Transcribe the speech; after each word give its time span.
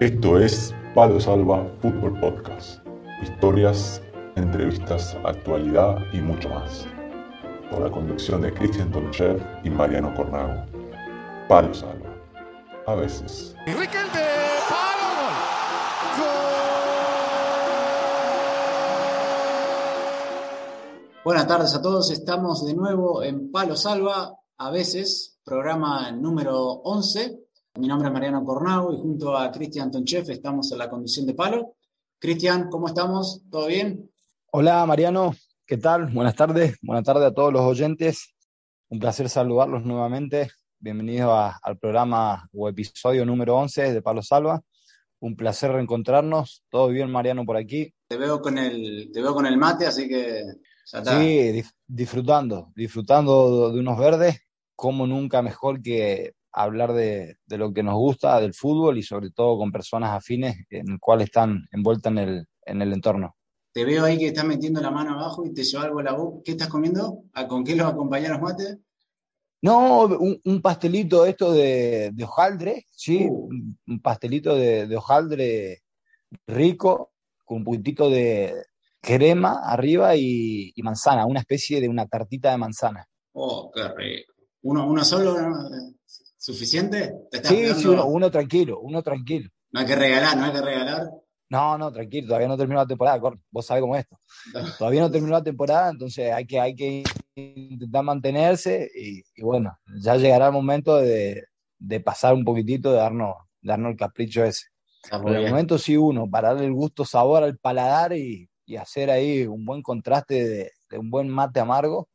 Esto 0.00 0.38
es 0.38 0.72
Palo 0.94 1.18
Salva 1.18 1.68
Fútbol 1.82 2.20
Podcast. 2.20 2.78
Historias, 3.20 4.00
entrevistas, 4.36 5.16
actualidad 5.24 5.98
y 6.12 6.18
mucho 6.18 6.48
más. 6.50 6.86
Con 7.68 7.82
la 7.82 7.90
conducción 7.90 8.42
de 8.42 8.54
Cristian 8.54 8.92
Tonchev 8.92 9.44
y 9.64 9.70
Mariano 9.70 10.14
Cornago. 10.14 10.64
Palo 11.48 11.74
Salva. 11.74 12.14
A 12.86 12.94
veces. 12.94 13.56
Buenas 21.24 21.48
tardes 21.48 21.74
a 21.74 21.82
todos, 21.82 22.12
estamos 22.12 22.64
de 22.64 22.74
nuevo 22.74 23.24
en 23.24 23.50
Palo 23.50 23.74
Salva, 23.74 24.32
a 24.58 24.70
veces, 24.70 25.40
programa 25.44 26.12
número 26.12 26.54
11. 26.84 27.47
Mi 27.78 27.86
nombre 27.86 28.08
es 28.08 28.12
Mariano 28.12 28.44
Cornau 28.44 28.92
y 28.92 28.96
junto 28.96 29.36
a 29.36 29.52
Cristian 29.52 29.88
Tonchef 29.88 30.28
estamos 30.30 30.72
en 30.72 30.78
la 30.78 30.90
conducción 30.90 31.26
de 31.26 31.34
Palo. 31.34 31.76
Cristian, 32.18 32.68
¿cómo 32.68 32.88
estamos? 32.88 33.42
¿Todo 33.48 33.68
bien? 33.68 34.10
Hola 34.50 34.84
Mariano, 34.84 35.32
¿qué 35.64 35.76
tal? 35.76 36.06
Buenas 36.06 36.34
tardes, 36.34 36.76
buenas 36.82 37.04
tardes 37.04 37.22
a 37.22 37.32
todos 37.32 37.52
los 37.52 37.62
oyentes. 37.62 38.34
Un 38.88 38.98
placer 38.98 39.28
saludarlos 39.28 39.84
nuevamente. 39.84 40.50
Bienvenidos 40.80 41.54
al 41.62 41.78
programa 41.78 42.48
o 42.52 42.68
episodio 42.68 43.24
número 43.24 43.54
11 43.54 43.92
de 43.92 44.02
Palo 44.02 44.22
Salva. 44.24 44.60
Un 45.20 45.36
placer 45.36 45.70
reencontrarnos. 45.70 46.64
¿Todo 46.68 46.88
bien, 46.88 47.12
Mariano, 47.12 47.46
por 47.46 47.56
aquí? 47.56 47.94
Te 48.08 48.16
veo 48.16 48.42
con 48.42 48.58
el, 48.58 49.12
te 49.12 49.22
veo 49.22 49.32
con 49.32 49.46
el 49.46 49.56
mate, 49.56 49.86
así 49.86 50.08
que 50.08 50.42
Sí, 50.84 51.62
disfrutando, 51.86 52.72
disfrutando 52.74 53.70
de 53.70 53.78
unos 53.78 53.96
verdes, 53.96 54.40
como 54.74 55.06
nunca 55.06 55.42
mejor 55.42 55.80
que 55.80 56.32
hablar 56.52 56.92
de, 56.92 57.36
lo 57.48 57.72
que 57.72 57.82
nos 57.82 57.94
gusta, 57.94 58.40
del 58.40 58.54
fútbol 58.54 58.98
y 58.98 59.02
sobre 59.02 59.30
todo 59.30 59.58
con 59.58 59.72
personas 59.72 60.10
afines 60.10 60.56
en 60.70 60.90
el 60.90 61.00
cual 61.00 61.20
están 61.22 61.66
envueltas 61.72 62.12
en 62.12 62.18
el, 62.18 62.46
en 62.64 62.82
el 62.82 62.92
entorno. 62.92 63.36
Te 63.72 63.84
veo 63.84 64.04
ahí 64.04 64.18
que 64.18 64.28
estás 64.28 64.44
metiendo 64.44 64.80
la 64.80 64.90
mano 64.90 65.12
abajo 65.12 65.44
y 65.44 65.52
te 65.52 65.62
lleva 65.62 65.84
algo 65.84 66.00
a 66.00 66.02
la 66.02 66.12
boca. 66.12 66.40
¿Qué 66.44 66.52
estás 66.52 66.68
comiendo? 66.68 67.22
¿Con 67.48 67.64
qué 67.64 67.76
los 67.76 67.86
acompañan 67.86 68.32
los 68.32 68.40
mates? 68.40 68.78
No, 69.60 70.04
un, 70.04 70.62
pastelito 70.62 71.26
esto 71.26 71.52
de, 71.52 72.12
hojaldre, 72.22 72.86
sí, 72.92 73.26
uh. 73.28 73.48
un 73.88 74.00
pastelito 74.00 74.54
de, 74.54 74.86
de, 74.86 74.96
hojaldre 74.96 75.82
rico, 76.46 77.12
con 77.44 77.58
un 77.58 77.64
puntito 77.64 78.08
de, 78.08 78.54
crema 79.00 79.60
arriba 79.64 80.16
y, 80.16 80.72
manzana, 80.82 81.26
una 81.26 81.40
especie 81.40 81.80
de 81.80 81.88
una 81.88 82.06
tartita 82.06 82.50
de 82.50 82.58
manzana. 82.58 83.06
Oh, 83.32 83.70
qué 83.72 83.88
rico. 83.96 84.32
¿Uno, 84.62 85.04
solo? 85.04 85.34
¿Suficiente? 86.38 87.14
sí, 87.42 87.74
sí, 87.74 87.88
uno, 87.88 88.30
tranquilo, 88.30 88.80
uno 88.80 89.02
tranquilo. 89.02 89.50
No 89.70 89.80
hay 89.80 89.86
que 89.86 89.96
regalar, 89.96 90.36
no 90.36 90.44
hay 90.46 90.52
que 90.52 90.62
regalar. 90.62 91.10
No, 91.50 91.76
no, 91.76 91.92
tranquilo, 91.92 92.28
todavía 92.28 92.48
no 92.48 92.56
terminó 92.56 92.80
la 92.80 92.86
temporada, 92.86 93.20
vos 93.50 93.66
sabés 93.66 93.80
cómo 93.80 93.96
es 93.96 94.04
esto. 94.04 94.18
Todavía 94.78 95.00
no 95.00 95.10
terminó 95.10 95.32
la 95.32 95.42
temporada, 95.42 95.90
entonces 95.90 96.32
hay 96.32 96.46
que, 96.46 96.60
hay 96.60 96.74
que 96.74 97.02
intentar 97.34 98.04
mantenerse 98.04 98.90
y, 98.94 99.22
bueno, 99.42 99.78
ya 100.00 100.16
llegará 100.16 100.46
el 100.46 100.52
momento 100.52 100.96
de, 100.96 101.44
pasar 102.04 102.34
un 102.34 102.44
poquitito, 102.44 102.92
de 102.92 102.98
darnos, 102.98 103.34
darnos 103.62 103.92
el 103.92 103.96
capricho 103.96 104.44
ese. 104.44 104.66
En 105.10 105.28
el 105.28 105.50
momento 105.50 105.78
sí 105.78 105.96
uno, 105.96 106.28
para 106.28 106.48
darle 106.48 106.66
el 106.66 106.74
gusto, 106.74 107.04
sabor 107.04 107.42
al 107.42 107.56
paladar 107.58 108.12
y, 108.12 108.48
y 108.68 108.76
hacer 108.76 109.10
ahí 109.10 109.46
un 109.46 109.64
buen 109.64 109.82
contraste 109.82 110.46
de, 110.46 110.98
un 110.98 111.10
buen 111.10 111.28
mate 111.28 111.58
amargo 111.58 112.08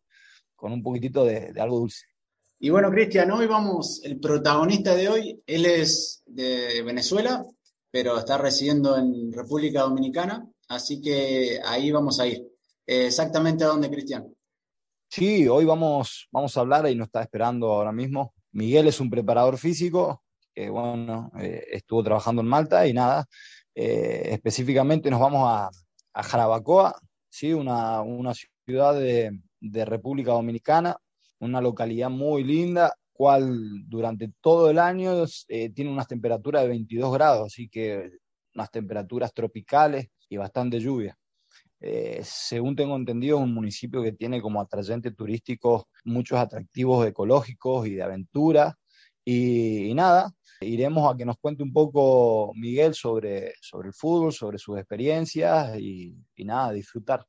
con 0.55 0.71
un 0.71 0.83
poquitito 0.83 1.25
de, 1.25 1.51
algo 1.59 1.79
dulce. 1.79 2.05
Y 2.63 2.69
bueno, 2.69 2.89
Cristian, 2.91 3.29
hoy 3.29 3.45
vamos, 3.45 3.99
el 4.05 4.21
protagonista 4.21 4.95
de 4.95 5.09
hoy, 5.09 5.43
él 5.45 5.65
es 5.65 6.23
de 6.25 6.81
Venezuela, 6.81 7.45
pero 7.91 8.17
está 8.17 8.37
residiendo 8.37 8.97
en 8.97 9.33
República 9.33 9.81
Dominicana, 9.81 10.47
así 10.69 11.01
que 11.01 11.59
ahí 11.65 11.91
vamos 11.91 12.21
a 12.21 12.27
ir. 12.27 12.47
exactamente 12.85 13.65
a 13.65 13.67
dónde, 13.67 13.91
Cristian. 13.91 14.33
Sí, 15.09 15.45
hoy 15.45 15.65
vamos, 15.65 16.29
vamos 16.31 16.55
a 16.55 16.61
hablar 16.61 16.89
y 16.89 16.95
nos 16.95 17.07
está 17.07 17.21
esperando 17.21 17.69
ahora 17.69 17.91
mismo. 17.91 18.33
Miguel 18.53 18.87
es 18.87 19.01
un 19.01 19.09
preparador 19.09 19.57
físico 19.57 20.23
que, 20.55 20.69
bueno, 20.69 21.33
eh, 21.41 21.65
estuvo 21.69 22.01
trabajando 22.01 22.41
en 22.41 22.47
Malta 22.47 22.87
y 22.87 22.93
nada, 22.93 23.25
eh, 23.75 24.29
específicamente 24.31 25.11
nos 25.11 25.19
vamos 25.19 25.49
a, 25.49 25.69
Jarabacoa, 26.23 26.97
¿sí? 27.29 27.51
una, 27.51 27.99
una 28.03 28.31
ciudad 28.33 28.97
de, 28.97 29.37
República 29.85 30.31
Dominicana, 30.31 30.95
una 31.39 31.61
localidad 31.61 32.09
muy 32.09 32.43
linda, 32.43 32.93
cual 33.11 33.87
durante 33.87 34.31
todo 34.41 34.69
el 34.69 34.79
año 34.79 35.25
eh, 35.47 35.69
tiene 35.69 35.91
unas 35.91 36.07
temperaturas 36.07 36.63
de 36.63 36.69
22 36.69 37.13
grados, 37.13 37.47
así 37.47 37.69
que 37.69 38.11
unas 38.55 38.71
temperaturas 38.71 39.33
tropicales 39.33 40.07
y 40.29 40.37
bastante 40.37 40.79
lluvia. 40.79 41.17
Eh, 41.79 42.21
según 42.23 42.75
tengo 42.75 42.95
entendido, 42.95 43.37
es 43.37 43.43
un 43.43 43.53
municipio 43.53 44.01
que 44.01 44.13
tiene 44.13 44.41
como 44.41 44.61
atrayente 44.61 45.11
turístico 45.11 45.87
muchos 46.05 46.39
atractivos 46.39 47.05
ecológicos 47.05 47.87
y 47.87 47.95
de 47.95 48.03
aventura. 48.03 48.77
y 49.25 49.93
nada, 49.95 50.33
iremos 50.63 51.11
a 51.11 51.17
que 51.17 51.25
nos 51.25 51.37
cuente 51.37 51.63
un 51.63 51.73
poco 51.73 52.51
Miguel 52.55 52.93
sobre, 52.93 53.53
sobre 53.61 53.89
el 53.89 53.93
fútbol, 53.93 54.33
sobre 54.33 54.57
sus 54.57 54.77
experiencias 54.77 55.77
y, 55.79 56.15
nada, 56.37 56.71
disfrutar. 56.71 57.25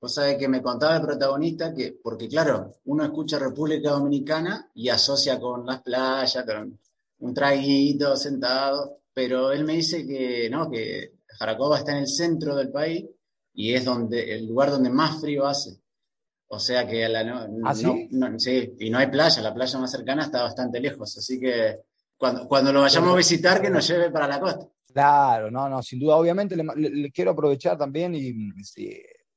Vos 0.00 0.14
sabés 0.14 0.36
que 0.36 0.48
me 0.48 0.62
contaba 0.62 0.96
el 0.96 1.02
protagonista 1.02 1.74
que, 1.74 1.98
porque 2.02 2.28
claro, 2.28 2.74
uno 2.84 3.04
escucha 3.04 3.38
República 3.38 3.90
Dominicana 3.90 4.70
y 4.74 4.88
asocia 4.88 5.40
con 5.40 5.66
las 5.66 5.82
playas, 5.82 6.44
con 6.44 6.78
un 7.20 7.34
traguito 7.34 8.16
sentado, 8.16 9.00
pero 9.12 9.50
él 9.50 9.64
me 9.64 9.74
dice 9.74 10.06
que 10.06 10.48
no, 10.50 10.70
que 10.70 11.14
Jaracoba 11.26 11.78
está 11.78 11.92
en 11.92 11.98
el 11.98 12.08
centro 12.08 12.54
del 12.54 12.70
país 12.70 13.06
y 13.54 13.74
es 13.74 13.84
donde 13.84 14.34
el 14.34 14.46
lugar 14.46 14.70
donde 14.70 14.90
más 14.90 15.20
frío 15.20 15.46
hace. 15.46 15.80
O 16.46 16.60
sea 16.60 16.86
que 16.86 17.08
la, 17.08 17.24
no, 17.24 17.68
¿Ah, 17.68 17.74
sí? 17.74 18.08
sí, 18.38 18.74
y 18.78 18.90
no 18.90 18.98
hay 18.98 19.08
playa, 19.08 19.42
la 19.42 19.52
playa 19.52 19.78
más 19.78 19.90
cercana 19.90 20.22
está 20.22 20.44
bastante 20.44 20.80
lejos, 20.80 21.18
así 21.18 21.38
que 21.38 21.80
cuando, 22.16 22.48
cuando 22.48 22.72
lo 22.72 22.80
vayamos 22.80 23.12
a 23.12 23.16
visitar, 23.16 23.60
que 23.60 23.68
nos 23.68 23.86
lleve 23.86 24.10
para 24.10 24.28
la 24.28 24.40
costa. 24.40 24.66
Claro, 24.92 25.50
no, 25.50 25.68
no, 25.68 25.82
sin 25.82 26.00
duda, 26.00 26.16
obviamente 26.16 26.56
le, 26.56 27.10
quiero 27.12 27.32
aprovechar 27.32 27.76
también 27.76 28.14
y, 28.14 28.52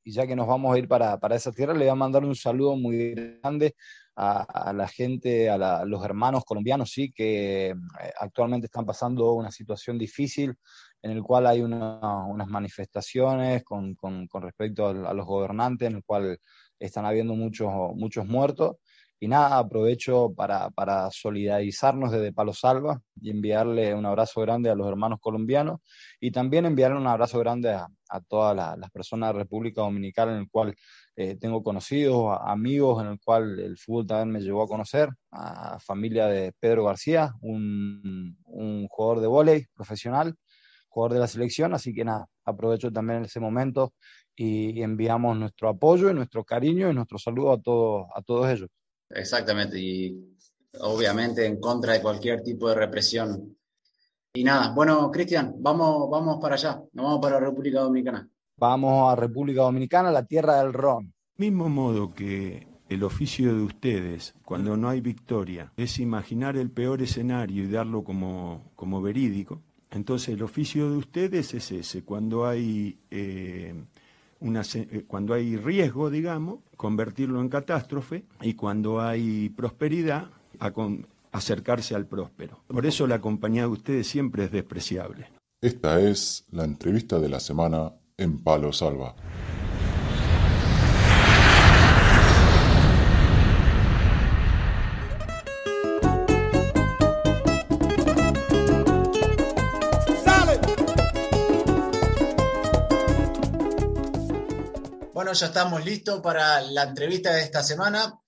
y, 0.04 0.12
ya 0.12 0.28
que 0.28 0.36
nos 0.36 0.48
vamos 0.48 0.74
a 0.74 0.78
ir 0.80 0.88
para, 0.88 1.20
para, 1.20 1.36
esa 1.36 1.52
tierra, 1.52 1.74
le 1.74 1.80
voy 1.80 1.90
a 1.90 1.96
mandar 1.96 2.24
un 2.24 2.36
saludo 2.36 2.76
muy 2.76 3.14
grande 3.42 3.76
a, 4.16 4.74
la 4.74 4.88
gente, 4.88 5.50
a, 5.50 5.86
los 5.86 6.04
hermanos 6.04 6.44
colombianos, 6.46 6.92
sí, 6.92 7.12
que 7.12 7.70
eh, 7.70 7.76
actualmente 8.20 8.66
están 8.66 8.86
pasando 8.86 9.34
una 9.34 9.52
situación 9.52 9.98
difícil 9.98 10.54
en 11.02 11.12
el 11.12 11.24
cual 11.24 11.48
hay 11.48 11.62
unas 11.62 12.48
manifestaciones 12.48 13.64
con, 13.64 13.96
con, 13.96 14.28
con 14.28 14.44
respecto 14.44 14.86
a, 14.86 14.90
a, 15.10 15.14
los 15.14 15.26
gobernantes, 15.26 15.90
en 15.90 15.96
el 15.96 16.04
cual 16.04 16.38
están 16.78 17.06
habiendo 17.06 17.34
muchos, 17.34 17.72
muchos 17.96 18.26
muertos. 18.28 18.76
Y 19.24 19.28
nada, 19.28 19.60
aprovecho 19.60 20.34
para, 20.36 20.72
para, 20.72 21.12
solidarizarnos 21.12 22.12
desde 22.12 22.34
Palo 22.34 22.54
Salva 22.54 23.00
y 23.22 23.30
enviarle 23.30 23.94
un 23.94 24.08
abrazo 24.08 24.42
grande 24.42 24.72
a 24.72 24.76
los 24.76 24.88
hermanos 24.88 25.20
colombianos 25.22 25.80
y 26.20 26.32
también 26.32 26.66
enviarle 26.66 26.98
un 26.98 27.06
abrazo 27.06 27.38
grande 27.38 27.70
a, 27.70 27.88
a 28.10 28.22
todas 28.22 28.56
las 28.56 28.90
personas 28.90 29.32
de 29.32 29.40
República 29.40 29.82
Dominicana 29.82 30.34
en 30.34 30.40
el 30.40 30.50
cual 30.50 30.76
eh, 31.16 31.38
tengo 31.40 31.62
conocidos, 31.62 32.36
amigos 32.42 33.04
en 33.04 33.12
el 33.12 33.20
cual 33.24 33.60
el 33.60 33.78
fútbol 33.78 34.08
también 34.08 34.32
me 34.32 34.40
llevó 34.42 34.64
a 34.64 34.68
conocer, 34.68 35.10
a 35.32 35.80
familia 35.80 36.26
de 36.26 36.52
Pedro 36.60 36.86
García, 36.86 37.32
un, 37.42 38.36
un 38.46 38.88
jugador 38.88 39.22
de 39.22 39.28
vóley 39.28 39.66
profesional, 39.76 40.36
jugador 40.90 41.14
de 41.14 41.20
la 41.20 41.28
selección, 41.28 41.76
así 41.76 41.94
que 41.94 42.04
nada, 42.04 42.26
aprovecho 42.44 42.92
también 42.92 43.26
ese 43.26 43.40
momento 43.40 43.94
y 44.36 44.82
enviamos 44.82 45.38
nuestro 45.38 45.70
apoyo 45.70 46.10
y 46.10 46.14
nuestro 46.16 46.44
cariño 46.44 46.90
y 46.90 46.96
nuestro 46.96 47.20
saludo 47.20 47.52
a 47.52 47.62
todos, 47.62 48.08
a 48.16 48.22
todos 48.24 48.50
ellos. 48.50 48.70
Exactamente, 49.14 49.80
y 49.80 50.38
obviamente 50.80 51.46
en 51.46 51.60
contra 51.60 51.94
de 51.94 52.02
cualquier 52.02 52.42
tipo 52.42 52.70
de 52.70 52.76
represión. 52.76 53.58
Y 54.34 54.44
nada, 54.44 54.74
bueno, 54.74 55.12
Cristian, 55.12 55.56
vamos, 55.58 56.10
vamos 56.10 56.40
para 56.42 56.56
allá, 56.56 56.82
nos 56.94 57.06
vamos 57.06 57.20
para 57.22 57.40
República 57.40 57.82
Dominicana. 57.82 58.30
Vamos 58.58 59.12
a 59.12 59.16
República 59.16 59.64
Dominicana, 59.64 60.12
la 60.12 60.26
tierra 60.26 60.60
del 60.64 60.74
ron. 60.74 61.14
Mismo 61.38 61.68
modo 61.68 62.14
que 62.14 62.68
el 62.88 63.04
oficio 63.04 63.54
de 63.56 63.62
ustedes, 63.62 64.34
cuando 64.46 64.78
no 64.78 64.90
hay 64.90 65.02
victoria, 65.02 65.74
es 65.76 66.00
imaginar 66.00 66.58
el 66.58 66.72
peor 66.72 67.02
escenario 67.02 67.64
y 67.64 67.68
darlo 67.72 68.04
como, 68.04 68.72
como 68.76 69.02
verídico, 69.02 69.62
entonces 69.90 70.30
el 70.30 70.44
oficio 70.44 70.90
de 70.90 70.98
ustedes 70.98 71.54
es 71.54 71.72
ese, 71.72 72.04
cuando 72.04 72.46
hay 72.46 73.00
eh, 73.10 73.74
eh, 74.42 75.06
cuando 75.08 75.34
hay 75.34 75.56
riesgo, 75.56 76.10
digamos, 76.10 76.60
convertirlo 76.76 77.42
en 77.42 77.50
catástrofe 77.50 78.26
y 78.42 78.56
cuando 78.56 79.02
hay 79.02 79.50
prosperidad, 79.50 80.30
acercarse 81.32 81.96
al 81.96 82.06
próspero. 82.06 82.64
Por 82.68 82.86
eso 82.86 83.08
la 83.08 83.22
compañía 83.22 83.64
de 83.64 83.70
ustedes 83.70 84.08
siempre 84.08 84.46
es 84.46 84.52
despreciable. 84.52 85.28
Esta 85.62 86.00
es 86.02 86.46
la 86.52 86.66
entrevista 86.66 87.20
de 87.20 87.30
la 87.30 87.40
semana 87.40 87.94
en 88.18 88.40
Palo 88.40 88.74
Salva. 88.74 89.16
Ya 105.34 105.46
estamos 105.46 105.86
listos 105.86 106.20
para 106.20 106.60
la 106.60 106.84
entrevista 106.84 107.34
de 107.34 107.44
esta 107.44 107.64
semana 107.64 108.20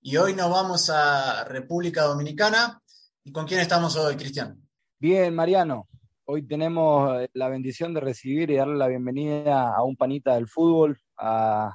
y 0.00 0.16
hoy 0.16 0.32
nos 0.34 0.48
vamos 0.48 0.90
a 0.90 1.42
República 1.42 2.02
Dominicana. 2.02 2.80
¿Y 3.24 3.32
con 3.32 3.46
quién 3.46 3.58
estamos 3.58 3.96
hoy, 3.96 4.14
Cristian? 4.14 4.62
Bien, 4.96 5.34
Mariano. 5.34 5.88
Hoy 6.24 6.46
tenemos 6.46 7.20
eh, 7.20 7.28
la 7.32 7.48
bendición 7.48 7.92
de 7.92 8.00
recibir 8.00 8.48
y 8.48 8.56
darle 8.56 8.76
la 8.76 8.86
bienvenida 8.86 9.74
a 9.74 9.82
un 9.82 9.96
panita 9.96 10.36
del 10.36 10.46
fútbol, 10.46 10.96
a, 11.18 11.74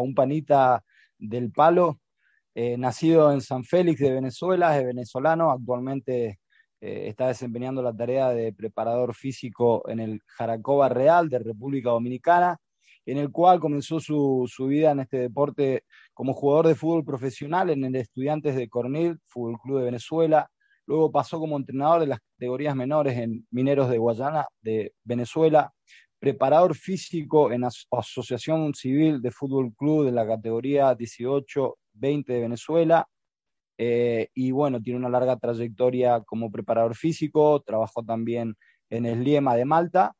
un 0.00 0.14
panita 0.14 0.84
del 1.18 1.50
palo, 1.50 1.98
eh, 2.54 2.78
nacido 2.78 3.32
en 3.32 3.40
San 3.40 3.64
Félix 3.64 3.98
de 3.98 4.12
Venezuela, 4.12 4.78
es 4.78 4.86
venezolano, 4.86 5.50
actualmente 5.50 6.38
eh, 6.80 7.08
está 7.08 7.26
desempeñando 7.26 7.82
la 7.82 7.92
tarea 7.92 8.28
de 8.28 8.52
preparador 8.52 9.16
físico 9.16 9.82
en 9.88 9.98
el 9.98 10.20
Jaracoba 10.26 10.88
Real 10.88 11.28
de 11.28 11.40
República 11.40 11.90
Dominicana 11.90 12.56
en 13.06 13.18
el 13.18 13.30
cual 13.30 13.60
comenzó 13.60 14.00
su, 14.00 14.48
vida 14.68 14.90
en 14.90 15.00
este 15.00 15.18
deporte 15.18 15.84
como 16.12 16.34
jugador 16.34 16.66
de 16.66 16.74
fútbol 16.74 17.04
profesional 17.04 17.70
en 17.70 17.84
el 17.84 17.94
Estudiantes 17.94 18.56
de 18.56 18.68
Cornell, 18.68 19.18
Fútbol 19.26 19.58
Club 19.62 19.78
de 19.78 19.84
Venezuela. 19.84 20.50
Luego 20.86 21.12
pasó 21.12 21.38
como 21.38 21.56
entrenador 21.56 22.00
de 22.00 22.08
las 22.08 22.18
categorías 22.20 22.74
menores 22.74 23.16
en 23.16 23.46
Mineros 23.50 23.88
de 23.88 23.98
Guayana, 23.98 24.46
de 24.60 24.92
Venezuela. 25.04 25.72
Preparador 26.18 26.74
físico 26.74 27.52
en 27.52 27.64
Asociación 27.64 28.74
Civil 28.74 29.22
de 29.22 29.30
Fútbol 29.30 29.72
Club 29.76 30.06
de 30.06 30.12
la 30.12 30.26
categoría 30.26 30.96
18-20 30.96 31.74
de 32.26 32.40
Venezuela. 32.40 33.06
Eh, 33.78 34.28
y 34.34 34.50
bueno, 34.50 34.80
tiene 34.80 34.98
una 34.98 35.10
larga 35.10 35.36
trayectoria 35.36 36.22
como 36.22 36.50
preparador 36.50 36.96
físico. 36.96 37.60
Trabajó 37.60 38.02
también 38.02 38.56
en 38.90 39.06
el 39.06 39.22
Liema 39.22 39.54
de 39.54 39.64
Malta 39.64 40.12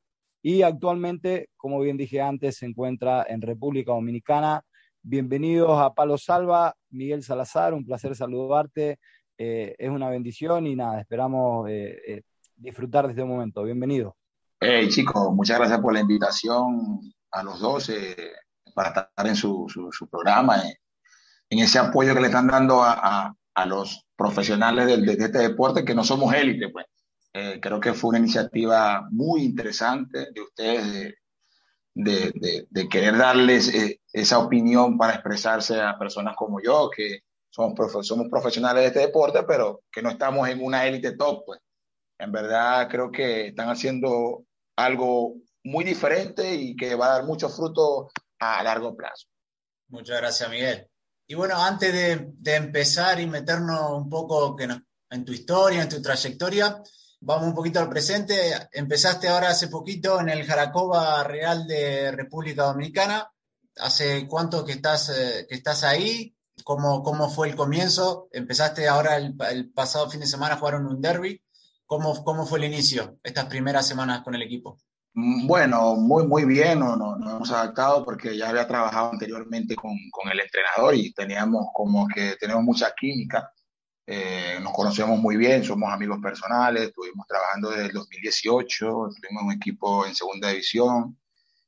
y 0.43 0.63
actualmente, 0.63 1.51
como 1.57 1.81
bien 1.81 1.97
dije 1.97 2.21
antes, 2.21 2.59
se 2.59 2.67
encuentra 2.67 3.25
en 3.29 3.43
República 3.43 3.93
Dominicana. 3.93 4.63
Bienvenidos 5.03 5.81
a 5.81 5.95
Palo 5.95 6.19
Salva, 6.19 6.75
Miguel 6.91 7.23
Salazar, 7.23 7.75
un 7.75 7.85
placer 7.85 8.15
saludarte. 8.15 8.99
Eh, 9.39 9.75
es 9.79 9.91
una 9.91 10.09
bendición 10.09 10.67
y 10.67 10.77
nada, 10.77 11.01
esperamos 11.01 11.69
eh, 11.69 11.99
eh, 12.07 12.23
disfrutar 12.55 13.07
de 13.07 13.13
este 13.13 13.25
momento. 13.25 13.63
Bienvenido. 13.63 14.17
Hey 14.61 14.89
chicos, 14.89 15.33
muchas 15.35 15.59
gracias 15.59 15.81
por 15.81 15.93
la 15.93 16.01
invitación 16.01 17.01
a 17.31 17.43
los 17.43 17.61
dos 17.61 17.91
para 18.75 18.89
estar 18.89 19.27
en 19.27 19.37
su, 19.37 19.67
programa, 20.11 20.63
en 21.51 21.59
ese 21.59 21.79
apoyo 21.79 22.15
que 22.15 22.21
le 22.21 22.27
están 22.29 22.47
dando 22.47 22.83
a, 22.83 23.35
a, 23.55 23.67
los 23.67 24.07
profesionales 24.17 24.87
de, 24.87 24.97
de, 24.99 25.25
este 25.25 25.39
deporte, 25.39 25.85
que 25.85 25.95
no 25.95 26.05
somos 26.05 26.33
élite, 26.35 26.69
pues. 26.71 26.87
Eh, 27.39 27.61
creo 27.61 27.79
que 27.79 27.93
fue 27.93 28.09
una 28.09 28.19
iniciativa 28.19 29.07
muy 29.11 29.43
interesante 29.45 30.33
de 30.33 30.41
ustedes 30.41 31.15
de, 31.93 32.89
querer 32.89 33.19
darles 33.19 33.69
eh, 33.75 34.01
esa 34.11 34.39
opinión 34.39 34.97
para 34.97 35.13
expresarse 35.13 35.79
a 35.79 35.99
personas 35.99 36.35
como 36.35 36.63
yo, 36.63 36.89
que 36.89 37.25
somos, 37.51 38.07
somos 38.07 38.29
profesionales 38.31 38.85
de 38.85 38.87
este 38.87 39.01
deporte, 39.01 39.43
pero 39.43 39.83
que 39.93 40.01
no 40.01 40.09
estamos 40.09 40.49
en 40.49 40.65
una 40.65 40.87
élite 40.87 41.15
top. 41.15 41.45
Pues. 41.45 41.61
En 42.19 42.33
verdad 42.33 42.89
creo 42.89 43.13
que 43.13 43.49
están 43.49 43.69
haciendo 43.69 44.47
algo 44.75 45.35
muy 45.63 45.85
diferente 45.85 46.55
y 46.55 46.75
que 46.75 46.95
va 46.95 47.05
a 47.05 47.19
dar 47.19 47.25
mucho 47.25 47.51
fruto 47.51 48.09
a 48.39 48.63
largo 48.63 48.97
plazo. 48.97 49.27
Muchas 49.89 50.17
gracias, 50.23 50.49
Miguel. 50.49 50.89
Y 51.27 51.35
bueno, 51.35 51.63
antes 51.63 51.93
de, 51.93 52.57
empezar 52.57 53.21
y 53.21 53.27
meternos 53.27 53.91
un 53.91 54.09
poco 54.09 54.57
que 54.57 54.69
en 55.11 55.25
tu 55.27 55.33
historia, 55.33 55.83
en 55.83 55.89
tu 55.91 56.01
trayectoria, 56.01 56.83
Vamos 57.21 57.49
un 57.49 57.55
poquito 57.55 57.81
al 57.81 57.89
presente. 57.89 58.53
Empezaste 58.73 59.29
ahora 59.29 59.49
hace 59.49 59.69
poquito 59.69 60.21
en 60.21 60.29
el 60.29 60.45
Jaracoba 60.45 61.25
Real 61.25 61.67
de 61.67 62.13
República 62.13 62.65
Dominicana. 62.65 63.31
¿Hace 63.79 64.27
cuánto 64.27 64.65
que 64.65 64.73
estás, 64.73 65.11
eh, 65.11 65.47
que 65.49 65.55
estás 65.55 65.85
ahí? 65.85 66.35
¿Cómo, 66.65 67.03
¿Cómo 67.03 67.29
fue 67.29 67.49
el 67.49 67.57
comienzo? 67.57 68.29
Empezaste 68.33 68.89
ahora 68.89 69.17
el, 69.17 69.71
pasado 69.73 70.11
fin 70.11 70.21
de 70.21 70.27
semana, 70.27 70.57
jugaron 70.57 70.87
un 70.87 71.01
derby. 71.01 71.43
¿Cómo, 71.85 72.25
¿Cómo 72.25 72.47
fue 72.47 72.59
el 72.59 72.65
inicio, 72.65 73.19
estas 73.23 73.45
primeras 73.47 73.87
semanas 73.87 74.23
con 74.23 74.35
el 74.35 74.43
equipo? 74.43 74.79
Mm, 75.15 75.47
bueno, 75.47 75.95
muy, 75.95 76.27
muy 76.27 76.45
bien, 76.45 76.81
nos, 76.81 76.99
no, 76.99 77.17
hemos 77.17 77.51
adaptado 77.51 78.05
porque 78.05 78.37
ya 78.37 78.49
había 78.49 78.67
trabajado 78.67 79.13
anteriormente 79.13 79.77
con, 79.77 79.93
con, 80.11 80.31
el 80.33 80.41
entrenador 80.41 80.95
y 80.95 81.13
teníamos 81.13 81.69
como 81.73 82.07
que 82.09 82.37
tenemos 82.41 82.65
mucha 82.65 82.93
química. 82.99 83.53
Eh, 84.07 84.59
nos 84.63 84.73
conocemos 84.73 85.19
muy 85.19 85.37
bien, 85.37 85.65
somos 85.65 85.93
amigos 85.93 86.19
personales, 86.23 86.85
estuvimos 86.85 87.27
trabajando 87.27 87.71
desde 87.71 87.87
el 87.87 87.93
2018, 87.93 88.87
tuvimos 89.21 89.43
un 89.43 89.53
equipo 89.53 90.07
en 90.07 90.15
segunda 90.15 90.51
división 90.51 91.19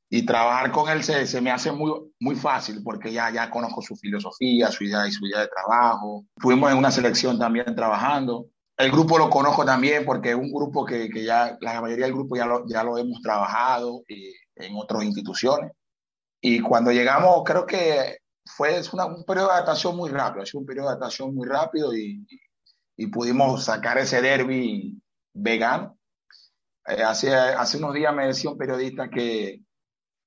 y 0.09 0.25
trabajar 0.25 0.71
con 0.71 0.89
él 0.89 1.03
se, 1.03 1.27
se, 1.27 1.41
me 1.41 1.51
hace 1.51 1.71
muy, 1.71 1.91
muy 2.19 2.35
fácil 2.35 2.81
porque 2.83 3.11
ya, 3.11 3.29
ya 3.29 3.49
conozco 3.49 3.81
su 3.81 3.95
filosofía, 3.95 4.71
su 4.71 4.85
idea 4.85 5.07
y 5.07 5.11
su 5.11 5.25
idea 5.27 5.41
de 5.41 5.49
trabajo. 5.49 6.25
Fuimos 6.37 6.71
en 6.71 6.77
una 6.77 6.91
selección 6.91 7.37
también 7.37 7.75
trabajando. 7.75 8.47
El 8.77 8.91
grupo 8.91 9.17
lo 9.17 9.29
conozco 9.29 9.65
también 9.65 10.05
porque 10.05 10.29
es 10.29 10.35
un 10.35 10.51
grupo 10.51 10.85
que, 10.85 11.09
que 11.09 11.25
ya 11.25 11.57
la 11.59 11.81
mayoría 11.81 12.05
del 12.05 12.15
grupo 12.15 12.37
ya 12.37 12.45
lo, 12.45 12.65
ya 12.67 12.83
lo 12.83 12.97
hemos 12.97 13.21
trabajado 13.21 14.03
y, 14.07 14.33
en 14.55 14.75
otras 14.75 15.03
instituciones. 15.03 15.71
Y 16.41 16.61
cuando 16.61 16.91
llegamos, 16.91 17.43
creo 17.45 17.65
que 17.65 18.18
fue 18.55 18.81
un 18.93 19.23
periodo 19.25 19.47
de 19.47 19.53
adaptación 19.53 19.95
muy 19.95 20.09
rápido, 20.09 20.43
ha 20.43 20.57
un 20.57 20.65
periodo 20.65 20.87
de 20.87 20.93
adaptación 20.93 21.33
muy 21.33 21.47
rápido 21.47 21.95
y, 21.95 22.25
y 22.97 23.07
pudimos 23.07 23.65
sacar 23.65 23.97
ese 23.97 24.21
derby 24.21 25.01
vegano. 25.33 25.97
Eh, 26.87 27.03
hace, 27.03 27.33
hace 27.33 27.77
unos 27.77 27.93
días 27.93 28.13
me 28.13 28.27
decía 28.27 28.49
un 28.49 28.57
periodista 28.57 29.09
que 29.09 29.61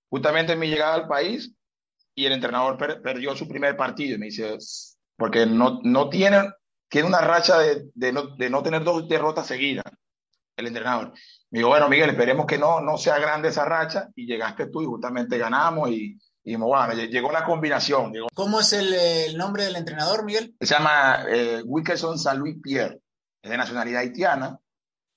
justamente 0.09 0.53
en 0.53 0.59
mi 0.59 0.69
llegada 0.69 0.95
al 0.95 1.09
país 1.09 1.53
y 2.15 2.27
el 2.27 2.33
entrenador 2.33 2.77
perdió 3.03 3.35
su 3.35 3.49
primer 3.49 3.77
partido 3.77 4.15
y 4.15 4.19
me 4.19 4.27
dice, 4.27 4.57
porque 5.17 5.47
no, 5.47 5.81
no 5.83 6.09
tiene, 6.09 6.53
tiene 6.89 7.09
una 7.09 7.21
racha 7.21 7.59
de, 7.59 7.91
de, 7.95 8.13
no, 8.13 8.37
de 8.37 8.51
no 8.51 8.63
tener 8.63 8.85
dos 8.85 9.09
derrotas 9.09 9.47
seguidas, 9.47 9.85
el 10.57 10.67
entrenador. 10.67 11.13
Me 11.51 11.59
dijo, 11.59 11.71
bueno, 11.71 11.89
Miguel, 11.89 12.11
esperemos 12.11 12.47
que 12.47 12.59
no, 12.59 12.81
no 12.81 12.97
sea 12.99 13.19
grande 13.19 13.49
esa 13.49 13.65
racha 13.65 14.09
y 14.15 14.27
llegaste 14.27 14.69
tú 14.69 14.83
y 14.83 14.87
justamente 14.87 15.39
ganamos 15.39 15.91
y 15.91 16.19
y 16.45 16.57
bueno, 16.57 16.93
llegó 16.95 17.31
la 17.31 17.45
combinación. 17.45 18.13
¿Cómo 18.35 18.61
es 18.61 18.73
el, 18.73 19.37
nombre 19.37 19.65
del 19.65 19.77
entrenador, 19.77 20.25
Miguel? 20.25 20.55
Se 20.61 20.75
llama 20.75 21.25
eh, 21.29 21.63
Wilkerson 21.65 22.19
San 22.19 22.39
Luis 22.39 22.57
Pierre. 22.61 23.01
Es 23.41 23.51
de 23.51 23.57
nacionalidad 23.57 24.01
haitiana, 24.01 24.59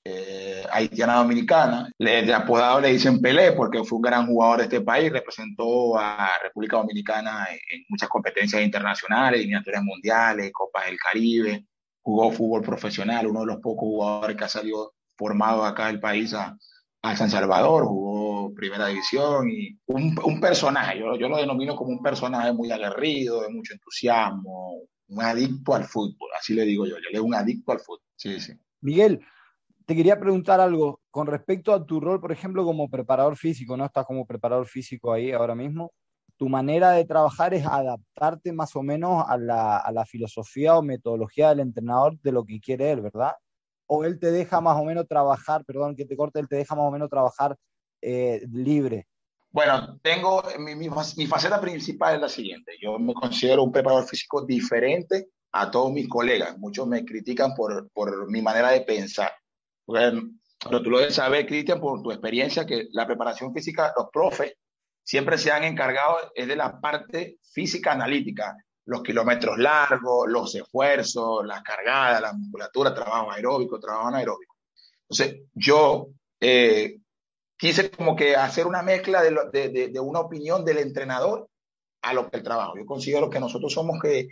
eh, 0.04 0.64
haitiana 0.72 1.16
dominicana. 1.16 1.90
Le, 1.98 2.24
de 2.24 2.34
apodado 2.34 2.80
le 2.80 2.92
dicen 2.92 3.22
Pelé 3.22 3.54
porque 3.54 3.84
fue 3.84 3.98
un 3.98 4.04
gran 4.04 4.28
jugador 4.28 4.60
de 4.60 4.64
este 4.66 4.82
país. 4.82 5.12
Representó 5.12 5.98
a 5.98 6.30
República 6.44 6.78
Dominicana 6.78 7.48
en, 7.50 7.86
muchas 7.90 8.10
competencias 8.10 8.62
internacionales, 8.62 9.40
eliminatorias 9.40 9.84
mundiales, 9.84 10.52
Copas 10.54 10.86
del 10.86 10.98
Caribe. 11.00 11.66
Jugó 12.02 12.32
fútbol 12.32 12.62
profesional, 12.62 13.26
uno 13.26 13.40
de 13.40 13.48
los 13.48 13.58
pocos 13.58 13.88
jugadores 13.88 14.38
que 14.38 14.44
ha 14.44 14.50
salido 14.50 14.94
formado 15.18 15.66
acá 15.66 15.88
del 15.88 16.00
país 16.00 16.36
a, 16.36 16.56
a 17.02 17.16
San 17.16 17.32
Salvador, 17.32 17.86
jugó 17.86 18.35
primera 18.54 18.88
división 18.88 19.50
y 19.50 19.78
un, 19.88 20.16
un 20.24 20.40
personaje, 20.40 21.00
yo, 21.00 21.16
yo, 21.18 21.30
lo 21.30 21.38
denomino 21.38 21.76
como 21.76 21.92
un 21.92 22.02
personaje 22.02 22.52
muy 22.54 22.72
aguerrido, 22.72 23.42
de 23.42 23.50
mucho 23.50 23.74
entusiasmo, 23.74 24.82
un 25.08 25.22
adicto 25.22 25.74
al 25.74 25.86
fútbol, 25.86 26.30
así 26.38 26.54
le 26.54 26.64
digo 26.64 26.86
yo, 26.86 26.96
yo 26.96 27.10
le 27.12 27.20
un 27.20 27.34
adicto 27.34 27.72
al 27.72 27.80
fútbol. 27.80 28.02
Sí, 28.16 28.40
sí. 28.40 28.54
Miguel, 28.82 29.22
te 29.86 29.96
quería 29.96 30.20
preguntar 30.20 30.60
algo 30.60 31.02
con 31.12 31.28
respecto 31.28 31.74
a 31.74 31.86
tu 31.86 32.00
rol, 32.00 32.20
por 32.20 32.32
ejemplo, 32.32 32.64
como 32.64 32.90
preparador 32.90 33.38
físico, 33.38 33.78
¿no? 33.78 33.86
Estás 33.86 34.06
como 34.06 34.26
preparador 34.26 34.68
físico 34.68 35.14
ahí 35.14 35.32
ahora 35.32 35.56
mismo. 35.56 35.92
Tu 36.38 36.50
manera 36.50 36.92
de 36.92 37.06
trabajar 37.06 37.54
es 37.54 37.66
adaptarte 37.66 38.52
más 38.52 38.76
o 38.76 38.84
menos 38.84 39.24
a 39.28 39.38
la, 39.38 39.78
a 39.78 39.92
la 39.92 40.06
filosofía 40.06 40.76
o 40.76 40.82
metodología 40.82 41.50
del 41.50 41.62
entrenador 41.62 42.20
de 42.20 42.32
lo 42.32 42.44
que 42.44 42.60
quiere 42.60 42.92
él, 42.92 43.02
¿verdad? 43.02 43.34
o 43.88 44.04
él 44.04 44.20
te 44.20 44.32
deja 44.32 44.62
más 44.62 44.78
o 44.78 44.86
menos 44.86 45.08
trabajar, 45.08 45.64
perdón 45.66 45.96
que 45.96 46.06
te 46.06 46.16
corte, 46.16 46.40
él 46.40 46.48
te 46.48 46.56
deja 46.56 46.76
más 46.76 46.86
o 46.86 46.92
menos 46.92 47.10
trabajar 47.10 47.56
eh, 48.06 48.46
libre? 48.52 49.08
Bueno, 49.50 49.98
tengo 50.02 50.44
mi, 50.60 50.76
mi, 50.76 50.90
faceta 51.28 51.60
principal 51.60 52.16
es 52.16 52.22
la 52.22 52.30
siguiente. 52.30 52.74
Yo 52.80 53.00
me 53.00 53.14
considero 53.14 53.64
un 53.64 53.72
preparador 53.72 54.06
físico 54.06 54.46
diferente 54.46 55.30
a 55.54 55.72
todos 55.72 55.92
mis 55.92 56.08
colegas. 56.08 56.58
Muchos 56.58 56.86
me 56.88 57.04
critican 57.04 57.56
por, 57.56 57.90
por 57.92 58.30
mi 58.30 58.42
manera 58.42 58.72
de 58.72 58.82
pensar. 58.82 59.32
pero 59.88 60.82
tú 60.84 60.90
lo 60.90 61.00
debes 61.00 61.16
saber, 61.16 61.48
Cristian, 61.48 61.80
por 61.80 62.04
tu 62.04 62.12
experiencia, 62.12 62.66
que 62.66 62.88
la 62.92 63.08
preparación 63.08 63.54
física, 63.54 63.94
los 63.96 64.10
profes 64.12 64.54
siempre 65.04 65.38
se 65.38 65.52
han 65.52 65.64
encargado 65.64 66.18
es 66.36 66.48
de 66.48 66.56
la 66.56 66.80
parte 66.80 67.38
física 67.52 67.94
analítica, 67.94 68.58
los 68.86 69.02
kilómetros 69.02 69.58
largos, 69.58 70.28
los 70.28 70.54
esfuerzos, 70.54 71.46
las 71.46 71.64
cargadas, 71.64 72.22
la 72.22 72.34
musculatura, 72.34 72.94
trabajo 72.94 73.32
aeróbico, 73.32 73.80
trabajo 73.80 74.10
anaeróbico. 74.10 74.56
Entonces, 75.08 75.44
yo 75.54 76.10
eh, 76.40 76.98
quise 77.58 77.90
como 77.92 78.16
que 78.16 78.36
hacer 78.36 78.68
una 78.68 78.82
mezcla 78.82 79.22
de, 79.22 79.90
de, 79.92 80.00
una 80.00 80.20
opinión 80.20 80.66
del 80.66 80.80
entrenador 80.80 81.48
a 82.02 82.14
lo 82.14 82.30
que 82.30 82.38
el 82.38 82.44
trabajo. 82.44 82.78
Yo 82.78 82.86
considero 82.86 83.30
que 83.30 83.40
nosotros 83.40 83.74
somos 83.74 84.00
que 84.02 84.30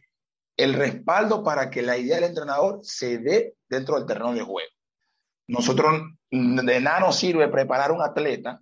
el 0.57 0.73
respaldo 0.73 1.43
para 1.43 1.69
que 1.69 1.81
la 1.81 1.97
idea 1.97 2.15
del 2.15 2.25
entrenador 2.25 2.79
se 2.83 3.17
dé 3.17 3.55
dentro 3.67 3.95
del 3.95 4.05
terreno 4.05 4.33
de 4.33 4.41
juego. 4.41 4.69
Nosotros, 5.47 6.01
de 6.29 6.81
nada 6.81 6.99
nos 6.99 7.17
sirve 7.17 7.47
preparar 7.47 7.91
un 7.91 8.01
atleta 8.01 8.61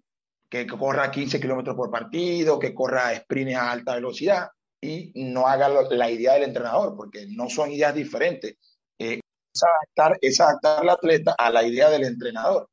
que 0.49 0.67
corra 0.67 1.11
15 1.11 1.39
kilómetros 1.39 1.75
por 1.75 1.91
partido, 1.91 2.59
que 2.59 2.73
corra 2.73 3.15
sprints 3.15 3.55
a 3.55 3.71
alta 3.71 3.95
velocidad 3.95 4.49
y 4.81 5.11
no 5.15 5.47
haga 5.47 5.69
la 5.69 6.09
idea 6.09 6.33
del 6.33 6.43
entrenador, 6.43 6.95
porque 6.95 7.25
no 7.29 7.49
son 7.49 7.71
ideas 7.71 7.93
diferentes. 7.93 8.57
Eh, 8.97 9.19
es, 9.53 9.63
adaptar, 9.63 10.17
es 10.21 10.39
adaptar 10.41 10.81
al 10.81 10.89
atleta 10.89 11.35
a 11.37 11.51
la 11.51 11.63
idea 11.63 11.89
del 11.89 12.03
entrenador. 12.03 12.67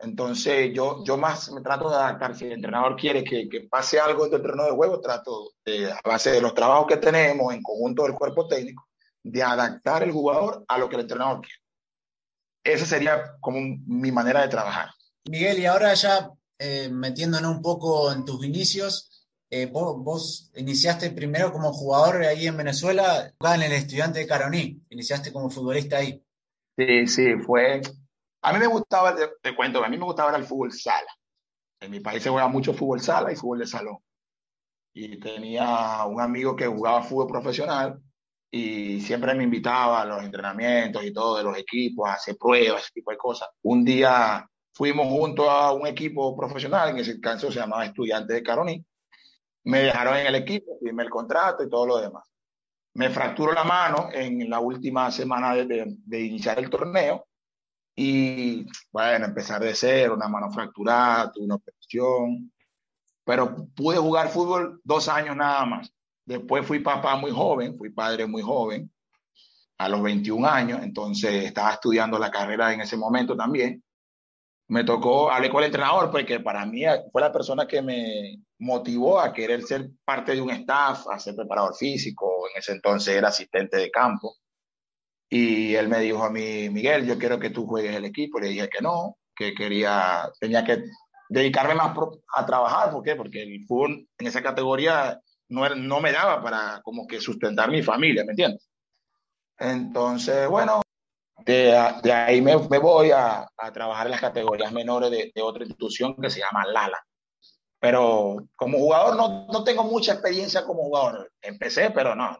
Entonces, 0.00 0.70
yo, 0.72 1.02
yo 1.04 1.16
más 1.16 1.50
me 1.50 1.60
trato 1.60 1.90
de 1.90 1.96
adaptar. 1.96 2.36
Si 2.36 2.44
el 2.44 2.52
entrenador 2.52 2.96
quiere 2.96 3.24
que, 3.24 3.48
que 3.48 3.62
pase 3.62 3.98
algo 3.98 4.26
en 4.26 4.34
el 4.34 4.40
terreno 4.40 4.64
de 4.64 4.70
juego, 4.70 5.00
trato, 5.00 5.52
de, 5.64 5.90
a 5.90 6.00
base 6.04 6.30
de 6.30 6.40
los 6.40 6.54
trabajos 6.54 6.86
que 6.86 6.98
tenemos 6.98 7.52
en 7.52 7.62
conjunto 7.62 8.04
del 8.04 8.14
cuerpo 8.14 8.46
técnico, 8.46 8.88
de 9.22 9.42
adaptar 9.42 10.04
el 10.04 10.12
jugador 10.12 10.64
a 10.68 10.78
lo 10.78 10.88
que 10.88 10.96
el 10.96 11.02
entrenador 11.02 11.40
quiere. 11.40 11.60
Esa 12.62 12.86
sería 12.86 13.36
como 13.40 13.58
mi 13.86 14.12
manera 14.12 14.42
de 14.42 14.48
trabajar. 14.48 14.90
Miguel, 15.28 15.58
y 15.58 15.66
ahora 15.66 15.92
ya 15.94 16.30
eh, 16.58 16.88
metiéndonos 16.90 17.56
un 17.56 17.62
poco 17.62 18.12
en 18.12 18.24
tus 18.24 18.44
inicios, 18.44 19.26
eh, 19.50 19.66
vos, 19.66 19.96
vos, 20.02 20.52
iniciaste 20.54 21.10
primero 21.10 21.52
como 21.52 21.72
jugador 21.72 22.22
ahí 22.22 22.46
en 22.46 22.56
Venezuela, 22.56 23.32
en 23.40 23.62
el 23.62 23.72
estudiante 23.72 24.20
de 24.20 24.26
Caroní, 24.26 24.80
iniciaste 24.90 25.32
como 25.32 25.50
futbolista 25.50 25.96
ahí. 25.98 26.22
Sí, 26.76 27.06
sí, 27.06 27.34
fue 27.44 27.80
a 28.42 28.52
mí 28.52 28.58
me 28.58 28.66
gustaba, 28.66 29.14
te, 29.42 29.54
cuento, 29.54 29.84
a 29.84 29.88
mí 29.88 29.98
me 29.98 30.04
gustaba 30.04 30.36
el 30.36 30.44
fútbol 30.44 30.72
sala. 30.72 31.10
En 31.80 31.90
mi 31.90 32.00
país 32.00 32.22
se 32.22 32.30
juega 32.30 32.48
mucho 32.48 32.72
fútbol 32.72 33.00
sala 33.00 33.32
y 33.32 33.36
fútbol 33.36 33.60
de 33.60 33.66
salón. 33.66 33.98
Y 34.94 35.18
tenía 35.18 36.04
un 36.06 36.20
amigo 36.20 36.56
que 36.56 36.66
jugaba 36.66 37.02
fútbol 37.02 37.28
profesional 37.28 38.00
y 38.50 39.00
siempre 39.00 39.34
me 39.34 39.44
invitaba 39.44 40.02
a 40.02 40.04
los 40.04 40.22
entrenamientos 40.22 41.04
y 41.04 41.12
todo 41.12 41.36
de 41.36 41.44
los 41.44 41.56
equipos, 41.56 42.08
a 42.08 42.14
hacer 42.14 42.36
pruebas, 42.38 42.82
ese 42.82 42.92
tipo 42.94 43.10
de 43.10 43.16
cosas. 43.16 43.48
Un 43.62 43.84
día 43.84 44.48
fuimos 44.72 45.06
junto 45.08 45.50
a 45.50 45.72
un 45.72 45.86
equipo 45.86 46.36
profesional, 46.36 46.90
en 46.90 46.98
ese 46.98 47.20
caso 47.20 47.52
se 47.52 47.60
llamaba 47.60 47.84
Estudiantes 47.84 48.34
de 48.34 48.42
Caroní. 48.42 48.84
Me 49.64 49.80
dejaron 49.80 50.16
en 50.16 50.26
el 50.26 50.34
equipo, 50.36 50.78
firmé 50.80 51.02
el 51.02 51.10
contrato 51.10 51.62
y 51.62 51.68
todo 51.68 51.86
lo 51.86 51.98
demás. 51.98 52.24
Me 52.94 53.10
fracturó 53.10 53.52
la 53.52 53.64
mano 53.64 54.08
en 54.12 54.48
la 54.48 54.60
última 54.60 55.10
semana 55.10 55.54
de 55.54 56.20
iniciar 56.20 56.58
el 56.58 56.70
torneo 56.70 57.28
y 58.00 58.64
bueno, 58.92 59.26
empezar 59.26 59.60
de 59.60 59.74
cero, 59.74 60.14
una 60.14 60.28
mano 60.28 60.52
fracturada, 60.52 61.32
tuve 61.32 61.46
una 61.46 61.56
operación, 61.56 62.52
pero 63.24 63.66
pude 63.74 63.96
jugar 63.96 64.28
fútbol 64.28 64.80
dos 64.84 65.08
años 65.08 65.34
nada 65.34 65.64
más. 65.64 65.92
Después 66.24 66.64
fui 66.64 66.78
papá 66.78 67.16
muy 67.16 67.32
joven, 67.32 67.76
fui 67.76 67.90
padre 67.90 68.24
muy 68.24 68.40
joven, 68.40 68.88
a 69.78 69.88
los 69.88 70.00
21 70.00 70.46
años, 70.46 70.80
entonces 70.80 71.44
estaba 71.44 71.72
estudiando 71.72 72.20
la 72.20 72.30
carrera 72.30 72.72
en 72.72 72.82
ese 72.82 72.96
momento 72.96 73.36
también. 73.36 73.82
Me 74.68 74.84
tocó, 74.84 75.32
hablé 75.32 75.50
con 75.50 75.64
el 75.64 75.66
entrenador, 75.66 76.12
porque 76.12 76.38
para 76.38 76.64
mí 76.66 76.82
fue 77.10 77.20
la 77.20 77.32
persona 77.32 77.66
que 77.66 77.82
me 77.82 78.44
motivó 78.58 79.18
a 79.20 79.32
querer 79.32 79.62
ser 79.64 79.90
parte 80.04 80.36
de 80.36 80.40
un 80.40 80.50
staff, 80.50 81.08
a 81.08 81.18
ser 81.18 81.34
preparador 81.34 81.74
físico, 81.74 82.46
en 82.48 82.60
ese 82.60 82.72
entonces 82.72 83.16
era 83.16 83.26
asistente 83.26 83.76
de 83.76 83.90
campo. 83.90 84.36
Y 85.30 85.74
él 85.74 85.88
me 85.88 86.00
dijo 86.00 86.24
a 86.24 86.30
mí, 86.30 86.70
Miguel, 86.70 87.06
yo 87.06 87.18
quiero 87.18 87.38
que 87.38 87.50
tú 87.50 87.66
juegues 87.66 87.94
el 87.94 88.04
equipo. 88.04 88.40
Le 88.40 88.48
dije 88.48 88.68
que 88.68 88.80
no, 88.80 89.16
que 89.34 89.54
quería, 89.54 90.30
tenía 90.40 90.64
que 90.64 90.84
dedicarme 91.28 91.74
más 91.74 91.96
a 92.34 92.46
trabajar. 92.46 92.90
¿Por 92.90 93.02
qué? 93.02 93.14
Porque 93.14 93.42
el 93.42 93.64
fútbol 93.66 94.08
en 94.18 94.26
esa 94.26 94.42
categoría 94.42 95.20
no, 95.48 95.68
no 95.74 96.00
me 96.00 96.12
daba 96.12 96.42
para 96.42 96.80
como 96.82 97.06
que 97.06 97.20
sustentar 97.20 97.70
mi 97.70 97.82
familia, 97.82 98.24
¿me 98.24 98.32
entiendes? 98.32 98.68
Entonces, 99.58 100.48
bueno, 100.48 100.80
de, 101.44 101.92
de 102.02 102.12
ahí 102.12 102.40
me, 102.40 102.56
me 102.68 102.78
voy 102.78 103.10
a, 103.10 103.48
a, 103.56 103.72
trabajar 103.72 104.06
en 104.06 104.12
las 104.12 104.20
categorías 104.20 104.72
menores 104.72 105.10
de, 105.10 105.32
de, 105.34 105.42
otra 105.42 105.64
institución 105.64 106.16
que 106.20 106.30
se 106.30 106.40
llama 106.40 106.66
Lala. 106.66 107.02
Pero 107.80 108.36
como 108.56 108.78
jugador 108.78 109.16
no, 109.16 109.46
no 109.46 109.64
tengo 109.64 109.84
mucha 109.84 110.12
experiencia 110.12 110.64
como 110.64 110.84
jugador. 110.84 111.30
Empecé, 111.40 111.90
pero 111.90 112.14
no, 112.14 112.38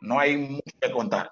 no 0.00 0.18
hay 0.18 0.36
mucho 0.36 0.72
que 0.80 0.90
contar. 0.90 1.30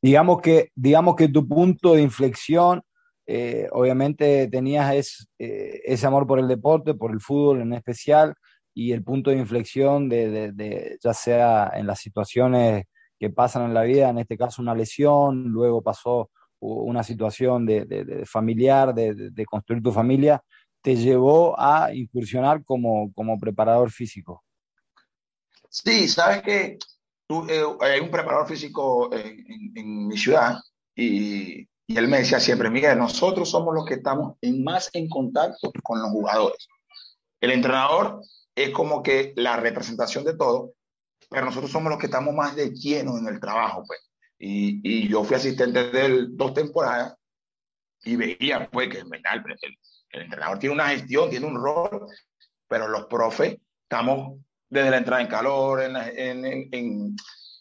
Digamos 0.00 0.40
que, 0.40 0.70
digamos 0.74 1.16
que 1.16 1.28
tu 1.28 1.46
punto 1.46 1.94
de 1.94 2.02
inflexión, 2.02 2.82
eh, 3.26 3.68
obviamente 3.72 4.48
tenías 4.48 4.94
es, 4.94 5.28
eh, 5.38 5.80
ese 5.84 6.06
amor 6.06 6.26
por 6.26 6.38
el 6.38 6.48
deporte, 6.48 6.94
por 6.94 7.12
el 7.12 7.20
fútbol 7.20 7.60
en 7.60 7.72
especial, 7.72 8.34
y 8.74 8.92
el 8.92 9.02
punto 9.02 9.30
de 9.30 9.38
inflexión 9.38 10.08
de, 10.08 10.30
de, 10.30 10.52
de, 10.52 10.98
ya 11.02 11.12
sea 11.12 11.72
en 11.74 11.86
las 11.86 11.98
situaciones 11.98 12.84
que 13.18 13.30
pasan 13.30 13.64
en 13.64 13.74
la 13.74 13.82
vida, 13.82 14.08
en 14.08 14.18
este 14.18 14.38
caso 14.38 14.62
una 14.62 14.74
lesión, 14.74 15.48
luego 15.48 15.82
pasó 15.82 16.30
una 16.60 17.02
situación 17.02 17.66
de, 17.66 18.24
familiar, 18.26 18.94
de, 18.94 19.46
construir 19.46 19.82
tu 19.82 19.92
familia, 19.92 20.42
te 20.82 20.96
llevó 20.96 21.58
a 21.58 21.92
incursionar 21.94 22.64
como, 22.64 23.12
como 23.12 23.38
preparador 23.38 23.90
físico. 23.90 24.44
Sí, 25.68 26.08
sabes 26.08 26.42
que 26.42 26.78
eh, 27.28 27.64
hay 27.80 28.00
un 28.00 28.10
preparador 28.10 28.46
físico 28.48 29.12
en, 29.12 29.72
en, 29.76 30.06
mi 30.08 30.16
ciudad 30.16 30.56
y, 30.94 31.68
y, 31.86 31.96
él 31.96 32.08
me 32.08 32.18
decía 32.18 32.40
siempre, 32.40 32.70
Miguel, 32.70 32.98
nosotros 32.98 33.50
somos 33.50 33.74
los 33.74 33.84
que 33.84 33.94
estamos 33.94 34.36
en 34.40 34.64
más 34.64 34.90
en 34.94 35.08
contacto 35.08 35.70
con 35.82 36.00
los 36.00 36.10
jugadores. 36.10 36.68
El 37.40 37.52
entrenador 37.52 38.22
es 38.54 38.70
como 38.70 39.02
que 39.02 39.32
la 39.36 39.56
representación 39.56 40.24
de 40.24 40.36
todo, 40.36 40.72
pero 41.30 41.46
nosotros 41.46 41.70
somos 41.70 41.90
los 41.90 41.98
que 41.98 42.06
estamos 42.06 42.34
más 42.34 42.56
de 42.56 42.70
lleno 42.70 43.18
en 43.18 43.28
el 43.28 43.40
trabajo, 43.40 43.84
pues. 43.86 44.00
Y, 44.38 44.80
y 44.82 45.08
yo 45.08 45.24
fui 45.24 45.36
asistente 45.36 45.90
de 45.90 46.06
él 46.06 46.36
dos 46.36 46.54
temporadas 46.54 47.14
y 48.04 48.16
veía, 48.16 48.68
pues, 48.70 48.88
que 48.88 48.98
en 49.00 49.12
el, 49.12 49.58
el 50.10 50.22
entrenador 50.22 50.58
tiene 50.58 50.74
una 50.74 50.88
gestión, 50.88 51.30
tiene 51.30 51.46
un 51.46 51.60
rol, 51.60 52.06
pero 52.66 52.88
los 52.88 53.06
profes 53.06 53.58
estamos 53.82 54.40
desde 54.68 54.90
la 54.90 54.98
entrada 54.98 55.22
en 55.22 55.28
calor, 55.28 55.82
en, 55.82 55.96
en, 55.96 56.44
en, 56.44 57.16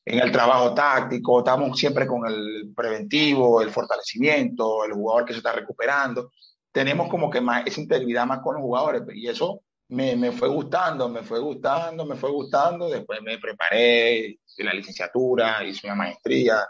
en, 0.05 0.19
el 0.19 0.31
trabajo 0.31 0.73
táctico, 0.73 1.39
estamos 1.39 1.77
siempre 1.77 2.05
con 2.05 2.27
el 2.27 2.73
preventivo, 2.75 3.61
el 3.61 3.69
fortalecimiento, 3.69 4.83
el 4.85 4.93
jugador 4.93 5.25
que 5.25 5.33
se 5.33 5.39
está 5.39 5.51
recuperando. 5.53 6.31
Tenemos 6.71 7.09
como 7.09 7.29
que 7.29 7.41
más 7.41 7.65
esa 7.65 7.81
integridad 7.81 8.25
más 8.25 8.39
con 8.39 8.55
los 8.55 8.61
jugadores 8.61 9.03
y 9.13 9.27
eso 9.27 9.61
me, 9.89 10.15
me 10.15 10.31
fue 10.31 10.49
gustando, 10.49 11.07
me 11.09 11.23
fue 11.23 11.39
gustando, 11.39 12.05
me 12.05 12.15
fue 12.15 12.29
gustando. 12.31 12.89
Después 12.89 13.21
me 13.21 13.37
preparé, 13.37 14.37
hice 14.45 14.63
la 14.63 14.73
licenciatura, 14.73 15.63
hice 15.63 15.87
una 15.87 15.95
maestría, 15.95 16.67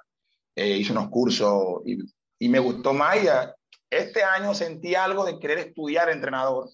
eh, 0.56 0.78
hice 0.78 0.92
unos 0.92 1.10
cursos 1.10 1.82
y, 1.86 1.98
y 2.40 2.50
me 2.50 2.60
gustó 2.60 2.94
más. 2.94 3.18
Y 3.24 3.28
este 3.90 4.24
año 4.24 4.54
sentí 4.54 4.96
algo 4.96 5.26
de 5.26 5.40
querer 5.40 5.60
estudiar 5.60 6.10
entrenador, 6.10 6.70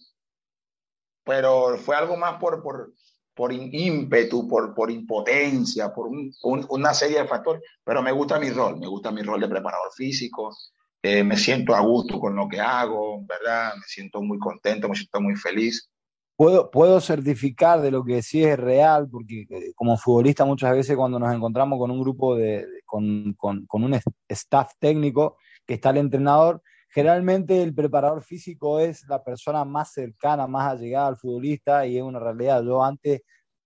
pero 1.23 1.77
fue 1.77 1.95
algo 1.95 2.17
más 2.17 2.39
por, 2.39 2.61
por, 2.61 2.93
por 3.33 3.51
ímpetu, 3.51 4.47
por, 4.47 4.73
por 4.73 4.91
impotencia, 4.91 5.93
por 5.93 6.07
un, 6.07 6.31
un, 6.43 6.65
una 6.69 6.93
serie 6.93 7.19
de 7.19 7.27
factores, 7.27 7.63
pero 7.83 8.01
me 8.01 8.11
gusta 8.11 8.39
mi 8.39 8.49
rol, 8.49 8.79
me 8.79 8.87
gusta 8.87 9.11
mi 9.11 9.21
rol 9.21 9.41
de 9.41 9.47
preparador 9.47 9.91
físico, 9.95 10.55
eh, 11.01 11.23
me 11.23 11.35
siento 11.35 11.75
a 11.75 11.81
gusto 11.81 12.19
con 12.19 12.35
lo 12.35 12.47
que 12.47 12.61
hago, 12.61 13.25
¿verdad? 13.25 13.73
Me 13.75 13.83
siento 13.87 14.21
muy 14.21 14.39
contento, 14.39 14.87
me 14.87 14.95
siento 14.95 15.19
muy 15.19 15.35
feliz. 15.35 15.89
Puedo, 16.35 16.71
puedo 16.71 16.99
certificar 17.01 17.81
de 17.81 17.91
lo 17.91 18.03
que 18.03 18.21
sí 18.21 18.43
es 18.43 18.57
real, 18.57 19.09
porque 19.09 19.45
eh, 19.49 19.73
como 19.75 19.97
futbolista 19.97 20.45
muchas 20.45 20.71
veces 20.71 20.95
cuando 20.95 21.19
nos 21.19 21.33
encontramos 21.33 21.77
con 21.77 21.91
un 21.91 21.99
grupo 21.99 22.35
de, 22.35 22.65
con, 22.85 23.33
con, 23.33 23.65
con 23.65 23.83
un 23.83 23.99
staff 24.29 24.71
técnico 24.79 25.37
que 25.65 25.75
está 25.75 25.89
el 25.89 25.97
entrenador, 25.97 26.61
generalmente 26.93 27.63
el 27.63 27.73
preparador 27.73 28.23
físico 28.23 28.79
es 28.79 29.03
la 29.07 29.23
persona 29.23 29.65
más 29.65 29.93
cercana, 29.93 30.47
más 30.47 30.71
allegada 30.71 31.07
al 31.07 31.17
futbolista 31.17 31.87
y 31.87 31.97
es 31.97 32.03
una 32.03 32.19
realidad. 32.19 32.63
Yo 32.63 32.83
antes, 32.83 33.21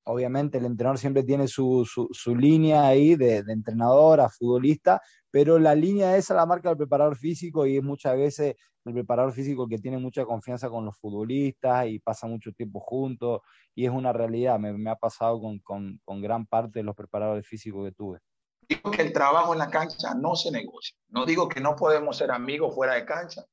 obviamente, 0.06 0.58
el 0.58 0.66
entrenador 0.66 0.98
siempre 0.98 1.24
tiene 1.24 1.48
su, 1.48 1.86
su, 1.86 2.36
línea 2.36 2.88
ahí 2.88 3.16
de, 3.16 3.44
de, 3.44 3.54
entrenador 3.54 4.22
a 4.22 4.30
futbolista, 4.30 5.02
pero 5.30 5.60
la 5.60 5.76
línea 5.76 6.16
esa 6.16 6.36
la 6.36 6.46
marca 6.46 6.70
el 6.72 6.78
preparador 6.78 7.18
físico 7.18 7.66
y 7.68 7.78
es 7.78 7.84
muchas 7.84 8.16
veces 8.16 8.56
el 8.86 8.94
preparador 8.94 9.34
físico 9.34 9.68
que 9.68 9.80
tiene 9.80 9.98
mucha 9.98 10.26
confianza 10.26 10.70
con 10.70 10.86
los 10.86 10.98
futbolistas 10.98 11.88
y 11.88 12.00
pasa 12.00 12.28
mucho 12.28 12.54
tiempo 12.54 12.80
juntos 12.80 13.42
y 13.76 13.86
es 13.86 13.92
una 13.92 14.14
realidad. 14.14 14.58
Me, 14.60 14.72
me 14.74 14.90
ha 14.90 14.96
pasado 14.96 15.42
con, 15.42 15.60
con, 15.60 16.00
con 16.06 16.22
gran 16.22 16.46
parte 16.46 16.80
de 16.80 16.84
los 16.84 16.96
preparadores 16.96 17.46
físicos 17.46 17.86
que 17.86 17.92
tuve 17.92 18.20
digo 18.68 18.92
que 18.92 19.02
el 19.02 19.14
trabajo 19.14 19.54
en 19.54 19.60
la 19.60 19.70
cancha 19.70 20.14
no 20.16 20.36
se 20.36 20.52
negocia. 20.52 20.96
No 21.10 21.26
digo 21.26 21.48
que 21.48 21.62
no 21.62 21.76
podemos 21.76 22.18
ser 22.18 22.32
amigos 22.32 22.76
fuera 22.76 22.94
de 22.94 23.06
cancha, 23.06 23.44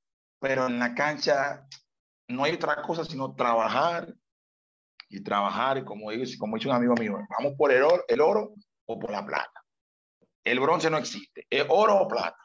pero 0.40 0.66
en 0.66 0.78
la 0.78 0.94
cancha 0.94 1.66
no 2.28 2.44
hay 2.44 2.52
otra 2.52 2.83
cosa 2.83 3.04
sino 3.04 3.35
trabajar 3.35 4.12
y 5.09 5.23
trabajar. 5.23 5.78
Y 5.78 5.85
como, 5.85 6.11
digo, 6.11 6.25
como 6.38 6.56
dice 6.56 6.68
un 6.68 6.75
amigo 6.75 6.94
mío, 6.94 7.18
vamos 7.38 7.54
por 7.56 7.73
el 7.73 7.83
oro, 7.83 8.04
el 8.09 8.21
oro 8.21 8.54
o 8.87 8.99
por 8.99 9.11
la 9.11 9.25
plata. 9.25 9.64
El 10.42 10.61
bronce 10.61 10.90
no 10.90 10.99
existe, 10.99 11.47
es 11.49 11.64
oro 11.68 11.97
o 11.97 12.09
plata. 12.09 12.37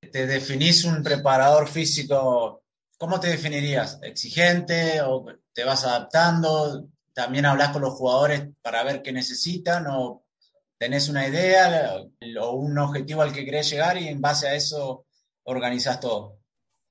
¿Te 0.00 0.26
definís 0.26 0.84
un 0.84 1.02
preparador 1.02 1.68
físico? 1.68 2.62
¿Cómo 2.96 3.20
te 3.20 3.28
definirías? 3.28 3.98
¿Exigente 4.02 5.02
o 5.02 5.26
te 5.52 5.64
vas 5.64 5.84
adaptando? 5.84 6.88
¿También 7.12 7.44
hablas 7.44 7.70
con 7.70 7.82
los 7.82 7.94
jugadores 7.94 8.48
para 8.62 8.82
ver 8.84 9.02
qué 9.02 9.12
necesitan 9.12 9.86
o 9.88 10.25
tenés 10.78 11.08
una 11.08 11.26
idea 11.26 11.96
o 12.40 12.50
un 12.52 12.78
objetivo 12.78 13.22
al 13.22 13.32
que 13.32 13.44
querés 13.44 13.70
llegar 13.70 13.98
y 13.98 14.08
en 14.08 14.20
base 14.20 14.48
a 14.48 14.54
eso 14.54 15.06
organizas 15.44 16.00
todo. 16.00 16.38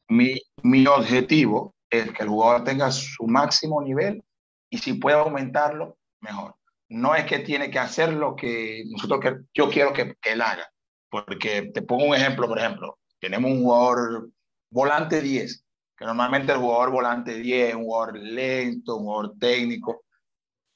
Mi, 0.08 0.40
mi 0.64 0.86
objetivo 0.88 1.76
es 1.90 2.12
que 2.12 2.24
el 2.24 2.30
jugador 2.30 2.64
tenga 2.64 2.92
su 2.92 3.26
máximo 3.28 3.82
nivel 3.82 4.24
y 4.70 4.78
si 4.78 4.94
puede 4.94 5.18
aumentarlo, 5.18 5.98
mejor. 6.22 6.56
No 6.90 7.16
es 7.16 7.26
que 7.26 7.40
tiene 7.40 7.72
que 7.72 7.80
hacer 7.80 8.14
lo 8.14 8.36
que 8.36 8.84
nosotros 8.88 9.20
que 9.20 9.38
yo 9.54 9.70
quiero 9.70 9.94
que, 9.94 10.16
que 10.22 10.34
él 10.34 10.42
haga. 10.42 10.70
Porque 11.10 11.72
te 11.74 11.82
pongo 11.82 12.06
un 12.06 12.16
ejemplo, 12.16 12.48
por 12.48 12.60
ejemplo, 12.60 13.00
tenemos 13.20 13.52
un 13.52 13.64
jugador 13.64 14.30
volante 14.70 15.22
10, 15.22 15.66
que 15.98 16.06
normalmente 16.06 16.52
el 16.52 16.60
jugador 16.60 16.92
volante 16.92 17.36
10 17.36 17.70
es 17.70 17.76
un 17.76 17.84
jugador 17.84 18.18
lento, 18.18 18.98
un 18.98 19.06
jugador 19.06 19.34
técnico. 19.40 20.04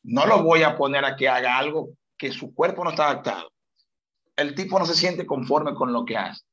No 0.04 0.26
lo 0.26 0.44
voy 0.44 0.64
a 0.64 0.78
poner 0.78 1.04
a 1.04 1.16
que 1.16 1.28
haga 1.28 1.58
algo 1.58 1.90
que 2.20 2.32
su 2.32 2.54
cuerpo 2.54 2.84
no 2.84 2.92
está 2.92 3.06
adaptado. 3.06 3.50
El 4.36 4.54
tipo 4.54 4.78
no 4.78 4.86
se 4.86 4.94
siente 4.94 5.26
conforme 5.26 5.74
con 5.74 5.92
lo 5.92 6.06
que 6.06 6.18
hace. 6.18 6.44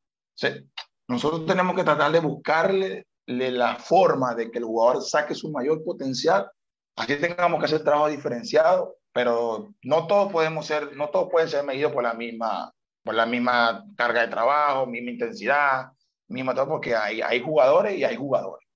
nosotros 1.08 1.44
tenemos 1.44 1.76
que 1.76 1.84
tratar 1.84 2.12
de 2.12 2.20
buscarle 2.20 3.06
la 3.26 3.76
forma 3.76 4.34
de 4.34 4.50
que 4.50 4.58
el 4.58 4.64
jugador 4.64 5.02
saque 5.02 5.34
su 5.34 5.50
mayor 5.50 5.84
potencial. 5.84 6.50
Así 6.96 7.16
tengamos 7.16 7.58
que 7.58 7.66
hacer 7.66 7.84
trabajo 7.84 8.08
diferenciado, 8.08 8.96
pero 9.12 9.74
no 9.82 10.06
todos 10.06 10.32
podemos 10.32 10.66
ser, 10.66 10.96
no 10.96 11.10
todos 11.10 11.28
pueden 11.30 11.48
ser 11.48 11.64
medidos 11.64 11.92
por 11.92 12.04
la 12.04 12.14
misma, 12.14 12.72
por 13.02 13.14
la 13.14 13.26
misma 13.26 13.84
carga 13.96 14.22
de 14.22 14.28
trabajo, 14.28 14.86
misma 14.86 15.10
intensidad, 15.10 15.90
misma 16.28 16.54
todo, 16.54 16.68
porque 16.68 16.94
hay, 16.94 17.20
hay 17.20 17.40
jugadores 17.42 17.98
y 17.98 18.04
hay 18.04 18.16
jugadores. 18.16 18.66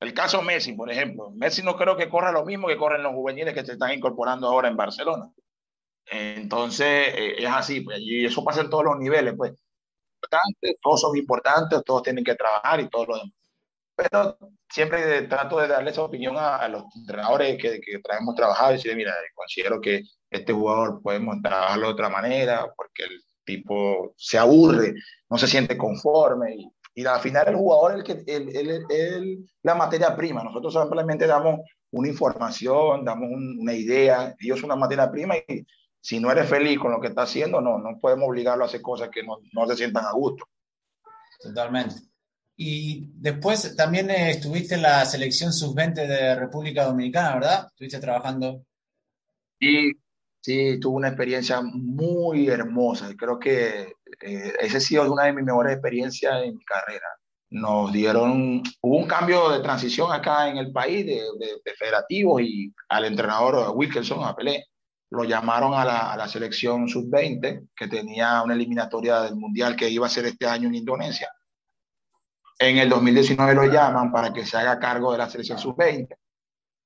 El 0.00 0.14
caso 0.14 0.42
Messi, 0.42 0.74
por 0.74 0.90
ejemplo. 0.92 1.30
Messi 1.30 1.62
no 1.62 1.76
creo 1.76 1.96
que 1.96 2.08
corra 2.08 2.30
lo 2.30 2.44
mismo 2.44 2.68
que 2.68 2.76
corren 2.76 3.02
los 3.02 3.14
juveniles 3.14 3.54
que 3.54 3.64
se 3.64 3.72
están 3.72 3.92
incorporando 3.92 4.46
ahora 4.46 4.68
en 4.68 4.76
Barcelona. 4.76 5.30
Entonces, 6.10 6.86
eh, 7.14 7.34
es 7.38 7.50
así, 7.50 7.80
pues, 7.82 7.98
y 8.00 8.24
eso 8.24 8.44
pasa 8.44 8.62
en 8.62 8.70
todos 8.70 8.84
los 8.84 8.98
niveles, 8.98 9.34
pues. 9.36 9.52
Todos 10.82 11.00
son 11.00 11.16
importantes, 11.16 11.82
todos 11.84 12.02
tienen 12.02 12.24
que 12.24 12.34
trabajar 12.34 12.80
y 12.80 12.88
todo 12.88 13.06
lo 13.06 13.16
demás. 13.18 13.32
Pero 13.96 14.38
siempre 14.68 15.22
trato 15.22 15.58
de 15.58 15.68
darle 15.68 15.90
esa 15.90 16.02
opinión 16.02 16.36
a, 16.38 16.68
los 16.68 16.84
entrenadores 16.96 17.60
que, 17.60 17.80
que 17.80 17.98
traemos 18.00 18.34
trabajado 18.34 18.72
y 18.72 18.74
decir, 18.76 18.96
mira, 18.96 19.14
considero 19.34 19.80
que 19.80 20.02
este 20.30 20.52
jugador 20.52 21.00
podemos 21.02 21.36
trabajarlo 21.42 21.86
de 21.88 21.92
otra 21.92 22.08
manera 22.08 22.72
porque 22.76 23.04
el 23.04 23.22
tipo 23.44 24.14
se 24.16 24.38
aburre, 24.38 24.94
no 25.30 25.38
se 25.38 25.46
siente 25.48 25.78
conforme 25.78 26.54
y, 26.56 26.72
y 26.94 27.06
al 27.06 27.20
final 27.20 27.48
el 27.48 27.56
jugador 27.56 27.92
es 27.92 27.98
el 27.98 28.04
que, 28.04 28.32
el, 28.34 28.86
el, 28.90 29.48
la 29.62 29.74
materia 29.74 30.16
prima. 30.16 30.42
Nosotros 30.42 30.74
simplemente 30.74 31.26
damos 31.26 31.60
una 31.90 32.08
información, 32.08 33.04
damos 33.04 33.30
una 33.30 33.72
idea, 33.72 34.34
ellos 34.38 34.60
son 34.60 34.66
una 34.66 34.80
materia 34.80 35.10
prima 35.10 35.36
y 35.36 35.64
si 36.00 36.20
no 36.20 36.30
eres 36.30 36.48
feliz 36.48 36.78
con 36.78 36.92
lo 36.92 37.00
que 37.00 37.08
está 37.08 37.22
haciendo, 37.22 37.60
no, 37.60 37.78
no 37.78 37.98
podemos 38.00 38.28
obligarlo 38.28 38.64
a 38.64 38.66
hacer 38.66 38.82
cosas 38.82 39.08
que 39.10 39.22
no, 39.22 39.38
no 39.52 39.66
se 39.66 39.76
sientan 39.76 40.04
a 40.04 40.12
gusto. 40.12 40.44
Totalmente. 41.40 41.96
Y 42.56 43.12
después 43.14 43.76
también 43.76 44.10
eh, 44.10 44.30
estuviste 44.30 44.74
en 44.74 44.82
la 44.82 45.04
selección 45.04 45.52
sub-20 45.52 45.94
de 45.94 46.34
República 46.34 46.84
Dominicana, 46.84 47.34
¿verdad? 47.34 47.66
Estuviste 47.68 48.00
trabajando. 48.00 48.64
Y 49.60 49.92
sí, 50.40 50.80
tuve 50.80 50.96
una 50.96 51.08
experiencia 51.08 51.60
muy 51.62 52.48
hermosa. 52.48 53.14
Creo 53.16 53.38
que 53.38 53.94
eh, 54.20 54.52
ese 54.60 54.78
ha 54.78 54.80
sido 54.80 55.12
una 55.12 55.24
de 55.24 55.34
mis 55.34 55.44
mejores 55.44 55.74
experiencias 55.74 56.42
en 56.42 56.56
mi 56.56 56.64
carrera. 56.64 57.06
Nos 57.50 57.92
dieron, 57.92 58.62
hubo 58.82 58.96
un 58.96 59.06
cambio 59.06 59.50
de 59.50 59.60
transición 59.60 60.12
acá 60.12 60.48
en 60.48 60.58
el 60.58 60.72
país 60.72 61.06
de, 61.06 61.22
de, 61.38 61.74
federativos 61.78 62.42
y 62.42 62.74
al 62.88 63.04
entrenador 63.04 63.72
Wilkerson, 63.74 64.24
a 64.24 64.34
Pelé, 64.34 64.66
lo 65.10 65.24
llamaron 65.24 65.74
a 65.74 65.84
la, 65.84 66.12
a 66.12 66.16
la 66.16 66.28
selección 66.28 66.88
sub-20, 66.88 67.68
que 67.74 67.88
tenía 67.88 68.42
una 68.42 68.54
eliminatoria 68.54 69.22
del 69.22 69.36
Mundial 69.36 69.74
que 69.76 69.88
iba 69.88 70.06
a 70.06 70.10
ser 70.10 70.26
este 70.26 70.46
año 70.46 70.68
en 70.68 70.74
Indonesia. 70.74 71.28
En 72.58 72.78
el 72.78 72.88
2019 72.88 73.54
lo 73.54 73.64
llaman 73.64 74.12
para 74.12 74.32
que 74.32 74.44
se 74.44 74.56
haga 74.56 74.78
cargo 74.78 75.12
de 75.12 75.18
la 75.18 75.30
selección 75.30 75.58
sub-20 75.58 76.08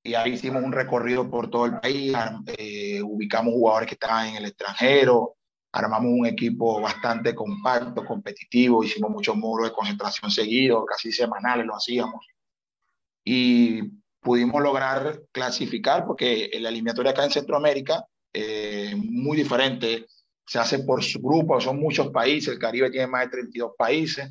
y 0.02 0.14
ahí 0.14 0.32
hicimos 0.32 0.62
un 0.62 0.72
recorrido 0.72 1.30
por 1.30 1.48
todo 1.48 1.66
el 1.66 1.78
país, 1.78 2.12
eh, 2.58 3.00
ubicamos 3.02 3.54
jugadores 3.54 3.88
que 3.88 3.94
estaban 3.94 4.28
en 4.28 4.36
el 4.36 4.46
extranjero, 4.46 5.36
armamos 5.70 6.10
un 6.12 6.26
equipo 6.26 6.80
bastante 6.80 7.34
compacto, 7.34 8.04
competitivo, 8.04 8.82
hicimos 8.82 9.10
muchos 9.10 9.36
muros 9.36 9.68
de 9.68 9.74
concentración 9.74 10.30
seguidos, 10.30 10.84
casi 10.86 11.12
semanales 11.12 11.66
lo 11.66 11.76
hacíamos. 11.76 12.26
Y 13.24 13.82
pudimos 14.20 14.60
lograr 14.60 15.22
clasificar 15.30 16.04
porque 16.04 16.50
la 16.60 16.70
eliminatoria 16.70 17.12
acá 17.12 17.24
en 17.24 17.30
Centroamérica 17.30 18.04
es 18.32 18.96
muy 18.96 19.36
diferente, 19.36 20.06
se 20.46 20.58
hace 20.58 20.80
por 20.80 21.02
grupos, 21.20 21.64
son 21.64 21.78
muchos 21.78 22.08
países, 22.08 22.54
el 22.54 22.58
Caribe 22.58 22.90
tiene 22.90 23.06
más 23.06 23.24
de 23.24 23.30
32 23.30 23.72
países, 23.76 24.30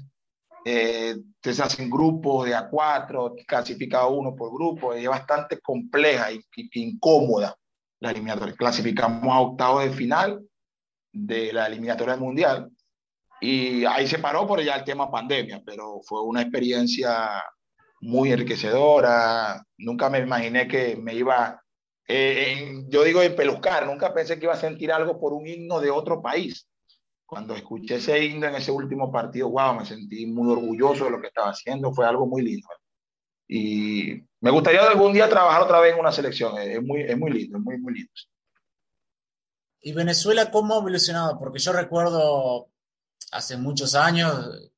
eh, 0.64 1.16
se 1.42 1.64
hacen 1.64 1.90
grupos 1.90 2.46
de 2.46 2.54
a 2.54 2.70
cuatro, 2.70 3.36
clasificado 3.48 4.12
uno 4.12 4.36
por 4.36 4.54
grupo, 4.54 4.94
es 4.94 5.08
bastante 5.08 5.60
compleja 5.60 6.32
y, 6.32 6.42
incómoda 6.74 7.56
la 8.00 8.12
eliminatoria. 8.12 8.56
Clasificamos 8.56 9.34
a 9.34 9.40
octavo 9.40 9.80
de 9.80 9.92
final 9.92 10.42
de 11.12 11.52
la 11.54 11.68
eliminatoria 11.68 12.16
mundial 12.16 12.72
y 13.40 13.86
ahí 13.86 14.08
se 14.08 14.20
paró 14.20 14.48
por 14.48 14.62
ya 14.62 14.76
el 14.76 14.84
tema 14.84 15.10
pandemia, 15.10 15.62
pero 15.66 16.02
fue 16.04 16.22
una 16.24 16.42
experiencia 16.44 17.44
muy 18.02 18.32
enriquecedora. 18.32 19.66
Nunca 19.78 20.10
me 20.10 20.20
imaginé 20.20 20.68
que 20.68 20.96
me 20.96 21.16
iba, 21.16 21.61
eh, 22.12 22.86
yo 22.90 23.04
digo, 23.04 23.22
en 23.22 23.36
peluscar, 23.36 23.86
nunca 23.86 24.14
pensé 24.14 24.38
que 24.38 24.46
iba 24.46 24.54
a 24.54 24.58
sentir 24.58 24.92
algo 24.92 25.20
por 25.20 25.34
un 25.34 25.48
himno 25.48 25.80
de 25.80 25.92
otro 25.92 26.22
país 26.22 26.68
cuando 27.32 27.56
escuché 27.56 27.96
ese 27.96 28.26
himno 28.26 28.48
en 28.48 28.56
ese 28.56 28.72
último 28.72 29.10
partido, 29.10 29.48
wow, 29.48 29.74
me 29.74 29.86
sentí 29.86 30.26
muy 30.26 30.52
orgulloso 30.52 31.06
de 31.06 31.12
lo 31.12 31.22
que 31.22 31.28
estaba 31.28 31.52
haciendo, 31.52 31.94
fue 31.94 32.06
algo 32.06 32.28
muy 32.28 32.42
lindo. 32.42 32.68
Y 33.48 34.22
me 34.42 34.52
gustaría 34.52 34.82
algún 34.82 35.14
día 35.14 35.30
trabajar 35.30 35.62
otra 35.62 35.80
vez 35.80 35.94
en 35.94 36.02
una 36.02 36.12
selección, 36.12 36.58
es 36.58 36.84
muy, 36.84 37.04
es 37.04 37.18
muy 37.18 37.32
lindo, 37.32 37.58
es 37.58 37.64
muy, 37.64 37.78
muy 37.78 37.94
lindo. 37.94 38.12
¿Y 39.80 39.94
Venezuela 39.94 40.52
cómo 40.52 40.74
ha 40.74 40.80
evolucionado? 40.80 41.40
Porque 41.40 41.60
yo 41.60 41.72
recuerdo 41.72 42.68
hace 43.32 43.56
muchos 43.56 43.96
años, 43.96 44.70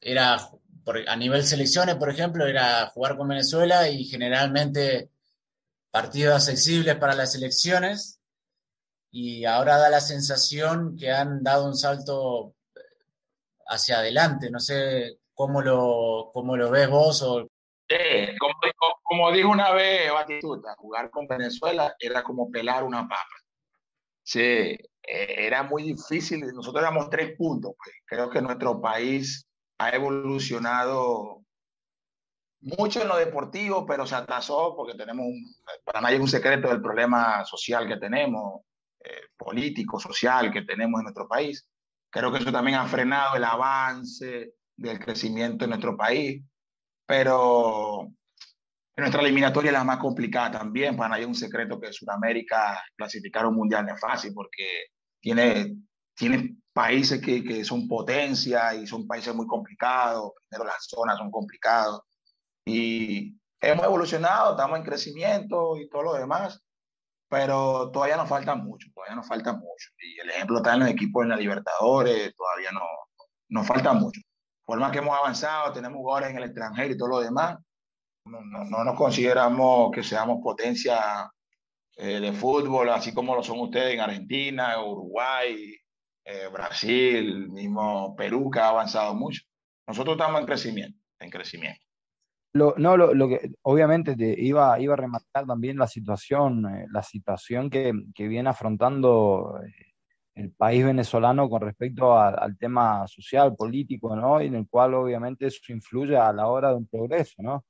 era 0.00 0.38
a 1.08 1.16
nivel 1.16 1.42
selecciones, 1.42 1.96
por 1.96 2.10
ejemplo, 2.10 2.46
era 2.46 2.86
jugar 2.90 3.16
con 3.16 3.26
Venezuela 3.26 3.88
y 3.88 4.04
generalmente 4.04 5.10
partidos 5.98 6.48
accesibles 6.48 6.94
para 6.94 7.16
las 7.16 7.32
selecciones 7.32 8.20
y 9.10 9.44
ahora 9.44 9.78
da 9.78 9.90
la 9.90 10.00
sensación 10.00 10.96
que 10.96 11.10
han 11.10 11.42
dado 11.42 11.66
un 11.66 11.74
salto 11.74 12.54
hacia 13.66 13.98
adelante. 13.98 14.48
No 14.48 14.60
sé 14.60 15.18
cómo 15.34 15.60
lo, 15.60 16.30
cómo 16.32 16.56
lo 16.56 16.70
ves 16.70 16.88
vos. 16.88 17.20
O... 17.22 17.48
como, 19.02 19.32
dijo 19.32 19.48
una 19.48 19.72
vez 19.72 20.12
Batistuta, 20.12 20.76
jugar 20.78 21.10
con 21.10 21.26
Venezuela 21.26 21.96
era 21.98 22.22
como 22.22 22.48
pelar 22.48 22.84
una 22.84 23.02
papa. 23.02 23.24
Sí, 24.22 24.40
e, 24.40 24.78
era 25.02 25.64
muy 25.64 25.82
difícil. 25.82 26.46
Nosotros 26.54 26.80
éramos 26.80 27.10
tres 27.10 27.36
puntos. 27.36 27.72
Pues. 27.76 27.96
Creo 28.06 28.30
que 28.30 28.40
nuestro 28.40 28.80
país 28.80 29.48
ha 29.78 29.90
evolucionado 29.90 31.42
mucho 32.60 33.02
en 33.02 33.08
lo 33.08 33.16
deportivo, 33.16 33.86
pero 33.86 34.06
se 34.06 34.14
atrasó 34.14 34.74
porque 34.76 34.94
tenemos, 34.94 35.26
para 35.84 36.00
nadie 36.00 36.16
es 36.16 36.22
un 36.22 36.28
secreto 36.28 36.68
del 36.68 36.82
problema 36.82 37.44
social 37.44 37.86
que 37.86 37.96
tenemos. 37.96 38.62
Eh, 39.00 39.28
político, 39.36 40.00
social 40.00 40.52
que 40.52 40.62
tenemos 40.62 40.98
en 41.00 41.04
nuestro 41.04 41.28
país. 41.28 41.68
Creo 42.10 42.32
que 42.32 42.38
eso 42.38 42.50
también 42.50 42.78
ha 42.78 42.86
frenado 42.86 43.36
el 43.36 43.44
avance 43.44 44.54
del 44.76 44.98
crecimiento 44.98 45.64
en 45.64 45.70
nuestro 45.70 45.96
país, 45.96 46.42
pero 47.06 48.08
nuestra 48.96 49.22
eliminatoria 49.22 49.70
es 49.70 49.72
la 49.72 49.84
más 49.84 49.98
complicada 49.98 50.58
también. 50.58 50.96
Para 50.96 51.10
nadie 51.10 51.22
es 51.22 51.28
un 51.28 51.34
secreto 51.36 51.80
que 51.80 51.92
Sudamérica 51.92 52.82
clasificar 52.96 53.46
un 53.46 53.54
mundial 53.54 53.86
no 53.86 53.94
es 53.94 54.00
fácil 54.00 54.32
porque 54.34 54.86
tiene, 55.20 55.76
tiene 56.14 56.56
países 56.72 57.20
que, 57.20 57.44
que 57.44 57.64
son 57.64 57.86
potencia 57.86 58.74
y 58.74 58.86
son 58.86 59.06
países 59.06 59.34
muy 59.34 59.46
complicados. 59.46 60.32
Primero 60.48 60.68
las 60.68 60.86
zonas 60.88 61.16
son 61.18 61.30
complicadas 61.30 62.00
y 62.68 63.40
hemos 63.60 63.84
evolucionado, 63.84 64.52
estamos 64.52 64.78
en 64.78 64.84
crecimiento 64.84 65.76
y 65.76 65.88
todo 65.88 66.02
lo 66.02 66.14
demás, 66.14 66.62
pero 67.28 67.90
todavía 67.90 68.16
nos 68.16 68.28
falta 68.28 68.54
mucho, 68.54 68.88
todavía 68.94 69.16
nos 69.16 69.26
falta 69.26 69.52
mucho. 69.52 69.90
Y 69.98 70.20
el 70.20 70.30
ejemplo 70.30 70.58
está 70.58 70.74
en 70.74 70.80
los 70.80 70.88
equipos 70.88 71.22
en 71.22 71.30
la 71.30 71.36
Libertadores, 71.36 72.34
todavía 72.36 72.70
no, 72.72 72.84
nos 73.48 73.66
falta 73.66 73.92
mucho. 73.92 74.20
Por 74.64 74.78
más 74.78 74.92
que 74.92 74.98
hemos 74.98 75.16
avanzado, 75.16 75.72
tenemos 75.72 75.96
jugadores 75.96 76.30
en 76.30 76.36
el 76.36 76.44
extranjero 76.44 76.92
y 76.92 76.98
todo 76.98 77.08
lo 77.08 77.20
demás, 77.20 77.56
no, 78.26 78.40
no, 78.42 78.84
nos 78.84 78.96
consideramos 78.96 79.90
que 79.90 80.02
seamos 80.02 80.40
potencia 80.42 81.30
eh, 81.96 82.20
de 82.20 82.32
fútbol, 82.32 82.90
así 82.90 83.14
como 83.14 83.34
lo 83.34 83.42
son 83.42 83.60
ustedes 83.60 83.94
en 83.94 84.00
Argentina, 84.00 84.82
Uruguay, 84.84 85.74
eh, 86.24 86.48
Brasil, 86.52 87.48
mismo 87.48 88.14
Perú, 88.14 88.50
que 88.50 88.60
ha 88.60 88.68
avanzado 88.68 89.14
mucho. 89.14 89.42
Nosotros 89.86 90.16
estamos 90.16 90.40
en 90.40 90.46
crecimiento, 90.46 90.98
en 91.18 91.30
crecimiento. 91.30 91.87
Lo, 92.54 92.74
no, 92.78 92.96
lo, 92.96 93.14
lo, 93.14 93.28
que 93.28 93.52
obviamente 93.62 94.16
te 94.16 94.34
iba, 94.40 94.80
iba 94.80 94.94
a 94.94 94.96
remarcar 94.96 95.46
también 95.46 95.76
la 95.76 95.86
situación, 95.86 96.66
eh, 96.66 96.86
la 96.90 97.02
situación 97.02 97.68
que, 97.68 97.92
que, 98.14 98.26
viene 98.26 98.48
afrontando 98.48 99.60
eh, 99.62 99.92
el 100.34 100.52
país 100.52 100.84
venezolano 100.84 101.48
con 101.50 101.60
respecto 101.60 102.18
al 102.18 102.56
tema 102.56 103.06
social, 103.06 103.54
político, 103.54 104.16
¿no? 104.16 104.40
Y 104.40 104.46
en 104.46 104.54
el 104.54 104.68
cual 104.68 104.94
obviamente 104.94 105.46
eso 105.46 105.72
influye 105.72 106.16
a 106.16 106.32
la 106.32 106.46
hora 106.46 106.70
de 106.70 106.76
un 106.76 106.86
progreso, 106.86 107.42
¿no? 107.42 107.64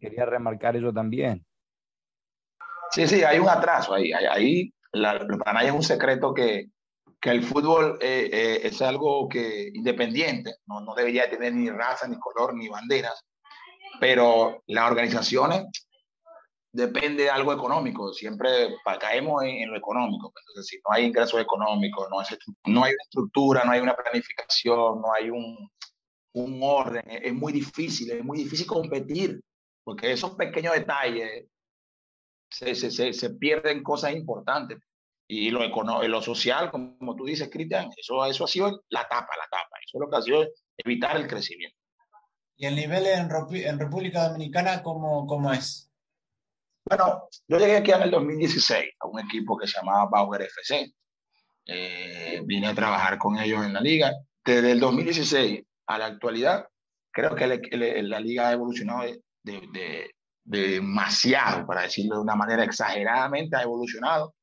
quería 0.00 0.24
remarcar 0.24 0.76
eso 0.76 0.92
también. 0.92 1.44
Sí, 2.90 3.06
sí, 3.06 3.22
hay 3.22 3.38
un 3.38 3.48
atraso 3.48 3.94
ahí. 3.94 4.12
Ahí, 4.12 4.72
la, 4.92 5.18
para 5.18 5.52
nadie 5.52 5.68
es 5.68 5.74
un 5.74 5.82
secreto 5.82 6.32
que, 6.32 6.70
que 7.20 7.30
el 7.30 7.42
fútbol 7.42 7.98
eh, 8.00 8.30
eh, 8.32 8.60
es 8.64 8.80
algo 8.82 9.28
que 9.28 9.70
independiente, 9.74 10.56
no, 10.66 10.80
no 10.80 10.94
debería 10.94 11.28
tener 11.28 11.54
ni 11.54 11.70
raza, 11.70 12.08
ni 12.08 12.18
color, 12.18 12.54
ni 12.54 12.68
banderas, 12.68 13.24
pero 14.00 14.62
las 14.66 14.90
organizaciones 14.90 15.66
depende 16.72 17.24
de 17.24 17.30
algo 17.30 17.52
económico, 17.52 18.12
siempre 18.12 18.74
caemos 19.00 19.42
en, 19.42 19.70
lo 19.70 19.76
económico. 19.76 20.30
Pues, 20.32 20.44
entonces, 20.48 20.66
si 20.66 20.76
no 20.76 20.94
hay 20.94 21.06
ingresos 21.06 21.40
económicos, 21.40 22.08
no, 22.10 22.20
hay 22.20 22.26
una 22.64 23.02
estructura, 23.02 23.64
no 23.64 23.72
hay 23.72 23.80
una 23.80 23.96
planificación, 23.96 25.00
no 25.00 25.12
hay 25.12 25.30
un, 25.30 25.70
orden, 26.62 27.02
es 27.06 27.34
muy 27.34 27.52
difícil, 27.52 28.12
es 28.12 28.24
muy 28.24 28.38
difícil 28.38 28.66
competir, 28.66 29.40
porque 29.82 30.12
esos 30.12 30.36
pequeños 30.36 30.74
detalles 30.74 31.48
se, 32.50 33.30
pierden 33.40 33.82
cosas 33.82 34.12
importantes. 34.12 34.78
Y 35.30 35.50
lo, 35.50 35.60
lo 36.08 36.22
social, 36.22 36.70
como 36.70 37.16
tú 37.16 37.24
dices, 37.24 37.50
Cristian, 37.50 37.90
eso, 37.96 38.24
eso 38.24 38.44
ha 38.44 38.48
sido 38.48 38.82
la 38.88 39.02
tapa, 39.08 39.36
la 39.36 39.48
tapa. 39.50 39.76
Eso 39.84 39.98
es 39.98 40.00
lo 40.00 40.08
que 40.08 40.16
ha 40.16 40.22
sido 40.22 40.46
evitar 40.78 41.16
el 41.16 41.26
crecimiento. 41.26 41.77
¿Y 42.60 42.66
el 42.66 42.74
nivel 42.74 43.06
en, 43.06 43.30
en 43.30 43.78
República 43.78 44.28
Dominicana 44.28 44.82
cómo, 44.82 45.28
cómo 45.28 45.52
es? 45.52 45.88
Bueno, 46.84 47.28
yo 47.46 47.56
llegué 47.56 47.76
aquí 47.76 47.92
en 47.92 48.02
el 48.02 48.10
2016 48.10 48.94
a 48.98 49.06
un 49.06 49.20
equipo 49.20 49.56
que 49.56 49.68
se 49.68 49.78
llamaba 49.78 50.08
Bauer 50.10 50.42
FC. 50.42 50.92
Eh, 51.66 52.42
vine 52.44 52.66
a 52.66 52.74
trabajar 52.74 53.16
con 53.16 53.38
ellos 53.38 53.64
en 53.64 53.74
la 53.74 53.80
liga. 53.80 54.12
Desde 54.44 54.72
el 54.72 54.80
2016 54.80 55.62
a 55.86 55.98
la 55.98 56.06
actualidad, 56.06 56.66
creo 57.12 57.36
que 57.36 57.46
la 57.46 58.20
liga 58.20 58.48
ha 58.48 58.52
evolucionado 58.52 59.02
de, 59.02 59.20
de, 59.44 60.10
demasiado, 60.42 61.64
para 61.64 61.82
decirlo 61.82 62.16
de 62.16 62.22
una 62.22 62.34
manera 62.34 62.64
exageradamente, 62.64 63.56
ha 63.56 63.62
evolucionado. 63.62 64.34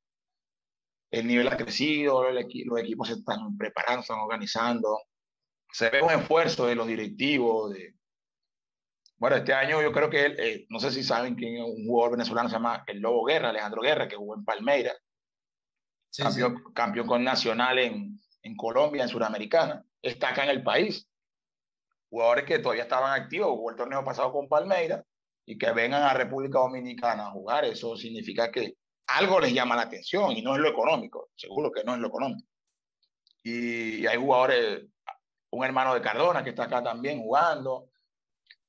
El 1.12 1.28
nivel 1.28 1.50
ha 1.50 1.58
crecido, 1.58 2.32
los 2.32 2.80
equipos 2.80 3.10
se 3.10 3.16
están 3.16 3.58
preparando, 3.58 4.02
están 4.02 4.20
organizando. 4.20 5.02
Se 5.74 5.90
ve 5.90 6.02
un 6.02 6.12
esfuerzo 6.12 6.68
de 6.68 6.76
los 6.76 6.88
directivos, 6.88 7.74
de, 7.74 7.96
bueno, 9.18 9.38
este 9.38 9.54
año 9.54 9.82
yo 9.82 9.92
creo 9.92 10.10
que, 10.10 10.26
eh, 10.26 10.66
no 10.70 10.80
sé 10.80 10.92
si 10.92 11.04
saben 11.04 11.36
quién 11.36 11.58
es 11.58 11.64
un 11.64 11.86
jugador 11.86 12.18
venezolano, 12.18 12.50
se 12.50 12.56
llama 12.56 12.84
el 12.88 13.00
Lobo 13.00 13.26
Guerra, 13.26 13.50
Alejandro 13.50 13.82
Guerra, 13.82 14.08
que 14.08 14.16
jugó 14.16 14.36
en 14.36 14.46
Palmeiras, 14.46 14.96
campeón, 16.18 16.64
campeón, 16.74 17.08
con 17.08 17.24
Nacional 17.24 17.80
en, 17.80 18.20
en 18.42 18.56
Colombia, 18.56 19.04
en 19.04 19.10
Suramericana, 19.10 19.84
está 20.02 20.30
acá 20.30 20.44
en 20.44 20.50
el 20.50 20.64
país. 20.64 21.10
Jugadores 22.10 22.46
que 22.46 22.60
todavía 22.60 22.84
estaban 22.84 23.20
activos, 23.20 23.50
jugó 23.50 23.72
el 23.72 23.76
torneo 23.78 24.04
pasado 24.04 24.32
con 24.32 24.48
Palmeiras, 24.48 25.04
y 25.46 25.58
que 25.58 25.72
vengan 25.72 26.04
a 26.04 26.14
República 26.14 26.60
Dominicana 26.60 27.28
a 27.28 27.32
jugar, 27.32 27.66
eso 27.66 27.96
significa 27.96 28.52
que 28.52 28.76
algo 29.08 29.40
les 29.40 29.54
llama 29.54 29.76
la 29.76 29.84
atención 29.84 30.32
y 30.32 30.42
no 30.42 30.56
es 30.56 30.62
lo 30.62 30.70
económico, 30.70 31.30
seguro 31.36 31.72
que 31.72 31.84
no 31.84 31.94
es 31.94 32.00
lo 32.00 32.08
económico. 32.08 32.48
Y, 33.44 34.08
hay 34.08 34.18
jugadores, 34.18 34.86
un 35.52 35.64
hermano 35.64 35.94
de 35.94 36.02
Cardona 36.02 36.44
que 36.44 36.50
está 36.50 36.64
acá 36.64 36.84
también 36.84 37.22
jugando, 37.22 37.90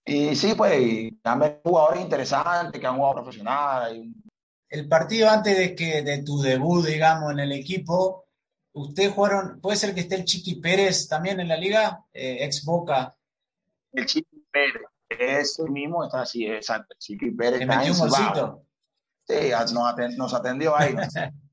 y 0.07 0.37
sí, 0.37 0.55
pues, 0.55 1.13
también 1.21 1.59
jugadores 1.65 2.01
interesantes 2.01 2.81
que 2.81 2.87
han 2.87 2.97
jugado 2.97 3.17
profesional. 3.17 4.15
El 4.69 4.89
partido 4.89 5.29
antes 5.29 5.59
de 5.59 5.75
que 5.75 6.03
de 6.03 6.23
tu 6.23 6.41
debut, 6.41 6.87
digamos, 6.87 7.33
en 7.33 7.41
el 7.41 7.51
equipo, 7.51 8.25
¿ustedes 8.73 9.13
jugaron, 9.13 9.61
puede 9.61 9.77
ser 9.77 9.95
que 9.95 10.03
esté 10.03 10.15
el 10.15 10.25
Chiqui 10.25 10.61
Pérez 10.61 11.09
también 11.09 11.41
en 11.41 11.49
la 11.49 11.57
liga, 11.57 12.05
eh, 12.13 12.39
ex 12.41 12.65
Boca? 12.65 13.17
El 13.93 14.07
Chiqui 14.07 14.45
Pérez, 14.51 14.83
ese 15.09 15.65
mismo 15.65 16.05
está 16.05 16.23
así, 16.23 16.47
exacto. 16.47 16.95
El 16.95 16.99
Chiqui 16.99 17.31
Pérez. 17.33 17.59
¿Le 17.59 17.67
metió 17.67 17.93
un 17.93 17.99
bolsito? 17.99 18.63
Sí, 19.27 19.51
nos 20.17 20.35
atendió 20.35 20.77
ahí. 20.77 20.95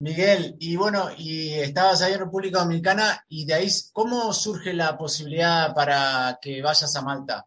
Miguel, 0.00 0.56
y 0.58 0.76
bueno, 0.76 1.10
y 1.18 1.52
estabas 1.52 2.00
ahí 2.00 2.14
en 2.14 2.20
República 2.20 2.60
Dominicana 2.60 3.22
y 3.28 3.44
de 3.44 3.52
ahí, 3.52 3.68
¿cómo 3.92 4.32
surge 4.32 4.72
la 4.72 4.96
posibilidad 4.96 5.74
para 5.74 6.38
que 6.40 6.62
vayas 6.62 6.96
a 6.96 7.02
Malta? 7.02 7.46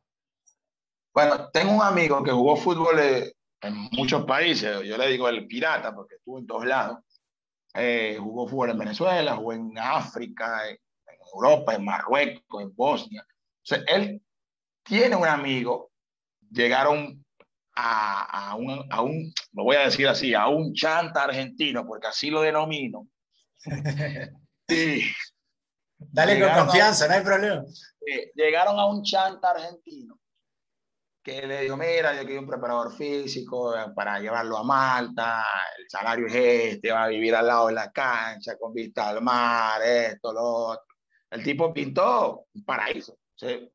Bueno, 1.16 1.50
tengo 1.50 1.74
un 1.74 1.82
amigo 1.82 2.24
que 2.24 2.32
jugó 2.32 2.56
fútbol 2.56 3.00
eh, 3.00 3.34
en 3.60 3.76
muchos 3.94 4.24
países, 4.26 4.84
yo 4.84 4.98
le 4.98 5.08
digo 5.08 5.28
el 5.30 5.48
pirata 5.48 5.96
porque 5.96 6.16
estuvo 6.16 6.38
en 6.38 6.46
todos 6.46 6.66
lados. 6.66 7.00
Eh, 7.74 8.18
jugó 8.20 8.48
fútbol 8.48 8.70
en 8.70 8.78
Venezuela, 8.78 9.36
jugó 9.36 9.54
en 9.54 9.76
África, 9.80 10.70
en, 10.70 10.78
Europa, 11.34 11.74
en 11.74 11.84
Marruecos, 11.84 12.62
en 12.62 12.76
Bosnia. 12.76 13.26
O 13.72 13.76
él 13.88 14.22
tiene 14.84 15.16
un 15.16 15.26
amigo, 15.26 15.90
llegaron 16.52 17.23
a, 17.76 18.50
a, 18.52 18.56
un, 18.56 18.86
a 18.90 19.02
un, 19.02 19.34
lo 19.54 19.64
voy 19.64 19.76
a 19.76 19.86
decir 19.86 20.08
así, 20.08 20.34
a 20.34 20.48
un 20.48 20.74
chanta 20.74 21.24
argentino, 21.24 21.86
porque 21.86 22.08
así 22.08 22.30
lo 22.30 22.42
denomino. 22.42 23.08
Sí. 24.66 25.02
Dale 25.98 26.40
con 26.40 26.66
confianza, 26.66 27.06
no 27.06 27.16
hay 27.16 27.22
problema. 27.22 27.66
llegaron 28.34 28.80
a 28.80 28.86
un 28.86 29.04
chanta 29.04 29.52
argentino 29.52 30.18
que 31.24 31.48
le 31.48 31.62
digo, 31.62 31.78
mira, 31.78 32.14
yo 32.14 32.26
quiero 32.26 32.42
un 32.42 32.48
preparador 32.48 32.94
físico 32.94 33.76
eh, 33.76 33.86
para 33.96 34.20
llevarlo 34.20 34.58
a 34.58 34.64
Malta, 34.64 35.46
el 35.80 35.90
salario 35.90 36.28
es 36.28 36.36
este, 36.36 36.92
va 36.92 37.06
a 37.06 37.08
vivir 37.08 37.34
al 37.34 37.48
lado 37.48 37.68
de 37.68 37.74
la 37.74 37.92
cancha, 37.92 38.58
con 38.58 38.74
vista 38.74 39.08
al 39.08 39.22
mar, 39.22 39.82
esto, 39.82 40.34
lo 40.34 40.44
otro. 40.44 40.86
El 41.32 41.42
tipo 41.42 41.74
pintó 41.74 42.48
un 42.54 42.66
paraíso. 42.66 43.18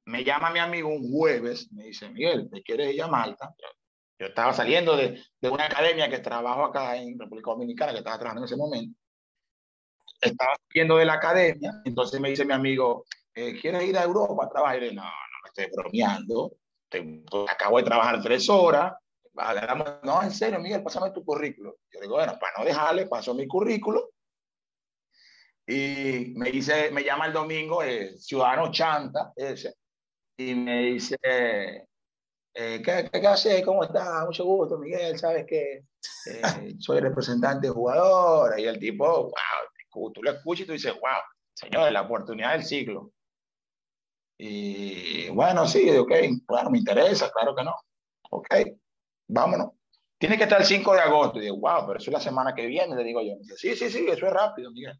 me 0.04 0.22
llama 0.22 0.50
mi 0.50 0.58
amigo 0.58 0.90
un 0.90 1.10
jueves, 1.10 1.72
me 1.72 1.84
dice, 1.84 2.10
Miguel, 2.10 2.50
¿te 2.50 2.62
quieres 2.62 2.94
ir 2.94 3.02
a 3.02 3.08
Malta? 3.08 3.54
Yo, 4.18 4.26
estaba 4.26 4.52
saliendo 4.52 4.96
de, 4.96 5.22
de, 5.40 5.48
una 5.48 5.66
academia 5.66 6.08
que 6.08 6.18
trabajo 6.18 6.64
acá 6.64 6.96
en 6.96 7.18
República 7.18 7.50
Dominicana, 7.52 7.92
que 7.92 7.98
estaba 7.98 8.18
trabajando 8.18 8.42
en 8.42 8.46
ese 8.46 8.56
momento. 8.56 8.98
Estaba 10.20 10.52
saliendo 10.68 10.96
de 10.96 11.04
la 11.04 11.14
academia, 11.14 11.80
entonces 11.84 12.20
me 12.20 12.30
dice 12.30 12.44
mi 12.44 12.52
amigo, 12.52 13.04
eh, 13.34 13.58
¿quieres 13.60 13.84
ir 13.84 13.96
a 13.96 14.02
Europa 14.02 14.44
a 14.44 14.48
trabajar? 14.48 14.78
Y 14.78 14.88
le 14.88 14.94
no, 14.94 15.02
no 15.02 15.08
me 15.08 15.48
estoy 15.48 15.66
bromeando 15.72 16.52
acabo 17.48 17.78
de 17.78 17.84
trabajar 17.84 18.22
tres 18.22 18.48
horas, 18.48 18.92
no, 20.02 20.22
en 20.22 20.32
serio, 20.32 20.58
Miguel, 20.58 20.82
pásame 20.82 21.12
tu 21.12 21.24
currículo. 21.24 21.76
Yo 21.92 22.00
digo, 22.00 22.14
bueno, 22.14 22.36
para 22.40 22.58
no 22.58 22.64
dejarle, 22.64 23.06
paso 23.06 23.34
mi 23.34 23.46
currículo. 23.46 24.10
Y 25.66 26.32
me 26.34 26.50
dice, 26.50 26.90
me 26.90 27.04
llama 27.04 27.26
el 27.26 27.32
domingo 27.32 27.80
ciudadano 28.16 28.72
Chanta, 28.72 29.32
ese, 29.36 29.74
y 30.36 30.54
me 30.54 30.82
dice, 30.82 31.87
eh, 32.54 32.82
¿qué, 32.84 33.08
qué, 33.12 33.26
haces? 33.26 33.64
¿Cómo 33.64 33.84
estás? 33.84 34.24
Mucho 34.26 34.44
gusto, 34.44 34.78
Miguel, 34.78 35.18
sabes 35.18 35.46
que 35.46 35.84
eh, 36.26 36.42
soy 36.78 37.00
representante 37.00 37.68
de 37.68 37.72
jugador. 37.72 38.58
Y 38.58 38.64
el 38.64 38.78
tipo, 38.78 39.06
wow, 39.06 40.12
tú 40.12 40.22
lo 40.22 40.30
escuchas 40.30 40.64
y 40.64 40.66
tú 40.66 40.72
dices, 40.72 40.92
wow, 40.92 41.20
señor, 41.54 41.92
la 41.92 42.02
oportunidad 42.02 42.52
del 42.52 42.64
siglo. 42.64 43.12
Y 44.38 45.28
bueno, 45.30 45.66
sí, 45.66 45.90
ok, 45.90 46.12
bueno, 46.46 46.70
me 46.70 46.78
interesa, 46.78 47.30
claro 47.32 47.56
que 47.56 47.64
no. 47.64 47.74
Ok, 48.30 48.48
vámonos. 49.26 49.72
Tiene 50.18 50.36
que 50.36 50.44
estar 50.44 50.60
el 50.60 50.66
5 50.66 50.94
de 50.94 51.00
agosto. 51.00 51.38
Y 51.38 51.42
digo, 51.42 51.56
wow, 51.56 51.86
pero 51.86 51.98
eso 51.98 52.10
es 52.10 52.12
la 52.12 52.20
semana 52.20 52.54
que 52.54 52.66
viene, 52.66 52.94
le 52.94 53.04
digo 53.04 53.20
yo. 53.20 53.36
dice, 53.40 53.56
sí, 53.56 53.76
sí, 53.76 53.90
sí, 53.90 54.06
eso 54.08 54.26
es 54.26 54.32
rápido, 54.32 54.70
Miguel. 54.70 54.98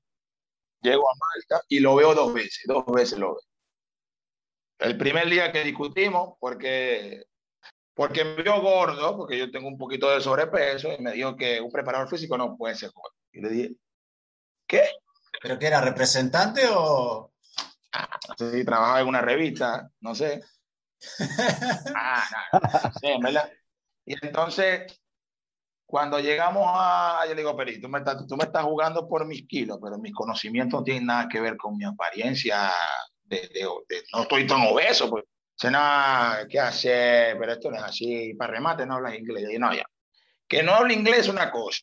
Llego 0.81 1.03
a 1.09 1.15
Malta 1.15 1.65
y 1.69 1.81
lo 1.81 1.97
veo 1.97 2.15
dos 2.15 2.33
veces, 2.33 2.63
dos 2.67 2.85
veces 2.87 3.19
lo 3.19 3.35
veo. 3.35 3.43
El 4.79 4.97
primer 4.97 5.29
día 5.29 5.51
que 5.51 5.65
discutimos, 5.65 6.37
porque, 6.39 7.25
porque 7.99 8.25
me 8.25 8.45
vio 8.45 8.63
gordo, 8.63 9.17
porque 9.17 9.37
yo 9.37 9.51
tengo 9.51 9.67
un 9.67 9.77
poquito 9.77 10.09
de 10.09 10.21
sobrepeso, 10.21 10.93
y 10.93 11.03
me 11.03 11.15
dijo 11.15 11.35
que 11.35 11.61
un 11.61 11.69
preparador 11.69 12.09
físico 12.09 12.39
no 12.39 12.57
puede 12.57 12.77
ser 12.77 12.93
gordo. 12.93 13.17
Y 13.33 13.41
le 13.41 13.49
dije, 13.49 13.73
¿qué? 14.69 14.85
¿Pero 15.43 15.59
qué 15.59 15.67
era, 15.67 15.81
representante 15.81 16.63
o...? 16.71 17.33
no 18.29 18.35
sé 18.39 18.53
si 18.53 18.65
trabajaba 18.65 19.01
en 19.01 19.09
una 19.09 19.21
revista, 19.21 19.91
no 19.99 20.15
sé. 20.15 20.41
Ah, 21.97 22.93
sí, 23.01 23.09
¿verdad? 23.21 23.51
Y 24.05 24.15
entonces, 24.25 24.97
cuando 25.85 26.21
llegamos 26.21 26.69
a, 26.69 27.25
yo 27.27 27.35
le 27.35 27.41
digo, 27.41 27.57
pero 27.57 27.73
tú 27.83 27.89
me, 27.89 27.99
estás, 27.99 28.25
tú 28.29 28.37
me 28.37 28.45
estás 28.45 28.63
jugando 28.63 29.09
por 29.09 29.27
mis 29.27 29.45
kilos, 29.49 29.81
pero 29.83 29.99
mis 29.99 30.15
conocimientos 30.15 30.79
no 30.79 30.85
tienen 30.85 31.07
nada 31.07 31.29
que 31.29 31.41
ver 31.41 31.57
con 31.57 31.77
mi 31.77 31.85
apariencia, 31.85 32.71
de, 33.25 33.51
no 34.13 34.23
estoy 34.23 34.47
tan 34.47 34.69
obeso, 34.69 35.11
pues. 35.11 35.25
Sé 35.59 35.71
nada, 35.71 36.47
¿qué 36.49 36.61
hace? 36.61 37.35
Pero 37.39 37.53
esto 37.53 37.71
no 37.71 37.77
es 37.77 37.83
así, 37.83 38.35
para 38.35 38.53
remate 38.53 38.87
no 38.87 38.95
hablas 38.95 39.17
inglés. 39.17 39.49
Y 39.53 39.59
no, 39.59 39.75
ya. 39.75 39.85
Que 40.47 40.63
no 40.63 40.73
hablo 40.73 40.93
inglés 40.93 41.21
es 41.21 41.29
una 41.29 41.51
cosa, 41.51 41.83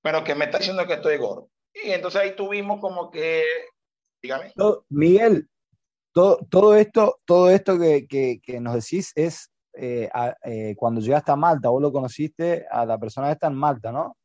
pero 0.00 0.24
que 0.24 0.34
me 0.34 0.46
está 0.46 0.58
diciendo 0.58 0.86
que 0.86 0.94
estoy 0.94 1.18
gordo. 1.18 1.50
Y 1.74 1.90
entonces 1.90 2.20
ahí 2.20 2.36
tuvimos 2.36 2.80
como 2.80 3.10
que 3.10 3.44
Miguel, 4.88 5.48
todo, 6.12 6.38
todo, 6.50 6.76
esto, 6.76 7.20
todo 7.24 7.50
esto 7.50 7.78
que, 7.78 8.06
que, 8.06 8.60
nos 8.60 8.74
decís 8.74 9.12
es 9.14 9.50
eh, 9.74 10.08
eh, 10.44 10.74
cuando 10.76 11.00
llegaste 11.00 11.32
a 11.32 11.36
Malta, 11.36 11.70
vos 11.70 11.82
lo 11.82 11.92
conociste 11.92 12.66
a 12.70 12.84
la 12.84 12.98
persona 12.98 13.28
que 13.28 13.32
está 13.32 13.46
en 13.48 13.54
Malta, 13.54 13.90
¿no? 13.90 14.16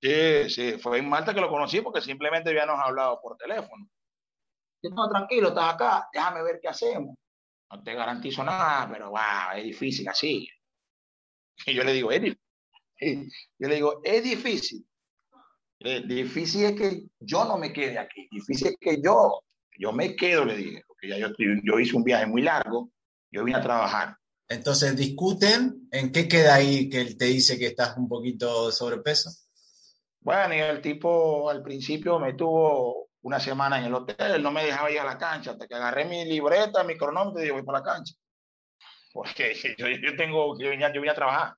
Sí, 0.00 0.50
sí, 0.50 0.78
fue 0.78 0.98
en 0.98 1.08
Malta 1.08 1.32
que 1.32 1.40
lo 1.40 1.48
conocí 1.48 1.80
porque 1.80 2.00
simplemente 2.00 2.50
habíamos 2.50 2.78
hablado 2.78 3.20
por 3.20 3.36
teléfono. 3.36 3.88
no, 4.82 5.08
tranquilo, 5.08 5.48
estás 5.48 5.74
acá, 5.74 6.08
déjame 6.12 6.42
ver 6.42 6.58
qué 6.60 6.68
hacemos. 6.68 7.16
No 7.70 7.82
te 7.82 7.94
garantizo 7.94 8.44
nada, 8.44 8.88
pero 8.90 9.10
wow, 9.10 9.56
es 9.56 9.64
difícil 9.64 10.08
así. 10.08 10.48
Y 11.66 11.74
yo 11.74 11.82
le 11.82 11.92
digo, 11.92 12.10
es 12.12 12.22
difícil. 12.22 13.32
Yo 13.58 13.68
le 13.68 13.74
digo, 13.74 14.00
es 14.04 14.22
difícil. 14.22 14.86
Eh, 15.80 16.02
difícil 16.06 16.64
es 16.64 16.72
que 16.72 17.02
yo 17.20 17.44
no 17.44 17.58
me 17.58 17.72
quede 17.72 17.98
aquí. 17.98 18.28
Difícil 18.30 18.68
es 18.68 18.76
que 18.80 19.00
yo, 19.02 19.42
yo 19.78 19.92
me 19.92 20.14
quedo, 20.14 20.44
le 20.44 20.56
dije. 20.56 20.82
Porque 20.86 21.08
ya 21.08 21.18
yo, 21.18 21.28
yo 21.38 21.78
hice 21.78 21.96
un 21.96 22.04
viaje 22.04 22.26
muy 22.26 22.42
largo. 22.42 22.90
Yo 23.30 23.44
vine 23.44 23.58
a 23.58 23.62
trabajar. 23.62 24.16
Entonces 24.48 24.96
discuten. 24.96 25.88
¿En 25.90 26.12
qué 26.12 26.28
queda 26.28 26.54
ahí 26.54 26.88
que 26.88 27.00
él 27.00 27.16
te 27.16 27.26
dice 27.26 27.58
que 27.58 27.66
estás 27.66 27.96
un 27.96 28.08
poquito 28.08 28.66
de 28.66 28.72
sobrepeso? 28.72 29.30
Bueno, 30.20 30.54
y 30.54 30.58
el 30.58 30.80
tipo 30.80 31.48
al 31.50 31.62
principio 31.62 32.18
me 32.18 32.34
tuvo 32.34 33.05
una 33.26 33.40
semana 33.40 33.80
en 33.80 33.86
el 33.86 33.94
hotel, 33.94 34.40
no 34.40 34.52
me 34.52 34.64
dejaba 34.64 34.88
ir 34.88 35.00
a 35.00 35.04
la 35.04 35.18
cancha, 35.18 35.50
hasta 35.50 35.66
que 35.66 35.74
agarré 35.74 36.04
mi 36.04 36.24
libreta, 36.26 36.84
mi 36.84 36.96
cronómetro 36.96 37.40
y 37.40 37.42
dije, 37.42 37.54
voy 37.54 37.64
para 37.64 37.80
la 37.80 37.84
cancha. 37.84 38.14
Porque 39.12 39.52
yo, 39.78 39.88
yo 39.88 40.16
tengo, 40.16 40.56
yo 40.56 40.72
yo 40.72 41.00
vine 41.00 41.10
a 41.10 41.14
trabajar. 41.14 41.54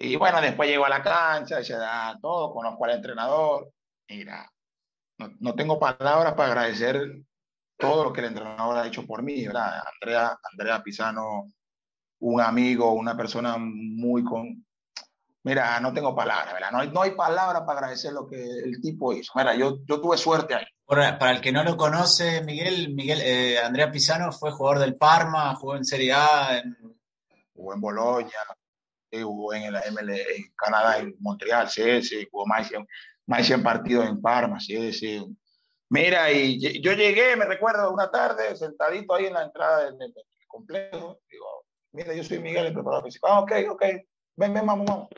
Y 0.00 0.16
bueno, 0.16 0.40
después 0.40 0.68
llego 0.68 0.84
a 0.84 0.88
la 0.88 1.00
cancha, 1.00 1.60
y 1.60 1.64
se 1.64 1.76
da 1.76 2.18
todo, 2.20 2.52
conozco 2.52 2.84
al 2.86 2.90
entrenador. 2.90 3.70
Mira, 4.08 4.50
no, 5.18 5.30
no, 5.38 5.54
tengo 5.54 5.78
palabras 5.78 6.34
para 6.34 6.48
agradecer 6.48 7.22
todo 7.78 8.02
lo 8.02 8.12
que 8.12 8.22
el 8.22 8.26
entrenador 8.26 8.76
ha 8.76 8.88
hecho 8.88 9.06
por 9.06 9.22
mí, 9.22 9.46
¿verdad? 9.46 9.80
Andrea, 9.92 10.36
Andrea 10.50 10.82
Pisano, 10.82 11.52
un 12.18 12.40
amigo, 12.40 12.92
una 12.94 13.16
persona 13.16 13.58
muy 13.58 14.24
con... 14.24 14.66
Mira, 15.44 15.78
no 15.80 15.92
tengo 15.92 16.14
palabras, 16.14 16.54
¿verdad? 16.54 16.72
No 16.72 16.80
hay, 16.80 16.90
no 16.90 17.02
hay 17.02 17.10
palabras 17.12 17.62
para 17.66 17.78
agradecer 17.80 18.12
lo 18.12 18.26
que 18.26 18.36
el 18.36 18.80
tipo 18.80 19.12
hizo. 19.12 19.32
Mira, 19.36 19.54
yo, 19.54 19.78
yo 19.86 20.00
tuve 20.00 20.16
suerte 20.16 20.54
ahí. 20.54 20.64
Para, 20.86 21.18
para 21.18 21.32
el 21.32 21.40
que 21.40 21.52
no 21.52 21.62
lo 21.62 21.76
conoce, 21.76 22.42
Miguel, 22.42 22.94
Miguel 22.94 23.20
eh, 23.22 23.58
Andrea 23.58 23.90
Pisano 23.90 24.32
fue 24.32 24.52
jugador 24.52 24.80
del 24.80 24.96
Parma, 24.96 25.54
jugó 25.54 25.76
en 25.76 25.84
Serie 25.84 26.12
A. 26.12 26.58
En... 26.58 26.76
Jugó 27.54 27.72
en 27.72 27.80
Boloña, 27.80 28.38
jugó 29.22 29.54
en 29.54 29.62
el 29.62 29.74
ML, 29.74 30.10
en 30.10 30.52
Canadá, 30.56 30.98
en 30.98 31.14
Montreal, 31.20 31.68
sí, 31.68 32.02
sí, 32.02 32.26
jugó 32.30 32.46
más, 32.46 32.70
más 33.26 33.48
en 33.50 33.62
partidos 33.62 34.06
en 34.06 34.20
Parma, 34.20 34.58
sí, 34.58 34.92
sí. 34.92 35.24
Mira, 35.90 36.32
y 36.32 36.58
yo 36.80 36.92
llegué, 36.92 37.36
me 37.36 37.44
recuerdo, 37.44 37.92
una 37.92 38.10
tarde, 38.10 38.56
sentadito 38.56 39.14
ahí 39.14 39.26
en 39.26 39.34
la 39.34 39.44
entrada 39.44 39.84
del, 39.84 39.98
del 39.98 40.12
complejo, 40.48 41.20
digo, 41.30 41.46
mira, 41.92 42.14
yo 42.14 42.24
soy 42.24 42.40
Miguel, 42.40 42.66
el 42.66 42.74
preparador 42.74 43.04
físico. 43.04 43.28
Ah, 43.28 43.40
ok, 43.40 43.52
ok, 43.70 43.82
ven, 44.36 44.54
ven, 44.54 44.66
vamos, 44.66 44.86
vamos. 44.86 45.08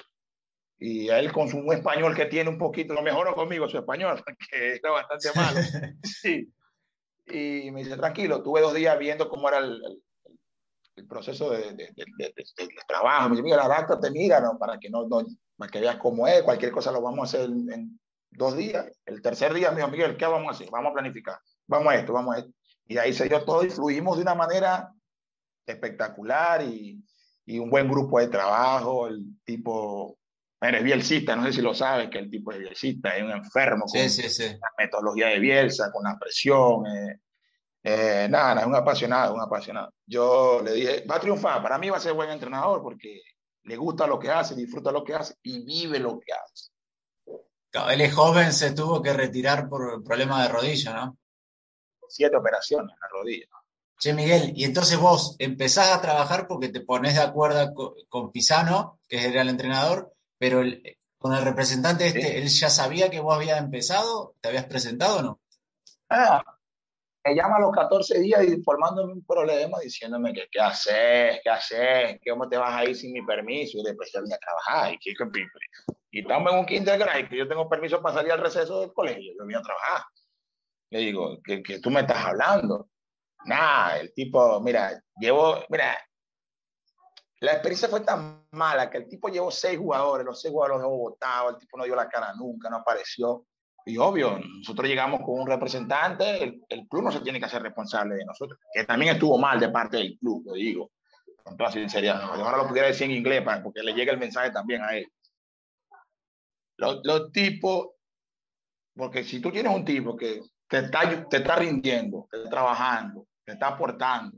Y 0.78 1.08
a 1.08 1.18
él 1.18 1.32
con 1.32 1.48
su 1.48 1.58
español 1.72 2.14
que 2.14 2.26
tiene 2.26 2.50
un 2.50 2.58
poquito, 2.58 2.92
lo 2.92 3.02
mejoró 3.02 3.34
conmigo 3.34 3.68
su 3.68 3.78
español, 3.78 4.22
que 4.50 4.74
está 4.74 4.90
bastante 4.90 5.28
malo. 5.34 5.60
Sí. 6.02 6.52
Y 7.28 7.70
me 7.72 7.82
dice, 7.82 7.96
tranquilo, 7.96 8.42
tuve 8.42 8.60
dos 8.60 8.72
días 8.72 8.96
viendo 8.98 9.28
cómo 9.28 9.48
era 9.48 9.58
el, 9.58 9.82
el, 9.84 10.02
el 10.94 11.06
proceso 11.08 11.50
de, 11.50 11.72
de, 11.72 11.92
de, 11.96 12.06
de, 12.18 12.34
trabajo. 12.86 13.28
Me 13.28 13.36
dice, 13.36 13.42
mira, 13.42 13.64
adáptate, 13.64 14.10
mira, 14.12 14.40
¿no? 14.40 14.56
para 14.58 14.78
que 14.78 14.88
no, 14.88 15.08
no, 15.08 15.24
para 15.56 15.70
que 15.70 15.80
veas 15.80 15.96
cómo 15.96 16.28
es, 16.28 16.42
cualquier 16.44 16.70
cosa 16.70 16.92
lo 16.92 17.02
vamos 17.02 17.20
a 17.20 17.24
hacer 17.24 17.50
en, 17.50 17.72
en 17.72 18.00
dos 18.30 18.56
días. 18.56 18.86
El 19.04 19.22
tercer 19.22 19.52
día 19.54 19.70
me 19.70 19.78
dijo, 19.78 19.88
Miguel, 19.88 20.16
¿qué 20.16 20.26
vamos 20.26 20.48
a 20.48 20.50
hacer? 20.52 20.70
Vamos 20.70 20.90
a 20.90 20.94
planificar. 20.94 21.38
Vamos 21.66 21.92
a 21.92 21.96
esto, 21.96 22.12
vamos 22.12 22.36
a 22.36 22.38
esto. 22.38 22.52
Y 22.86 22.98
ahí 22.98 23.12
se 23.12 23.28
dio 23.28 23.44
todo 23.44 23.64
y 23.64 23.70
fluimos 23.70 24.16
de 24.16 24.22
una 24.22 24.34
manera 24.34 24.92
espectacular 25.66 26.62
y, 26.62 27.02
y, 27.44 27.58
un 27.58 27.70
buen 27.70 27.88
grupo 27.88 28.20
de 28.20 28.28
trabajo. 28.28 29.08
El 29.08 29.24
tipo, 29.44 30.16
eres 30.60 30.82
bielcista, 30.82 31.36
no 31.36 31.44
sé 31.44 31.52
si 31.52 31.62
lo 31.62 31.74
sabes, 31.74 32.08
que 32.08 32.18
el 32.18 32.30
tipo 32.30 32.52
es 32.52 32.58
bielcista, 32.58 33.16
es 33.16 33.22
un 33.22 33.32
enfermo 33.32 33.84
con 33.84 34.08
sí, 34.08 34.08
sí. 34.08 34.44
la 34.44 34.70
metodología 34.78 35.28
de 35.28 35.38
Bielsa, 35.38 35.90
con 35.92 36.04
la 36.04 36.18
presión. 36.18 36.86
Eh, 36.86 37.20
eh, 37.82 38.26
nada, 38.28 38.60
es 38.60 38.66
un 38.66 38.74
apasionado, 38.74 39.34
un 39.34 39.40
apasionado. 39.40 39.92
Yo 40.06 40.60
le 40.64 40.72
dije, 40.72 41.04
va 41.08 41.16
a 41.16 41.20
triunfar, 41.20 41.62
para 41.62 41.78
mí 41.78 41.90
va 41.90 41.98
a 41.98 42.00
ser 42.00 42.14
buen 42.14 42.30
entrenador 42.30 42.82
porque 42.82 43.20
le 43.62 43.76
gusta 43.76 44.06
lo 44.06 44.18
que 44.18 44.30
hace, 44.30 44.54
disfruta 44.54 44.90
lo 44.90 45.04
que 45.04 45.14
hace 45.14 45.34
y 45.42 45.64
vive 45.64 45.98
lo 45.98 46.18
que 46.18 46.32
hace. 46.32 46.70
Él 47.92 48.00
es 48.00 48.14
joven, 48.14 48.52
se 48.52 48.72
tuvo 48.72 49.02
que 49.02 49.12
retirar 49.12 49.68
por 49.68 50.02
problema 50.02 50.42
de 50.42 50.48
rodilla, 50.48 50.94
¿no? 50.94 51.18
Siete 52.08 52.36
operaciones 52.36 52.94
en 52.94 53.00
la 53.00 53.08
rodilla. 53.08 53.46
Che, 53.98 54.14
Miguel, 54.14 54.52
y 54.54 54.64
entonces 54.64 54.98
vos 54.98 55.36
empezás 55.38 55.92
a 55.92 56.00
trabajar 56.00 56.46
porque 56.48 56.68
te 56.70 56.80
pones 56.80 57.14
de 57.14 57.22
acuerdo 57.22 57.74
con, 57.74 57.92
con 58.08 58.32
Pisano, 58.32 58.98
que 59.08 59.26
era 59.26 59.42
el 59.42 59.48
entrenador, 59.48 60.15
pero 60.38 60.60
el, 60.60 60.98
con 61.18 61.34
el 61.34 61.44
representante 61.44 62.06
este, 62.06 62.22
sí. 62.22 62.36
¿él 62.36 62.48
ya 62.48 62.70
sabía 62.70 63.10
que 63.10 63.20
vos 63.20 63.34
habías 63.34 63.58
empezado? 63.58 64.34
¿Te 64.40 64.48
habías 64.48 64.66
presentado 64.66 65.18
o 65.18 65.22
no? 65.22 65.40
Ah, 66.08 66.42
me 67.26 67.34
llama 67.34 67.56
a 67.56 67.60
los 67.60 67.72
14 67.72 68.20
días 68.20 68.44
informándome 68.44 69.12
un 69.12 69.24
problema, 69.24 69.80
diciéndome 69.80 70.32
que 70.32 70.46
qué 70.50 70.60
haces, 70.60 71.40
qué 71.42 71.50
haces, 71.50 72.20
cómo 72.24 72.48
te 72.48 72.56
vas 72.56 72.72
a 72.72 72.84
ir 72.84 72.94
sin 72.94 73.12
mi 73.12 73.24
permiso, 73.26 73.78
y 73.78 73.82
después 73.82 74.10
yo 74.12 74.22
vine 74.22 74.36
a 74.36 74.38
trabajar, 74.38 74.94
y, 74.94 74.98
que, 74.98 75.12
y 76.12 76.20
estamos 76.20 76.52
en 76.52 76.58
un 76.60 76.66
kindergarten, 76.66 77.28
que 77.28 77.36
yo 77.36 77.48
tengo 77.48 77.68
permiso 77.68 78.00
para 78.00 78.14
salir 78.14 78.30
al 78.30 78.40
receso 78.40 78.80
del 78.80 78.92
colegio, 78.92 79.32
yo 79.36 79.44
vine 79.44 79.58
a 79.58 79.62
trabajar. 79.62 80.04
Le 80.90 81.00
digo, 81.00 81.42
que, 81.42 81.62
que 81.64 81.80
tú 81.80 81.90
me 81.90 82.00
estás 82.00 82.24
hablando. 82.24 82.90
Nada, 83.44 83.98
el 83.98 84.14
tipo, 84.14 84.60
mira, 84.60 85.02
llevo, 85.18 85.64
mira, 85.68 85.98
la 87.40 87.52
experiencia 87.52 87.88
fue 87.88 88.00
tan 88.00 88.46
mala 88.52 88.88
que 88.88 88.98
el 88.98 89.08
tipo 89.08 89.28
llevó 89.28 89.50
seis 89.50 89.78
jugadores, 89.78 90.24
los 90.24 90.40
seis 90.40 90.52
jugadores 90.52 90.76
los 90.76 90.90
dejó 90.90 90.98
botados, 90.98 91.54
el 91.54 91.58
tipo 91.58 91.76
no 91.76 91.84
dio 91.84 91.94
la 91.94 92.08
cara 92.08 92.32
nunca, 92.34 92.70
no 92.70 92.76
apareció. 92.76 93.46
Y 93.84 93.98
obvio, 93.98 94.38
nosotros 94.38 94.88
llegamos 94.88 95.20
con 95.20 95.40
un 95.40 95.46
representante, 95.46 96.60
el, 96.68 96.88
club 96.88 97.04
no 97.04 97.12
se 97.12 97.20
tiene 97.20 97.38
que 97.38 97.44
hacer 97.44 97.62
responsable 97.62 98.16
de 98.16 98.24
nosotros, 98.24 98.58
que 98.72 98.84
también 98.84 99.14
estuvo 99.14 99.38
mal 99.38 99.60
de 99.60 99.68
parte 99.68 99.98
del 99.98 100.18
club, 100.18 100.44
lo 100.46 100.54
digo, 100.54 100.90
con 101.44 101.56
toda 101.56 101.70
sinceridad. 101.70 102.20
Ahora 102.22 102.56
lo 102.56 102.68
pudiera 102.68 102.88
decir 102.88 103.04
en 103.04 103.16
inglés 103.16 103.42
para, 103.42 103.62
porque 103.62 103.82
le 103.82 103.92
llega 103.92 104.12
el 104.12 104.18
mensaje 104.18 104.50
también 104.50 104.82
a 104.82 104.96
él. 104.96 105.06
Los, 106.78 107.00
los 107.04 107.30
tipos, 107.30 107.90
porque 108.94 109.22
si 109.22 109.40
tú 109.40 109.52
tienes 109.52 109.72
un 109.72 109.84
tipo 109.84 110.16
que 110.16 110.40
te 110.68 110.78
está, 110.78 111.28
te 111.28 111.36
está 111.36 111.56
rindiendo, 111.56 112.26
te 112.30 112.38
está 112.38 112.50
trabajando, 112.50 113.28
te 113.44 113.52
está 113.52 113.68
aportando, 113.68 114.36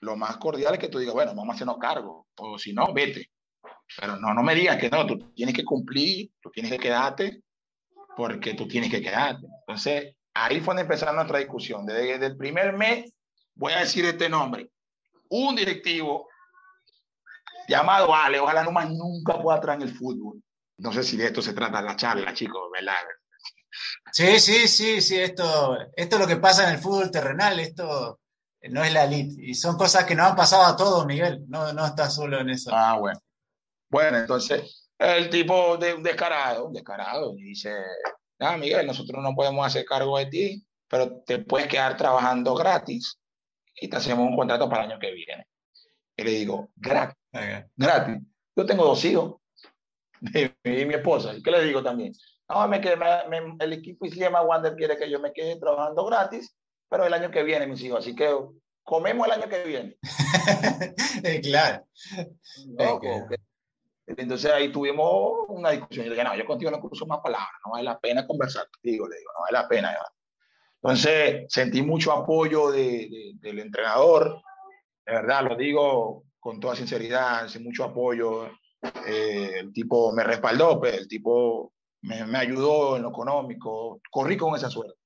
lo 0.00 0.16
más 0.16 0.36
cordial 0.36 0.74
es 0.74 0.80
que 0.80 0.88
tú 0.88 0.98
digas, 0.98 1.14
bueno, 1.14 1.34
vamos 1.34 1.54
a 1.54 1.54
hacernos 1.54 1.78
cargo, 1.78 2.28
o 2.36 2.58
si 2.58 2.72
no, 2.72 2.92
vete. 2.92 3.30
Pero 3.98 4.16
no, 4.16 4.34
no 4.34 4.42
me 4.42 4.54
digas 4.54 4.76
que 4.76 4.90
no, 4.90 5.06
tú 5.06 5.18
tienes 5.34 5.54
que 5.54 5.64
cumplir, 5.64 6.30
tú 6.40 6.50
tienes 6.50 6.70
que 6.70 6.78
quedarte, 6.78 7.42
porque 8.16 8.54
tú 8.54 8.68
tienes 8.68 8.90
que 8.90 9.00
quedarte. 9.00 9.46
Entonces, 9.60 10.14
ahí 10.34 10.60
fue 10.60 10.74
donde 10.74 10.82
empezó 10.82 11.12
nuestra 11.12 11.38
discusión. 11.38 11.86
Desde, 11.86 12.12
desde 12.12 12.26
el 12.26 12.36
primer 12.36 12.76
mes, 12.76 13.12
voy 13.54 13.72
a 13.72 13.80
decir 13.80 14.04
este 14.04 14.28
nombre, 14.28 14.70
un 15.30 15.56
directivo 15.56 16.28
llamado 17.68 18.14
Ale, 18.14 18.40
ojalá 18.40 18.64
no 18.64 18.72
más 18.72 18.90
nunca 18.90 19.40
pueda 19.40 19.60
traer 19.60 19.82
en 19.82 19.88
el 19.88 19.94
fútbol. 19.94 20.42
No 20.78 20.92
sé 20.92 21.02
si 21.02 21.16
de 21.16 21.26
esto 21.26 21.42
se 21.42 21.54
trata 21.54 21.82
la 21.82 21.96
charla, 21.96 22.32
chicos, 22.32 22.70
¿verdad? 22.72 22.94
Sí, 24.12 24.38
sí, 24.38 24.68
sí, 24.68 25.00
sí, 25.00 25.18
esto, 25.18 25.76
esto 25.94 26.16
es 26.16 26.22
lo 26.22 26.26
que 26.26 26.36
pasa 26.36 26.68
en 26.68 26.76
el 26.76 26.80
fútbol 26.80 27.10
terrenal, 27.10 27.58
esto 27.60 28.20
no 28.62 28.82
es 28.82 28.92
la 28.92 29.04
elite. 29.04 29.42
Y 29.42 29.54
son 29.54 29.76
cosas 29.76 30.04
que 30.04 30.14
nos 30.14 30.26
han 30.26 30.36
pasado 30.36 30.64
a 30.64 30.76
todos, 30.76 31.06
Miguel, 31.06 31.44
no, 31.48 31.72
no 31.72 31.86
estás 31.86 32.14
solo 32.14 32.40
en 32.40 32.50
eso. 32.50 32.70
Ah, 32.72 32.98
bueno. 32.98 33.20
Bueno, 33.90 34.18
entonces, 34.18 34.90
el 34.98 35.30
tipo 35.30 35.76
de 35.76 35.94
un 35.94 36.02
descarado, 36.02 36.66
un 36.66 36.72
descarado, 36.74 37.34
y 37.38 37.42
dice, 37.42 37.72
ah, 38.40 38.56
Miguel, 38.56 38.86
nosotros 38.86 39.22
no 39.22 39.34
podemos 39.34 39.66
hacer 39.66 39.84
cargo 39.84 40.18
de 40.18 40.26
ti, 40.26 40.66
pero 40.88 41.22
te 41.22 41.38
puedes 41.38 41.68
quedar 41.68 41.96
trabajando 41.96 42.54
gratis 42.54 43.18
y 43.80 43.88
te 43.88 43.96
hacemos 43.96 44.28
un 44.28 44.36
contrato 44.36 44.68
para 44.68 44.84
el 44.84 44.90
año 44.90 45.00
que 45.00 45.12
viene. 45.12 45.46
Y 46.16 46.24
le 46.24 46.30
digo, 46.32 46.70
gratis, 46.76 47.16
okay. 47.32 47.64
gratis. 47.76 48.16
Yo 48.56 48.66
tengo 48.66 48.84
dos 48.84 49.04
hijos 49.04 49.36
y 50.20 50.84
mi 50.84 50.94
esposa. 50.94 51.34
¿Y 51.34 51.42
qué 51.42 51.50
le 51.50 51.64
digo 51.64 51.82
también? 51.82 52.12
No, 52.48 52.66
me 52.66 52.80
quedé, 52.80 52.96
me, 52.96 53.28
me, 53.28 53.56
el 53.60 53.72
equipo 53.74 54.06
Islema 54.06 54.42
Wander 54.42 54.74
quiere 54.74 54.96
que 54.96 55.10
yo 55.10 55.20
me 55.20 55.32
quede 55.32 55.60
trabajando 55.60 56.04
gratis, 56.06 56.56
pero 56.88 57.06
el 57.06 57.12
año 57.12 57.30
que 57.30 57.42
viene, 57.42 57.66
mis 57.66 57.82
hijos. 57.82 58.00
Así 58.00 58.14
que 58.14 58.34
comemos 58.82 59.26
el 59.26 59.32
año 59.34 59.48
que 59.48 59.64
viene. 59.64 59.96
claro. 61.42 61.84
Loco, 62.78 63.16
okay. 63.24 63.38
Entonces 64.06 64.50
ahí 64.50 64.72
tuvimos 64.72 65.32
una 65.48 65.70
discusión. 65.70 66.06
Yo 66.06 66.12
dije, 66.12 66.24
no, 66.24 66.34
yo 66.34 66.46
contigo 66.46 66.70
no 66.70 66.80
cruzo 66.80 67.06
más 67.06 67.20
palabras, 67.20 67.50
no 67.64 67.72
vale 67.72 67.84
la 67.84 67.98
pena 67.98 68.26
conversar 68.26 68.66
contigo, 68.70 69.06
le 69.06 69.18
digo, 69.18 69.30
no 69.34 69.40
vale 69.42 69.52
la 69.52 69.68
pena. 69.68 69.98
Entonces 70.82 71.44
sentí 71.48 71.82
mucho 71.82 72.12
apoyo 72.12 72.70
de, 72.70 72.80
de, 72.80 73.32
del 73.34 73.58
entrenador, 73.58 74.40
de 75.04 75.12
verdad, 75.12 75.44
lo 75.48 75.56
digo 75.56 76.24
con 76.40 76.58
toda 76.58 76.74
sinceridad, 76.74 77.48
sentí 77.48 77.66
mucho 77.66 77.84
apoyo. 77.84 78.46
Eh, 79.06 79.58
el 79.58 79.72
tipo 79.72 80.12
me 80.12 80.24
respaldó, 80.24 80.78
pues, 80.78 80.96
el 80.96 81.08
tipo 81.08 81.72
me, 82.02 82.24
me, 82.26 82.38
ayudó 82.38 82.96
en 82.96 83.02
lo 83.02 83.10
económico, 83.10 84.00
corrí 84.10 84.36
con 84.36 84.54
esa 84.54 84.70
suerte. 84.70 84.97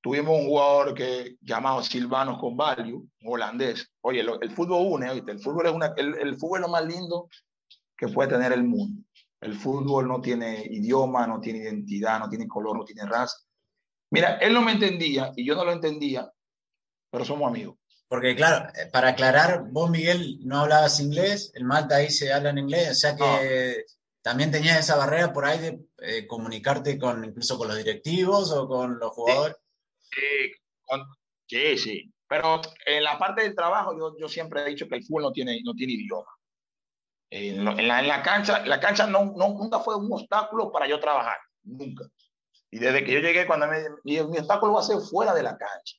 Tuvimos 0.00 0.38
un 0.38 0.46
jugador 0.46 0.94
que 0.94 1.36
llamado 1.42 1.82
Silvano 1.82 2.38
Convalio, 2.38 3.04
holandés. 3.24 3.90
Oye, 4.00 4.22
lo, 4.22 4.40
el 4.40 4.50
fútbol 4.50 4.86
une, 4.92 5.10
¿oíste? 5.10 5.32
El 5.32 5.40
fútbol 5.40 5.66
es 5.66 5.72
una, 5.72 5.92
el, 5.96 6.14
el 6.14 6.36
fútbol 6.38 6.60
es 6.60 6.62
lo 6.62 6.68
más 6.68 6.84
lindo 6.84 7.28
que 7.96 8.08
puede 8.08 8.30
tener 8.30 8.52
el 8.52 8.64
mundo. 8.64 9.02
El 9.40 9.54
fútbol 9.54 10.08
no 10.08 10.20
tiene 10.20 10.64
idioma, 10.70 11.26
no 11.26 11.40
tiene 11.40 11.60
identidad, 11.60 12.18
no 12.18 12.28
tiene 12.28 12.48
color, 12.48 12.78
no 12.78 12.84
tiene 12.84 13.04
raza. 13.06 13.36
Mira, 14.10 14.36
él 14.38 14.54
no 14.54 14.62
me 14.62 14.72
entendía 14.72 15.32
y 15.36 15.46
yo 15.46 15.54
no 15.54 15.64
lo 15.64 15.72
entendía, 15.72 16.30
pero 17.10 17.24
somos 17.24 17.48
amigos. 17.48 17.76
Porque 18.08 18.34
claro, 18.34 18.68
para 18.92 19.10
aclarar, 19.10 19.66
vos 19.70 19.88
Miguel 19.88 20.40
no 20.42 20.60
hablabas 20.60 20.98
inglés, 20.98 21.52
el 21.54 21.64
Malta 21.64 21.96
ahí 21.96 22.10
se 22.10 22.32
habla 22.32 22.50
en 22.50 22.58
inglés, 22.58 22.90
o 22.90 22.94
sea 22.94 23.14
que 23.14 23.84
también 24.20 24.50
tenías 24.50 24.80
esa 24.80 24.96
barrera 24.96 25.32
por 25.32 25.44
ahí 25.44 25.58
de 25.58 25.80
eh, 25.98 26.26
comunicarte 26.26 26.98
con 26.98 27.24
incluso 27.24 27.56
con 27.56 27.68
los 27.68 27.76
directivos 27.76 28.50
o 28.52 28.66
con 28.66 28.98
los 28.98 29.10
jugadores. 29.12 29.56
Sí, 31.46 31.76
sí, 31.78 32.12
Pero 32.28 32.60
en 32.86 33.02
la 33.02 33.18
parte 33.18 33.42
del 33.42 33.54
trabajo 33.54 33.96
yo, 33.98 34.16
yo 34.18 34.28
siempre 34.28 34.62
he 34.62 34.68
dicho 34.70 34.88
que 34.88 34.96
el 34.96 35.04
fútbol 35.04 35.24
no 35.24 35.32
tiene, 35.32 35.60
no 35.64 35.74
tiene 35.74 35.94
idioma. 35.94 36.30
En, 37.30 37.64
la, 37.64 38.00
en 38.00 38.08
la, 38.08 38.22
cancha, 38.22 38.64
la 38.66 38.80
cancha 38.80 39.06
no, 39.06 39.24
nunca 39.24 39.78
fue 39.80 39.96
un 39.96 40.12
obstáculo 40.12 40.72
para 40.72 40.88
yo 40.88 40.98
trabajar, 40.98 41.36
nunca. 41.62 42.04
Y 42.70 42.78
desde 42.78 43.04
que 43.04 43.12
yo 43.12 43.20
llegué, 43.20 43.46
cuando 43.46 43.66
me, 43.66 43.82
mi, 44.04 44.20
mi 44.28 44.38
obstáculo 44.38 44.74
va 44.74 44.80
a 44.80 44.84
ser 44.84 44.98
fuera 44.98 45.34
de 45.34 45.42
la 45.42 45.56
cancha. 45.56 45.96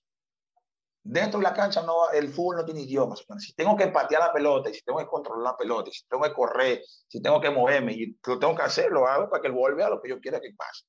Dentro 1.04 1.40
de 1.40 1.44
la 1.44 1.54
cancha 1.54 1.82
no, 1.82 2.10
el 2.12 2.30
fútbol 2.30 2.58
no 2.58 2.66
tiene 2.66 2.82
idiomas. 2.82 3.26
Si 3.40 3.54
tengo 3.54 3.76
que 3.76 3.88
patear 3.88 4.22
la 4.22 4.34
pelota, 4.34 4.72
si 4.72 4.82
tengo 4.84 5.00
que 5.00 5.08
controlar 5.08 5.54
la 5.54 5.58
pelota, 5.58 5.90
si 5.92 6.06
tengo 6.08 6.24
que 6.24 6.34
correr, 6.34 6.84
si 7.08 7.22
tengo 7.22 7.42
que 7.42 7.50
moverme, 7.50 7.94
y 7.94 8.18
lo 8.26 8.38
tengo 8.38 8.56
que 8.56 8.62
hacer, 8.62 8.92
lo 8.92 9.08
hago 9.08 9.30
para 9.30 9.42
que 9.42 9.50
vuelva 9.50 9.88
a 9.88 9.90
lo 9.90 10.02
que 10.02 10.10
yo 10.10 10.20
quiera 10.20 10.40
que 10.40 10.54
pase. 10.56 10.86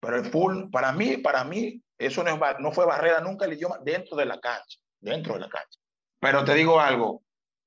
Pero 0.00 0.16
el 0.16 0.24
fútbol, 0.24 0.70
para 0.70 0.92
mí, 0.92 1.18
para 1.18 1.44
mí, 1.44 1.82
eso 1.98 2.24
no, 2.24 2.30
es, 2.30 2.40
no 2.60 2.72
fue 2.72 2.86
barrera 2.86 3.20
nunca 3.20 3.44
el 3.44 3.52
idioma 3.52 3.78
dentro 3.82 4.16
de 4.16 4.24
la 4.24 4.40
cancha, 4.40 4.78
dentro 5.00 5.34
de 5.34 5.40
la 5.40 5.48
cancha. 5.48 5.78
Pero 6.18 6.44
te 6.44 6.54
digo 6.54 6.80
algo, 6.80 7.22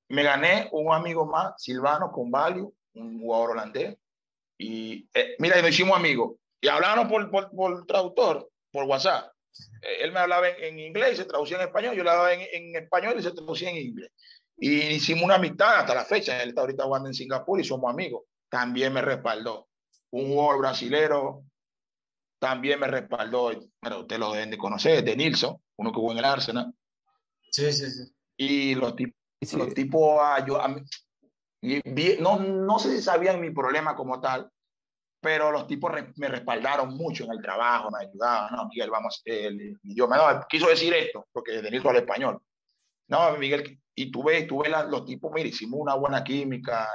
me 0.10 0.24
gané 0.24 0.70
un 0.72 0.94
amigo 0.94 1.26
más, 1.26 1.54
Silvano 1.58 2.12
Convalio, 2.12 2.74
un 2.96 3.20
jugador 3.20 3.52
holandés, 3.52 3.98
y 4.58 5.08
eh, 5.14 5.36
mira, 5.40 5.62
nos 5.62 5.70
hicimos 5.70 5.98
amigos, 5.98 6.36
y 6.62 6.68
hablábamos 6.68 7.12
por, 7.12 7.30
por, 7.30 7.52
por 7.52 7.86
traductor, 7.86 8.50
por 8.72 8.86
WhatsApp. 8.86 9.34
Eh, 9.82 10.04
él 10.04 10.12
me 10.12 10.20
hablaba 10.20 10.50
en, 10.50 10.80
inglés 10.80 11.14
y 11.14 11.16
se 11.18 11.26
traducía 11.26 11.58
en 11.58 11.68
español, 11.68 11.96
yo 11.96 12.04
le 12.04 12.10
hablaba 12.10 12.34
en, 12.34 12.76
español 12.76 13.16
y 13.18 13.24
se 13.24 13.32
traducía 13.32 13.70
en 13.70 13.78
inglés. 13.78 14.12
Y 14.58 14.96
hicimos 14.96 15.24
una 15.24 15.36
amistad 15.36 15.80
hasta 15.80 15.96
la 15.96 16.06
fecha. 16.06 16.42
Él 16.42 16.50
está 16.50 16.62
ahorita 16.62 16.84
jugando 16.84 17.10
en 17.10 17.14
Singapur 17.14 17.60
y 17.60 17.64
somos 17.64 17.92
amigos. 17.92 18.24
También 18.50 18.94
me 18.94 19.02
respaldó. 19.02 19.68
Un 20.12 20.28
jugador 20.28 20.60
brasilero 20.60 21.44
también 22.44 22.78
me 22.78 22.88
respaldó. 22.88 23.52
Pero 23.80 24.02
usted 24.02 24.20
lo 24.20 24.34
deben 24.34 24.52
de 24.52 24.58
conocer, 24.58 25.02
de 25.02 25.16
Nilsson, 25.16 25.56
uno 25.78 25.92
que 25.92 25.96
jugó 25.96 26.12
en 26.12 26.18
el 26.18 26.26
Arsenal. 26.26 26.74
Sí, 27.50 27.72
sí, 27.72 27.90
sí. 27.90 28.14
Y 28.36 28.76
los 28.76 28.98
tipos, 28.98 29.16
los 29.54 29.74
tipos 29.74 30.18
ah, 30.20 30.46
yo, 30.46 30.60
no, 32.20 32.40
no 32.40 32.80
sé 32.80 32.98
si 32.98 33.02
sabían 33.02 33.40
mi 33.40 33.52
problema 33.52 33.96
como 33.96 34.20
tal, 34.20 34.50
pero 35.22 35.52
los 35.52 35.68
tipos 35.68 35.94
me 36.18 36.28
respaldaron 36.28 36.98
mucho 36.98 37.24
en 37.24 37.32
el 37.32 37.42
trabajo, 37.42 37.90
me 37.92 38.06
ayudaban, 38.06 38.54
no, 38.54 38.68
Miguel, 38.68 38.90
vamos, 38.90 39.22
el 39.24 39.80
idioma, 39.84 40.18
no, 40.18 40.46
quiso 40.50 40.68
decir 40.68 40.94
esto, 40.94 41.28
porque 41.32 41.62
Denilson 41.62 41.92
al 41.92 42.02
español. 42.02 42.42
No, 43.08 43.38
Miguel, 43.38 43.80
y 43.96 44.12
tuve, 44.12 44.44
tuve 44.44 44.68
los 44.70 45.06
tipos, 45.06 45.32
mire, 45.32 45.50
hicimos 45.50 45.80
una 45.80 45.94
buena 45.94 46.24
química, 46.24 46.90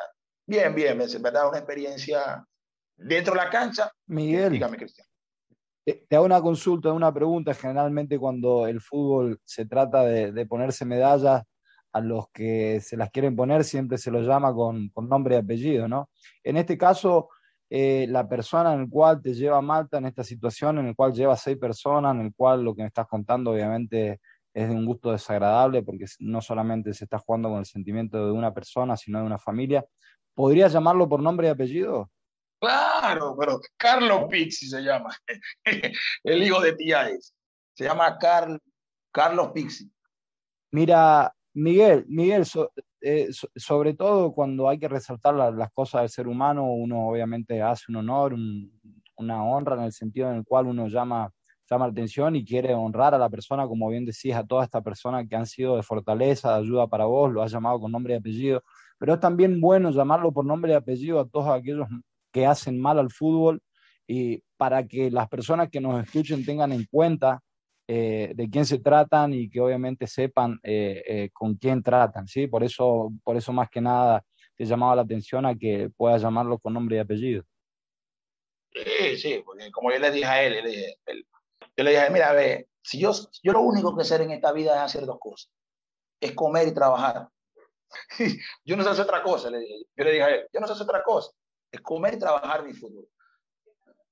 bien, 0.44 0.74
bien, 0.74 1.00
es 1.00 1.22
verdad, 1.22 1.48
una 1.48 1.58
experiencia 1.58 2.44
dentro 2.96 3.32
de 3.32 3.40
la 3.40 3.48
cancha. 3.48 3.90
Miguel, 4.08 4.52
dígame, 4.52 4.76
Cristian. 4.76 5.07
Te 6.08 6.16
hago 6.16 6.24
una 6.24 6.40
consulta, 6.40 6.92
una 6.92 7.12
pregunta. 7.12 7.54
Generalmente 7.54 8.18
cuando 8.18 8.66
el 8.66 8.80
fútbol 8.80 9.40
se 9.44 9.66
trata 9.66 10.04
de, 10.04 10.46
ponerse 10.46 10.84
medallas, 10.84 11.42
a 11.92 12.00
los 12.00 12.28
que 12.32 12.80
se 12.80 12.96
las 12.98 13.10
quieren 13.10 13.34
poner 13.34 13.64
siempre 13.64 13.96
se 13.96 14.10
los 14.10 14.26
llama 14.26 14.52
con, 14.52 14.90
con 14.90 15.08
nombre 15.08 15.36
y 15.36 15.38
apellido, 15.38 15.88
¿no? 15.88 16.10
En 16.44 16.58
este 16.58 16.76
caso, 16.76 17.30
eh, 17.70 18.06
la 18.08 18.28
persona 18.28 18.74
en 18.74 18.80
el 18.80 18.88
cual 18.88 19.20
te 19.20 19.34
lleva 19.34 19.60
Malta 19.60 19.98
en 19.98 20.06
esta 20.06 20.24
situación, 20.24 20.78
en 20.78 20.86
el 20.86 20.96
cual 20.96 21.12
lleva 21.12 21.36
seis 21.36 21.58
personas, 21.58 22.14
en 22.14 22.22
el 22.22 22.34
cual 22.34 22.62
lo 22.62 22.74
que 22.74 22.82
me 22.82 22.88
estás 22.88 23.06
contando 23.06 23.52
obviamente 23.52 24.20
es 24.54 24.68
de 24.68 24.74
un 24.74 24.86
gusto 24.86 25.12
desagradable 25.12 25.82
porque 25.82 26.06
no 26.20 26.40
solamente 26.40 26.94
se 26.94 27.04
está 27.04 27.18
jugando 27.18 27.50
con 27.50 27.58
el 27.58 27.66
sentimiento 27.66 28.24
de 28.26 28.32
una 28.32 28.52
persona, 28.54 28.96
sino 28.96 29.20
de 29.20 29.26
una 29.26 29.38
familia. 29.38 29.84
¿Podrías 30.34 30.72
llamarlo 30.72 31.08
por 31.08 31.22
nombre 31.22 31.48
y 31.48 31.50
apellido? 31.50 32.10
Claro, 32.60 33.36
pero 33.38 33.60
Carlos 33.76 34.24
Pixi 34.28 34.68
se 34.68 34.80
llama, 34.82 35.14
el 36.24 36.42
hijo 36.42 36.60
de 36.60 36.72
tía 36.72 37.08
es. 37.08 37.32
Se 37.74 37.84
llama 37.84 38.18
Carlos 38.18 39.50
Pixi. 39.54 39.88
Mira, 40.72 41.32
Miguel, 41.54 42.04
Miguel, 42.08 42.44
eh, 43.00 43.28
sobre 43.54 43.94
todo 43.94 44.32
cuando 44.32 44.68
hay 44.68 44.78
que 44.78 44.88
resaltar 44.88 45.34
las 45.34 45.70
cosas 45.72 46.02
del 46.02 46.10
ser 46.10 46.28
humano, 46.28 46.72
uno 46.72 47.08
obviamente 47.08 47.62
hace 47.62 47.84
un 47.88 47.96
honor, 47.96 48.34
una 49.16 49.44
honra 49.44 49.76
en 49.76 49.82
el 49.82 49.92
sentido 49.92 50.28
en 50.30 50.38
el 50.38 50.44
cual 50.44 50.66
uno 50.66 50.88
llama, 50.88 51.30
llama 51.70 51.86
la 51.86 51.92
atención 51.92 52.34
y 52.34 52.44
quiere 52.44 52.74
honrar 52.74 53.14
a 53.14 53.18
la 53.18 53.30
persona, 53.30 53.68
como 53.68 53.88
bien 53.88 54.04
decís, 54.04 54.34
a 54.34 54.44
toda 54.44 54.64
esta 54.64 54.82
persona 54.82 55.26
que 55.26 55.36
han 55.36 55.46
sido 55.46 55.76
de 55.76 55.82
fortaleza, 55.84 56.54
de 56.54 56.62
ayuda 56.62 56.88
para 56.88 57.04
vos, 57.04 57.32
lo 57.32 57.40
has 57.40 57.52
llamado 57.52 57.80
con 57.80 57.92
nombre 57.92 58.14
y 58.14 58.16
apellido, 58.16 58.64
pero 58.98 59.14
es 59.14 59.20
también 59.20 59.60
bueno 59.60 59.90
llamarlo 59.92 60.32
por 60.32 60.44
nombre 60.44 60.72
y 60.72 60.74
apellido 60.74 61.20
a 61.20 61.28
todos 61.28 61.48
aquellos 61.48 61.88
que 62.32 62.46
hacen 62.46 62.80
mal 62.80 62.98
al 62.98 63.10
fútbol 63.10 63.62
y 64.06 64.42
para 64.56 64.86
que 64.86 65.10
las 65.10 65.28
personas 65.28 65.68
que 65.70 65.80
nos 65.80 66.02
escuchen 66.02 66.44
tengan 66.44 66.72
en 66.72 66.86
cuenta 66.90 67.40
eh, 67.86 68.32
de 68.34 68.50
quién 68.50 68.66
se 68.66 68.78
tratan 68.78 69.32
y 69.32 69.48
que 69.48 69.60
obviamente 69.60 70.06
sepan 70.06 70.58
eh, 70.62 71.02
eh, 71.06 71.30
con 71.32 71.54
quién 71.54 71.82
tratan, 71.82 72.28
¿sí? 72.28 72.46
Por 72.46 72.62
eso, 72.62 73.10
por 73.24 73.36
eso 73.36 73.52
más 73.52 73.70
que 73.70 73.80
nada 73.80 74.22
te 74.56 74.66
llamaba 74.66 74.96
la 74.96 75.02
atención 75.02 75.46
a 75.46 75.54
que 75.54 75.88
puedas 75.96 76.20
llamarlo 76.20 76.58
con 76.58 76.74
nombre 76.74 76.96
y 76.96 76.98
apellido. 76.98 77.44
Sí, 78.72 79.16
sí, 79.16 79.42
porque 79.44 79.70
como 79.70 79.90
yo 79.90 79.98
le 79.98 80.10
dije 80.10 80.26
a 80.26 80.42
él, 80.42 80.54
yo 81.76 81.84
le 81.84 81.90
dije, 81.90 82.10
mira, 82.10 82.30
a 82.30 82.34
ver, 82.34 82.68
si 82.82 82.98
yo, 82.98 83.12
yo 83.42 83.52
lo 83.52 83.60
único 83.60 83.96
que 83.96 84.02
hacer 84.02 84.20
en 84.20 84.32
esta 84.32 84.52
vida 84.52 84.74
es 84.74 84.80
hacer 84.80 85.06
dos 85.06 85.18
cosas, 85.18 85.50
es 86.20 86.32
comer 86.32 86.68
y 86.68 86.74
trabajar. 86.74 87.28
yo 88.64 88.76
no 88.76 88.82
sé 88.82 88.90
hacer 88.90 89.04
otra 89.04 89.22
cosa, 89.22 89.50
le 89.50 89.60
dije. 89.60 89.84
Yo 89.96 90.04
le 90.04 90.12
dije 90.12 90.22
a 90.22 90.34
él, 90.34 90.48
yo 90.52 90.60
no 90.60 90.66
sé 90.66 90.74
hacer 90.74 90.84
otra 90.84 91.02
cosa, 91.02 91.30
es 91.70 91.80
comer 91.80 92.14
y 92.14 92.18
trabajar 92.18 92.64
mi 92.64 92.72
futuro. 92.72 93.08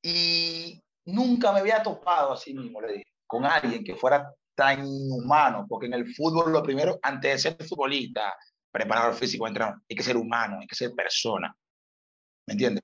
Y 0.02 0.82
nunca 1.04 1.52
me 1.52 1.60
había 1.60 1.82
topado 1.82 2.32
así 2.32 2.54
mismo, 2.54 2.80
le 2.80 2.92
dije 2.92 3.16
con 3.26 3.44
alguien 3.44 3.84
que 3.84 3.96
fuera 3.96 4.32
tan 4.54 4.86
inhumano, 4.86 5.66
porque 5.68 5.86
en 5.86 5.94
el 5.94 6.14
fútbol 6.14 6.52
lo 6.52 6.62
primero, 6.62 6.98
antes 7.02 7.32
de 7.32 7.50
ser 7.50 7.68
futbolista, 7.68 8.34
preparador 8.70 9.14
físico, 9.14 9.46
entrenador, 9.46 9.82
hay 9.88 9.96
que 9.96 10.02
ser 10.02 10.16
humano, 10.16 10.58
hay 10.60 10.66
que 10.66 10.74
ser 10.74 10.92
persona. 10.94 11.54
¿Me 12.46 12.52
entiendes? 12.52 12.82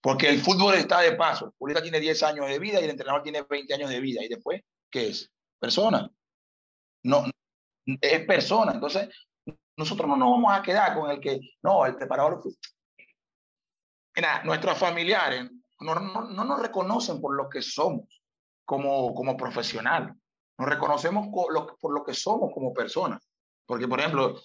Porque 0.00 0.28
el 0.28 0.40
fútbol 0.40 0.74
está 0.74 1.00
de 1.00 1.12
paso. 1.12 1.46
El 1.46 1.52
futbolista 1.52 1.82
tiene 1.82 2.00
10 2.00 2.22
años 2.24 2.46
de 2.48 2.58
vida 2.58 2.80
y 2.80 2.84
el 2.84 2.90
entrenador 2.90 3.22
tiene 3.22 3.42
20 3.48 3.74
años 3.74 3.90
de 3.90 4.00
vida. 4.00 4.22
¿Y 4.22 4.28
después 4.28 4.60
qué 4.90 5.08
es? 5.08 5.30
Persona. 5.58 6.10
No, 7.04 7.24
es 7.86 8.26
persona. 8.26 8.72
Entonces, 8.72 9.08
nosotros 9.76 10.08
no 10.08 10.16
nos 10.16 10.30
vamos 10.30 10.52
a 10.52 10.62
quedar 10.62 10.94
con 10.98 11.10
el 11.10 11.20
que, 11.20 11.40
no, 11.62 11.86
el 11.86 11.96
preparador. 11.96 12.42
Mira, 14.14 14.42
nuestros 14.44 14.78
familiares 14.78 15.50
no, 15.80 15.94
no, 15.94 16.22
no 16.22 16.44
nos 16.44 16.60
reconocen 16.60 17.20
por 17.20 17.36
lo 17.36 17.48
que 17.48 17.62
somos 17.62 18.22
como, 18.64 19.14
como 19.14 19.36
profesional. 19.36 20.14
Nos 20.58 20.68
reconocemos 20.68 21.28
por 21.32 21.92
lo 21.92 22.04
que 22.04 22.14
somos 22.14 22.50
como 22.52 22.72
personas. 22.72 23.20
Porque, 23.66 23.88
por 23.88 24.00
ejemplo, 24.00 24.40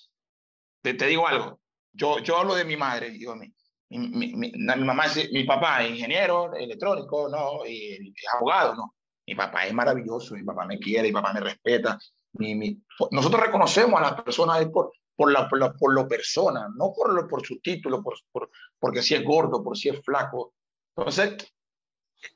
te, 0.82 0.94
te 0.94 1.08
digo 1.08 1.28
algo, 1.28 1.60
yo, 1.92 2.20
yo 2.20 2.38
hablo 2.38 2.56
de 2.56 2.66
mi 2.66 2.78
madre, 2.78 3.10
digo, 3.10 3.36
mi, 3.36 3.52
mi, 3.90 4.34
mi, 4.34 4.52
mi 4.52 4.84
mamá 4.84 5.06
mi 5.32 5.44
papá 5.44 5.84
es 5.84 5.92
ingeniero 5.92 6.54
electrónico, 6.56 7.30
no, 7.30 7.66
y, 7.66 8.14
abogado, 8.36 8.76
no. 8.76 8.94
Mi 9.26 9.36
papá 9.36 9.66
es 9.66 9.74
maravilloso, 9.74 10.36
mi 10.36 10.44
papá 10.44 10.66
me 10.66 10.80
quiere, 10.80 11.10
mi 11.10 11.14
papá 11.14 11.34
me 11.34 11.42
respeta. 11.42 12.00
Nosotros 13.12 13.42
reconocemos 13.42 14.00
a 14.00 14.04
las 14.04 14.22
personas 14.22 14.66
por, 14.68 14.92
por, 15.18 15.32
la, 15.32 15.50
por, 15.50 15.60
la, 15.60 15.74
por 15.74 15.94
lo 15.94 16.08
persona, 16.08 16.70
no 16.76 16.94
por, 16.94 17.12
lo, 17.12 17.28
por 17.28 17.46
su 17.46 17.60
título, 17.60 18.04
por, 18.04 18.14
por, 18.32 18.50
porque 18.80 19.02
si 19.02 19.16
es 19.16 19.24
gordo, 19.24 19.64
por 19.64 19.76
si 19.76 19.90
es 19.90 20.00
flaco. 20.06 20.54
Entonces, 20.96 21.36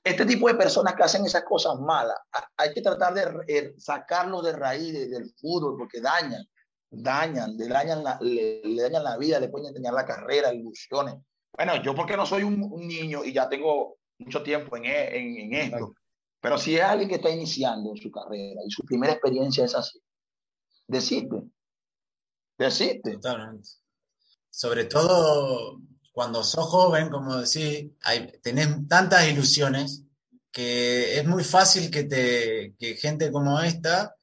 este 0.03 0.25
tipo 0.25 0.47
de 0.47 0.55
personas 0.55 0.95
que 0.95 1.03
hacen 1.03 1.25
esas 1.25 1.43
cosas 1.43 1.79
malas, 1.79 2.17
hay 2.57 2.73
que 2.73 2.81
tratar 2.81 3.13
de 3.13 3.43
eh, 3.47 3.73
sacarlo 3.77 4.41
de 4.41 4.53
raíz 4.53 4.93
del 5.11 5.31
fútbol 5.39 5.75
porque 5.77 6.01
dañan, 6.01 6.43
dañan, 6.89 7.55
le 7.55 7.67
dañan 7.67 8.03
la, 8.03 8.17
le, 8.19 8.61
dañan 8.75 9.03
la 9.03 9.17
vida, 9.17 9.39
le 9.39 9.49
pueden 9.49 9.73
dañar 9.73 9.93
la 9.93 10.05
carrera, 10.05 10.51
ilusiones. 10.51 11.15
Bueno, 11.55 11.81
yo 11.83 11.93
porque 11.93 12.17
no 12.17 12.25
soy 12.25 12.43
un, 12.43 12.59
niño 12.87 13.23
y 13.23 13.31
ya 13.31 13.47
tengo 13.47 13.97
mucho 14.17 14.41
tiempo 14.41 14.75
en, 14.77 14.85
e, 14.85 15.17
en, 15.17 15.37
en 15.37 15.53
esto, 15.53 15.93
pero 16.39 16.57
si 16.57 16.75
es 16.75 16.81
alguien 16.81 17.09
que 17.09 17.15
está 17.15 17.29
iniciando 17.29 17.95
su 17.95 18.09
carrera 18.09 18.61
y 18.65 18.71
su 18.71 18.83
primera 18.83 19.13
experiencia 19.13 19.65
es 19.65 19.75
así, 19.75 20.01
decide. 22.65 23.01
Totalmente. 23.03 23.69
Sobre 24.49 24.85
todo 24.85 25.79
cuando 26.11 26.43
sos 26.43 26.65
joven, 26.65 27.09
como 27.09 27.37
decís, 27.37 27.91
hay, 28.03 28.31
tenés 28.41 28.87
tantas 28.87 29.27
ilusiones 29.27 30.03
que 30.51 31.17
es 31.17 31.25
muy 31.25 31.43
fácil 31.43 31.89
que, 31.89 32.03
te, 32.03 32.75
que 32.77 32.95
gente 32.95 33.31
como 33.31 33.61
esta 33.61 34.15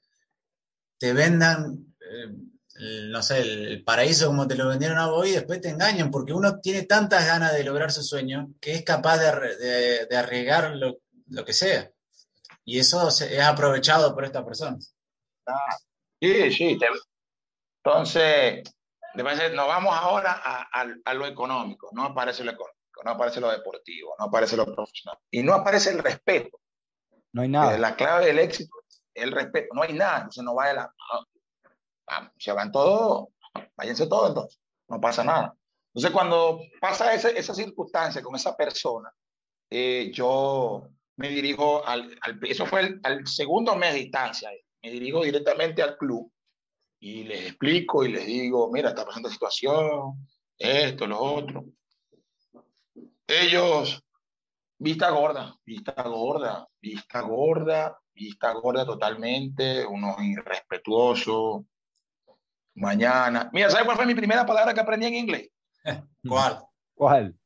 te 0.98 1.12
vendan, 1.12 1.94
eh, 2.00 3.08
no 3.10 3.22
sé, 3.22 3.40
el, 3.40 3.84
paraíso 3.84 4.26
como 4.26 4.46
te 4.46 4.56
lo 4.56 4.68
vendieron 4.68 4.98
a 4.98 5.08
vos 5.08 5.26
y 5.26 5.32
después 5.32 5.60
te 5.60 5.70
engañan, 5.70 6.10
porque 6.10 6.32
uno 6.32 6.60
tiene 6.60 6.82
tantas 6.82 7.24
ganas 7.24 7.54
de 7.54 7.64
lograr 7.64 7.90
su 7.90 8.02
sueño 8.02 8.52
que 8.60 8.74
es 8.74 8.82
capaz 8.82 9.18
de, 9.18 10.06
de, 10.06 10.16
arriesgar 10.16 10.76
lo, 10.76 10.98
lo, 11.28 11.44
que 11.44 11.52
sea. 11.52 11.90
Y 12.64 12.78
eso 12.78 13.08
es 13.08 13.40
aprovechado 13.40 14.14
por 14.14 14.24
estas 14.24 14.44
personas. 14.44 14.94
Ah, 15.46 15.76
sí, 16.20 16.52
sí, 16.52 16.78
Entonces, 17.88 19.54
nos 19.54 19.66
vamos 19.66 19.94
ahora 19.96 20.40
a, 20.44 20.68
a, 21.04 21.14
lo 21.14 21.26
económico, 21.26 21.88
no 21.92 22.04
aparece 22.04 22.44
lo 22.44 22.52
económico, 22.52 23.02
no 23.04 23.10
aparece 23.10 23.40
lo 23.40 23.50
deportivo, 23.50 24.14
no 24.18 24.26
aparece 24.26 24.56
lo 24.56 24.66
profesional 24.66 25.18
y 25.30 25.42
no 25.42 25.54
aparece 25.54 25.90
el 25.90 25.98
respeto. 25.98 26.60
No 27.32 27.42
hay 27.42 27.48
nada. 27.48 27.78
La 27.78 27.96
clave 27.96 28.26
del 28.26 28.38
éxito 28.38 28.74
es 28.88 29.02
el 29.14 29.32
respeto, 29.32 29.68
no 29.74 29.82
hay 29.82 29.92
nada, 29.92 30.18
entonces 30.18 30.44
no 30.44 30.54
vaya 30.54 30.74
la... 30.74 30.94
se 32.38 32.52
van 32.52 32.70
todos, 32.70 33.28
váyanse 33.76 34.06
todos 34.06 34.28
entonces, 34.28 34.60
no 34.88 35.00
pasa 35.00 35.24
nada. 35.24 35.54
Entonces 35.94 36.12
cuando 36.12 36.60
pasa 36.80 37.12
esa, 37.14 37.30
esa 37.30 37.54
circunstancia 37.54 38.22
con 38.22 38.36
esa 38.36 38.56
persona, 38.56 39.12
eh, 39.70 40.10
yo 40.12 40.88
me 41.16 41.28
dirijo 41.28 41.84
al, 41.84 42.16
al, 42.20 42.38
eso 42.42 42.66
fue 42.66 42.80
el, 42.80 43.00
al 43.02 43.26
segundo 43.26 43.74
mes 43.74 43.94
de 43.94 44.00
distancia, 44.00 44.50
me 44.82 44.90
dirijo 44.90 45.22
directamente 45.24 45.82
al 45.82 45.96
club 45.96 46.30
y 47.00 47.24
les 47.24 47.46
explico 47.48 48.04
y 48.04 48.12
les 48.12 48.26
digo, 48.26 48.70
mira, 48.72 48.90
está 48.90 49.04
pasando 49.04 49.28
situación, 49.28 50.26
esto, 50.58 51.06
lo 51.06 51.20
otro. 51.20 51.64
Ellos, 53.26 54.02
vista 54.78 55.10
gorda, 55.10 55.56
vista 55.64 56.02
gorda, 56.02 56.66
vista 56.80 57.20
gorda, 57.20 58.00
vista 58.14 58.52
gorda 58.52 58.84
totalmente, 58.84 59.86
unos 59.86 60.16
irrespetuosos. 60.22 61.64
Mañana. 62.74 63.50
Mira, 63.52 63.70
¿sabes 63.70 63.84
cuál 63.84 63.96
fue 63.96 64.06
mi 64.06 64.14
primera 64.14 64.46
palabra 64.46 64.72
que 64.72 64.80
aprendí 64.80 65.06
en 65.06 65.14
inglés? 65.14 65.50
¿Cuál? 66.28 66.64
¿Cuál? 66.94 67.38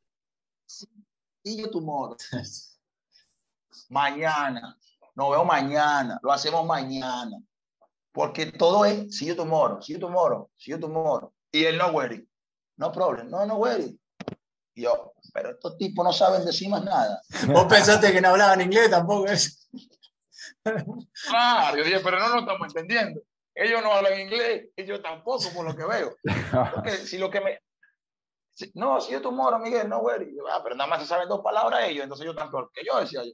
Sí, 0.67 1.65
tomorrow. 1.71 2.17
mañana. 3.89 4.79
Nos 5.15 5.31
vemos 5.31 5.47
mañana. 5.47 6.19
Lo 6.23 6.33
hacemos 6.33 6.67
mañana. 6.67 7.43
Porque 8.13 8.47
todo 8.47 8.85
es 8.85 9.17
see 9.17 9.27
you 9.27 9.35
tomorrow, 9.35 9.81
see 9.81 9.95
you 9.95 9.99
tomorrow, 9.99 10.51
see 10.57 10.73
you 10.73 10.79
tomorrow. 10.79 11.33
Y 11.51 11.65
él 11.65 11.79
no 11.79 11.91
worry. 11.93 12.29
No 12.77 12.93
problem. 12.93 13.31
No, 13.31 13.45
no 13.47 13.57
worry. 13.57 13.99
Y 14.75 14.83
yo, 14.83 15.15
pero 15.33 15.51
estos 15.51 15.77
tipos 15.79 16.05
no 16.05 16.13
saben 16.13 16.45
decir 16.45 16.69
más 16.69 16.85
nada. 16.85 17.21
Vos 17.49 17.67
pensaste 17.67 18.13
que 18.13 18.21
no 18.21 18.29
hablaban 18.29 18.61
inglés 18.61 18.91
tampoco 18.91 19.27
es. 19.27 19.69
Claro, 21.29 21.77
yo 21.77 21.85
dije, 21.85 22.01
pero 22.01 22.21
no 22.21 22.29
lo 22.29 22.41
estamos 22.41 22.69
entendiendo. 22.69 23.21
Ellos 23.55 23.83
no 23.83 23.93
hablan 23.93 24.21
inglés 24.21 24.69
y 24.77 24.85
yo 24.85 25.03
tampoco, 25.03 25.51
por 25.55 25.65
lo 25.65 25.77
que 25.77 25.85
veo. 25.85 26.17
Porque 26.75 26.91
si 26.93 27.19
lo 27.19 27.31
que 27.31 27.41
me. 27.41 27.61
no, 28.75 29.01
si 29.01 29.13
yo 29.13 29.21
tomorrow, 29.21 29.59
Miguel, 29.59 29.89
no 29.89 29.99
worry. 29.99 30.37
Ah, 30.51 30.61
pero 30.63 30.77
nada 30.77 30.89
más 30.89 31.01
se 31.01 31.07
saben 31.07 31.29
dos 31.29 31.43
palabras 31.43 31.89
ellos, 31.89 32.05
entonces 32.05 32.27
yo 32.27 32.35
tampoco. 32.35 32.71
que 32.73 32.85
yo, 32.85 33.01
decía 33.01 33.25
yo. 33.25 33.33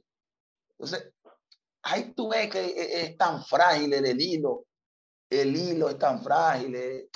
Entonces, 0.71 1.13
ahí 1.83 2.13
tú 2.13 2.29
ves 2.29 2.49
que 2.49 3.03
es 3.03 3.17
tan 3.17 3.43
frágil 3.43 3.93
el 3.93 4.19
hilo 4.19 4.65
el 5.29 5.55
hilo 5.55 5.89
es 5.89 5.97
tan 5.97 6.23
frágil. 6.23 6.75
Eh. 6.75 7.09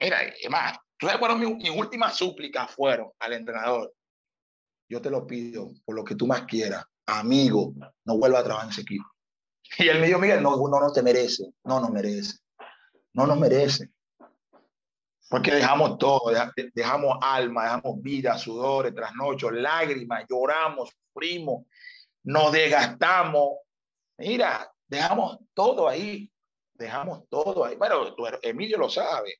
Mira, 0.00 0.18
más, 0.50 0.78
tú 0.98 1.06
sabes 1.06 1.18
cuáles 1.18 1.38
mis, 1.38 1.56
mis 1.56 1.70
últimas 1.70 2.16
súplicas 2.16 2.70
fueron 2.70 3.10
al 3.18 3.32
entrenador. 3.32 3.94
Yo 4.88 5.00
te 5.00 5.10
lo 5.10 5.26
pido 5.26 5.72
por 5.84 5.94
lo 5.94 6.04
que 6.04 6.14
tú 6.14 6.26
más 6.26 6.42
quieras, 6.42 6.84
amigo, 7.06 7.74
no 8.04 8.18
vuelva 8.18 8.40
a 8.40 8.44
trabajar 8.44 8.66
en 8.66 8.72
ese 8.72 8.82
equipo. 8.82 9.04
Y 9.78 9.88
él 9.88 10.00
me 10.00 10.06
dijo, 10.06 10.18
Miguel, 10.18 10.42
no, 10.42 10.56
no, 10.56 10.80
no 10.80 10.92
te 10.92 11.02
merece, 11.02 11.44
no 11.64 11.80
nos 11.80 11.90
merece, 11.90 12.38
no 13.14 13.26
nos 13.26 13.38
merece. 13.38 13.90
Porque 15.28 15.52
dejamos 15.52 15.98
todo, 15.98 16.32
dejamos 16.74 17.18
alma, 17.20 17.64
dejamos 17.64 18.02
vida, 18.02 18.36
sudores, 18.38 18.94
trasnochos, 18.94 19.52
lágrimas, 19.52 20.26
lloramos, 20.28 20.90
sufrimos, 20.90 21.64
nos 22.24 22.52
desgastamos. 22.52 23.58
Mira, 24.18 24.70
dejamos 24.86 25.38
todo 25.54 25.88
ahí 25.88 26.30
dejamos 26.74 27.28
todo 27.28 27.64
ahí. 27.64 27.76
Bueno, 27.76 28.14
Emilio 28.42 28.78
lo 28.78 28.88
sabe. 28.88 29.38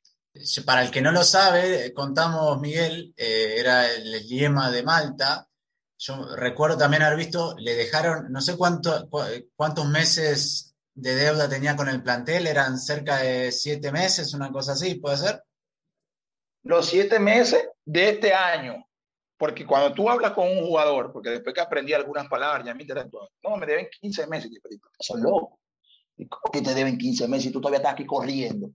Para 0.65 0.83
el 0.83 0.91
que 0.91 1.01
no 1.01 1.13
lo 1.13 1.23
sabe, 1.23 1.93
contamos, 1.95 2.61
Miguel, 2.61 3.15
eh, 3.17 3.55
era 3.59 3.91
el 3.93 4.27
Liema 4.27 4.71
de 4.71 4.83
Malta. 4.83 5.49
Yo 5.97 6.35
recuerdo 6.37 6.77
también 6.77 7.03
haber 7.03 7.19
visto, 7.19 7.55
le 7.59 7.75
dejaron, 7.75 8.33
no 8.33 8.41
sé 8.41 8.57
cuánto, 8.57 9.09
cuántos 9.55 9.87
meses 9.87 10.75
de 10.95 11.15
deuda 11.15 11.49
tenía 11.49 11.77
con 11.77 11.89
el 11.89 12.03
plantel, 12.03 12.47
eran 12.47 12.79
cerca 12.79 13.19
de 13.19 13.53
siete 13.53 13.93
meses, 13.93 14.35
una 14.35 14.51
cosa 14.51 14.73
así, 14.73 14.97
¿puede 14.97 15.19
ser? 15.19 15.43
Los 16.63 16.87
siete 16.87 17.19
meses 17.21 17.69
de 17.85 18.11
este 18.11 18.35
año. 18.35 18.85
Porque 19.37 19.67
cuando 19.67 19.93
tú 19.93 20.09
hablas 20.09 20.33
con 20.33 20.49
un 20.49 20.65
jugador, 20.65 21.13
porque 21.13 21.31
después 21.31 21.55
que 21.55 21.61
aprendí 21.61 21.93
algunas 21.93 22.29
palabras, 22.29 22.65
ya 22.65 22.75
me 22.75 22.83
interactuaba, 22.83 23.29
no, 23.43 23.57
me 23.57 23.67
deben 23.67 23.89
15 24.01 24.27
meses. 24.27 24.51
Son 25.01 25.23
locos. 25.23 25.59
¿Y 26.17 26.29
cómo 26.29 26.53
que 26.53 26.63
te 26.63 26.75
deben 26.75 26.99
15 26.99 27.29
meses 27.29 27.47
y 27.47 27.53
tú 27.53 27.61
todavía 27.61 27.79
estás 27.79 27.95
aquí 27.95 28.07
corriendo? 28.07 28.71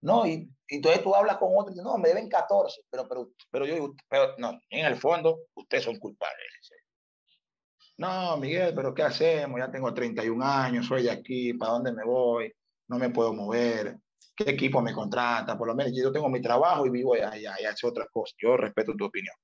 No, 0.00 0.26
y, 0.26 0.50
entonces 0.68 1.02
tú 1.02 1.14
hablas 1.14 1.36
con 1.36 1.50
otro 1.52 1.70
y 1.70 1.74
dices, 1.74 1.84
no, 1.84 1.96
me 1.96 2.08
deben 2.08 2.28
14, 2.28 2.82
pero, 2.90 3.06
pero, 3.08 3.30
pero 3.50 3.66
yo, 3.66 3.94
pero, 4.08 4.34
no, 4.38 4.58
en 4.70 4.86
el 4.86 4.96
fondo, 4.96 5.42
ustedes 5.54 5.84
son 5.84 5.98
culpables. 5.98 6.38
No, 7.98 8.36
Miguel, 8.36 8.74
pero 8.74 8.92
¿qué 8.94 9.02
hacemos? 9.02 9.60
Ya 9.60 9.70
tengo 9.70 9.94
31 9.94 10.44
años, 10.44 10.86
soy 10.86 11.04
de 11.04 11.10
aquí, 11.10 11.54
¿para 11.54 11.72
dónde 11.72 11.92
me 11.92 12.04
voy? 12.04 12.52
No 12.88 12.98
me 12.98 13.10
puedo 13.10 13.32
mover. 13.32 13.96
¿Qué 14.34 14.50
equipo 14.50 14.80
me 14.80 14.92
contrata? 14.92 15.56
Por 15.56 15.68
lo 15.68 15.74
menos 15.74 15.92
yo 15.94 16.10
tengo 16.10 16.28
mi 16.28 16.40
trabajo 16.40 16.86
y 16.86 16.90
vivo 16.90 17.14
allá, 17.14 17.36
ya 17.38 17.70
es 17.70 17.84
otra 17.84 18.06
cosa. 18.10 18.34
Yo 18.38 18.56
respeto 18.56 18.94
tu 18.96 19.04
opinión. 19.04 19.36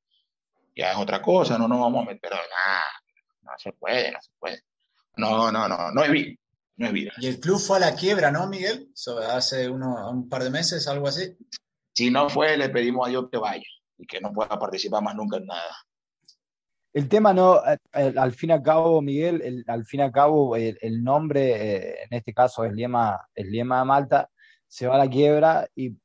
Ya 0.75 0.93
es 0.93 0.99
otra 0.99 1.21
cosa, 1.23 1.59
no 1.59 1.69
nos 1.69 1.79
vamos 1.79 2.03
a 2.03 2.11
meter, 2.11 2.31
nada, 2.31 2.85
no 3.43 3.53
se 3.59 3.73
puede, 3.73 4.13
no 4.13 4.21
se 4.21 4.31
puede. 4.39 4.63
No, 5.19 5.53
no, 5.53 5.69
no, 5.69 5.91
no 5.93 6.03
es 6.05 6.11
vida. 6.11 6.35
No 6.77 6.87
es 6.87 6.93
vida. 6.93 7.13
Y 7.19 7.27
el 7.27 7.41
club 7.41 7.59
fue 7.59 7.77
a 7.79 7.81
la 7.81 7.95
quiebra, 7.95 8.31
¿no, 8.31 8.49
Miguel? 8.49 8.89
hace 9.31 9.69
uno, 9.69 10.11
un 10.11 10.29
par 10.29 10.45
de 10.45 10.51
meses, 10.51 10.87
algo 10.87 11.09
así. 11.09 11.37
Si 11.93 12.11
no 12.11 12.29
fue, 12.29 12.57
le 12.57 12.69
pedimos 12.69 13.07
a 13.07 13.11
Dios 13.11 13.27
que 13.31 13.39
vaya 13.39 13.67
y 13.99 14.07
que 14.07 14.21
no 14.21 14.33
pueda 14.33 14.57
participar 14.59 15.03
más 15.03 15.17
nunca 15.17 15.39
en 15.39 15.47
nada. 15.47 15.77
El 16.93 17.09
tema 17.09 17.35
no, 17.35 17.61
eh, 17.67 18.15
al 18.17 18.33
fin 18.33 18.51
y 18.51 18.53
al 18.53 18.63
cabo, 18.63 19.03
Miguel, 19.03 19.65
al 19.67 19.85
fin 19.85 20.01
y 20.01 20.03
al 20.05 20.13
cabo, 20.13 20.57
el, 20.57 21.03
nombre, 21.03 21.51
eh, 21.51 21.97
en 22.09 22.17
este 22.17 22.33
caso 22.33 22.65
es 22.65 22.73
Liema, 22.73 23.29
el 23.35 23.51
Liema 23.51 23.81
de 23.81 23.85
Malta, 23.85 24.31
se 24.67 24.87
va 24.87 24.95
a 24.95 24.99
la 24.99 25.11
quiebra 25.11 25.69
y 25.75 25.97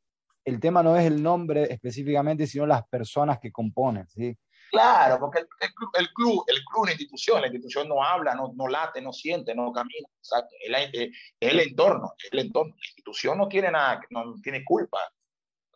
el 0.46 0.60
tema 0.60 0.84
no 0.84 0.98
es 0.98 1.06
el 1.06 1.22
nombre 1.22 1.72
específicamente, 1.72 2.48
sino 2.48 2.66
las 2.66 2.86
personas 2.88 3.40
que 3.40 3.52
componen, 3.52 4.08
¿sí? 4.10 4.38
Claro, 4.74 5.20
porque 5.20 5.38
el, 5.38 5.48
el, 5.62 6.12
club, 6.14 6.44
el 6.48 6.66
club, 6.66 6.86
la 6.86 6.94
institución, 6.94 7.42
la 7.42 7.46
institución 7.46 7.88
no 7.88 8.04
habla, 8.04 8.34
no, 8.34 8.54
no 8.56 8.68
late, 8.68 9.04
no 9.04 9.14
siente, 9.14 9.54
no 9.54 9.72
camina. 9.72 10.08
Exacto. 10.18 10.56
Es, 10.60 11.12
el 11.40 11.60
entorno, 11.60 12.16
es 12.18 12.34
el 12.34 12.40
entorno. 12.40 12.74
La 12.74 12.88
institución 12.88 13.38
no 13.38 13.48
tiene 13.48 13.70
nada, 13.70 14.02
no 14.10 14.34
tiene 14.42 14.66
culpa. 14.66 14.98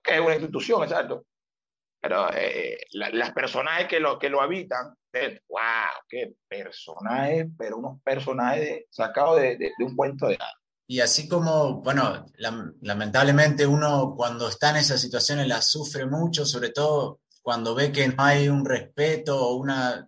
Que 0.01 0.15
es 0.15 0.19
una 0.19 0.33
institución, 0.33 0.81
exacto. 0.81 1.27
Pero 2.01 2.27
eh, 2.33 2.79
las 2.93 3.31
personajes 3.33 3.87
que 3.87 3.99
lo, 3.99 4.17
que 4.17 4.29
lo 4.29 4.41
habitan, 4.41 4.95
wow, 5.47 5.61
qué 6.09 6.33
personajes, 6.47 7.45
pero 7.55 7.77
unos 7.77 8.01
personajes 8.01 8.85
sacados 8.89 9.39
de, 9.39 9.57
de, 9.57 9.73
un 9.77 9.95
cuento 9.95 10.25
de 10.27 10.37
nada. 10.37 10.53
Y 10.87 11.01
así 11.01 11.29
como, 11.29 11.81
bueno, 11.83 12.25
lamentablemente 12.81 13.67
uno 13.67 14.15
cuando 14.17 14.49
está 14.49 14.71
en 14.71 14.77
esas 14.77 14.99
situaciones 14.99 15.47
las 15.47 15.69
sufre 15.69 16.07
mucho, 16.07 16.45
sobre 16.45 16.71
todo 16.71 17.19
cuando 17.47 17.73
ve 17.73 17.93
que 17.93 18.09
no 18.09 18.21
hay 18.25 18.49
un 18.49 18.65
respeto 18.65 19.41
o 19.41 19.55
una... 19.55 20.05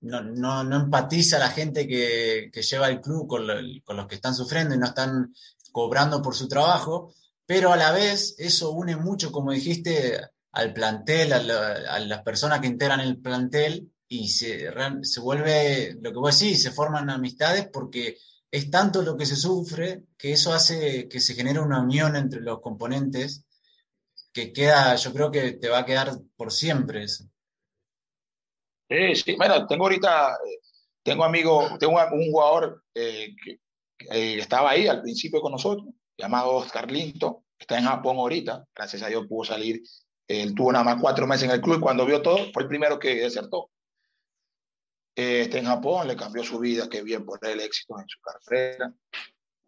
No, 0.00 0.22
no, 0.22 0.64
no, 0.64 0.76
empatiza 0.76 1.38
la 1.38 1.50
gente 1.50 1.86
que, 1.86 2.48
que 2.50 2.62
lleva 2.62 2.88
el 2.88 3.02
club 3.02 3.28
con, 3.28 3.46
con, 3.84 3.98
los 3.98 4.06
que 4.06 4.14
están 4.14 4.34
sufriendo 4.34 4.74
y 4.74 4.78
no 4.78 4.86
están 4.86 5.34
cobrando 5.70 6.22
por 6.22 6.34
su 6.34 6.48
trabajo, 6.48 7.12
pero 7.44 7.74
a 7.74 7.76
la 7.76 7.92
vez 7.92 8.36
eso 8.38 8.70
une 8.70 8.96
mucho, 8.96 9.30
como 9.30 9.52
dijiste, 9.52 10.18
al 10.52 10.72
plantel, 10.72 11.34
a, 11.34 11.98
las 11.98 12.22
personas 12.22 12.60
que 12.60 12.68
integran 12.68 13.00
el 13.00 13.18
plantel 13.18 13.92
y 14.08 14.30
se, 14.30 14.72
se 15.02 15.20
vuelve, 15.20 15.98
lo 16.00 16.10
que 16.10 16.18
vos 16.20 16.40
decís, 16.40 16.62
se 16.62 16.70
forman 16.70 17.10
amistades 17.10 17.68
porque 17.70 18.16
es 18.50 18.70
tanto 18.70 19.02
lo 19.02 19.14
que 19.14 19.26
se 19.26 19.36
sufre 19.36 20.04
que 20.16 20.32
eso 20.32 20.54
hace 20.54 21.06
que 21.06 21.20
se 21.20 21.34
genere 21.34 21.60
una 21.60 21.82
unión 21.82 22.16
entre 22.16 22.40
los 22.40 22.62
componentes 22.62 23.44
que 24.32 24.52
queda, 24.52 24.94
yo 24.96 25.12
creo 25.12 25.30
que 25.30 25.52
te 25.52 25.68
va 25.68 25.78
a 25.78 25.86
quedar 25.86 26.12
por 26.36 26.52
siempre 26.52 27.04
eso. 27.04 27.24
Sí, 28.88 29.14
sí, 29.14 29.36
bueno, 29.36 29.66
tengo 29.66 29.84
ahorita, 29.84 30.32
eh, 30.32 30.58
tengo 31.02 31.24
amigo, 31.24 31.78
tengo 31.78 31.98
un 32.12 32.30
jugador 32.30 32.84
eh, 32.94 33.34
que, 33.42 33.60
eh, 34.10 34.38
estaba 34.38 34.70
ahí 34.70 34.88
al 34.88 35.02
principio 35.02 35.40
con 35.40 35.52
nosotros, 35.52 35.88
llamado 36.16 36.52
Oscar 36.52 36.90
Linto, 36.90 37.44
está 37.58 37.78
en 37.78 37.84
Japón 37.84 38.16
ahorita, 38.16 38.64
gracias 38.74 39.02
a 39.02 39.08
Dios 39.08 39.26
pudo 39.28 39.44
salir, 39.44 39.82
él 40.26 40.54
tuvo 40.54 40.72
nada 40.72 40.84
más 40.84 41.00
cuatro 41.00 41.26
meses 41.26 41.44
en 41.44 41.54
el 41.54 41.60
club. 41.60 41.78
Y 41.78 41.80
cuando 41.80 42.06
vio 42.06 42.22
todo 42.22 42.52
fue 42.52 42.62
el 42.62 42.68
primero 42.68 42.98
que 42.98 43.16
desertó. 43.16 43.70
está 45.14 45.58
en 45.58 45.66
Japón, 45.66 46.06
le 46.08 46.16
cambió 46.16 46.44
su 46.44 46.58
vida, 46.58 46.88
qué 46.88 47.02
bien 47.02 47.24
por 47.24 47.44
el 47.46 47.60
éxito 47.60 47.98
en 47.98 48.08
su 48.08 48.20
carrera 48.20 48.94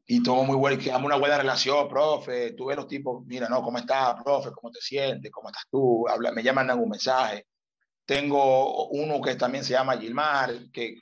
y 0.07 0.23
todo 0.23 0.43
muy 0.45 0.57
bueno, 0.57 0.83
que 0.83 0.91
una 0.91 1.17
buena 1.17 1.39
relación, 1.39 1.89
profe, 1.89 2.53
tú 2.53 2.67
ves 2.67 2.77
los 2.77 2.89
tipos, 2.89 3.25
mira, 3.27 3.49
no, 3.49 3.63
¿cómo 3.63 3.79
estás, 3.79 4.23
profe? 4.23 4.51
¿Cómo 4.51 4.71
te 4.71 4.81
sientes? 4.81 5.31
¿Cómo 5.31 5.49
estás 5.49 5.65
tú? 5.71 6.09
Habla, 6.09 6.33
me 6.33 6.43
llaman 6.43 6.71
un 6.79 6.89
mensaje. 6.89 7.47
Tengo 8.05 8.89
uno 8.89 9.21
que 9.21 9.37
también 9.37 9.65
se 9.65 9.75
llama 9.75 9.97
Gilmar, 9.97 10.71
que 10.73 10.97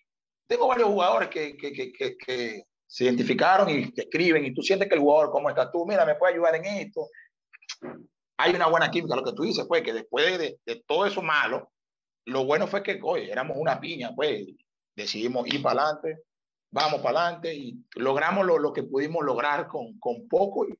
tengo 0.46 0.68
varios 0.68 0.88
jugadores 0.88 1.28
que, 1.28 1.56
que, 1.56 1.72
que, 1.72 1.92
que, 1.92 2.64
se 2.86 3.04
identificaron 3.04 3.70
y 3.70 3.92
te 3.92 4.02
escriben 4.02 4.44
y 4.44 4.52
tú 4.52 4.62
sientes 4.62 4.88
que 4.88 4.96
el 4.96 5.00
jugador, 5.00 5.30
¿cómo 5.30 5.48
estás 5.48 5.70
tú? 5.70 5.86
Mira, 5.86 6.04
me 6.04 6.16
puede 6.16 6.34
ayudar 6.34 6.56
en 6.56 6.64
esto. 6.64 7.06
Hay 8.36 8.52
una 8.52 8.66
buena 8.66 8.90
química. 8.90 9.14
Lo 9.14 9.22
que 9.22 9.32
tú 9.32 9.44
dices 9.44 9.64
fue 9.68 9.80
que 9.80 9.92
después 9.92 10.36
de, 10.36 10.58
de 10.66 10.82
todo 10.88 11.06
eso 11.06 11.22
malo, 11.22 11.70
lo 12.24 12.44
bueno 12.44 12.66
fue 12.66 12.82
que, 12.82 12.98
oye, 13.00 13.30
éramos 13.30 13.56
una 13.60 13.80
piña, 13.80 14.10
pues 14.12 14.44
decidimos 14.96 15.46
ir 15.46 15.62
para 15.62 15.82
adelante, 15.82 16.22
vamos 16.70 17.00
para 17.00 17.20
adelante 17.20 17.54
y 17.54 17.84
logramos 17.96 18.46
lo, 18.46 18.58
lo, 18.58 18.72
que 18.72 18.82
pudimos 18.82 19.24
lograr 19.24 19.66
con, 19.66 19.98
con 19.98 20.28
poco, 20.28 20.66
y 20.66 20.74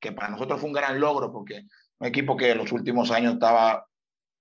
que 0.00 0.12
para 0.12 0.28
nosotros 0.28 0.60
fue 0.60 0.68
un 0.68 0.74
gran 0.74 1.00
logro, 1.00 1.32
porque 1.32 1.64
un 1.98 2.06
equipo 2.06 2.36
que 2.36 2.52
en 2.52 2.58
los 2.58 2.72
últimos 2.72 3.10
años 3.10 3.34
estaba 3.34 3.86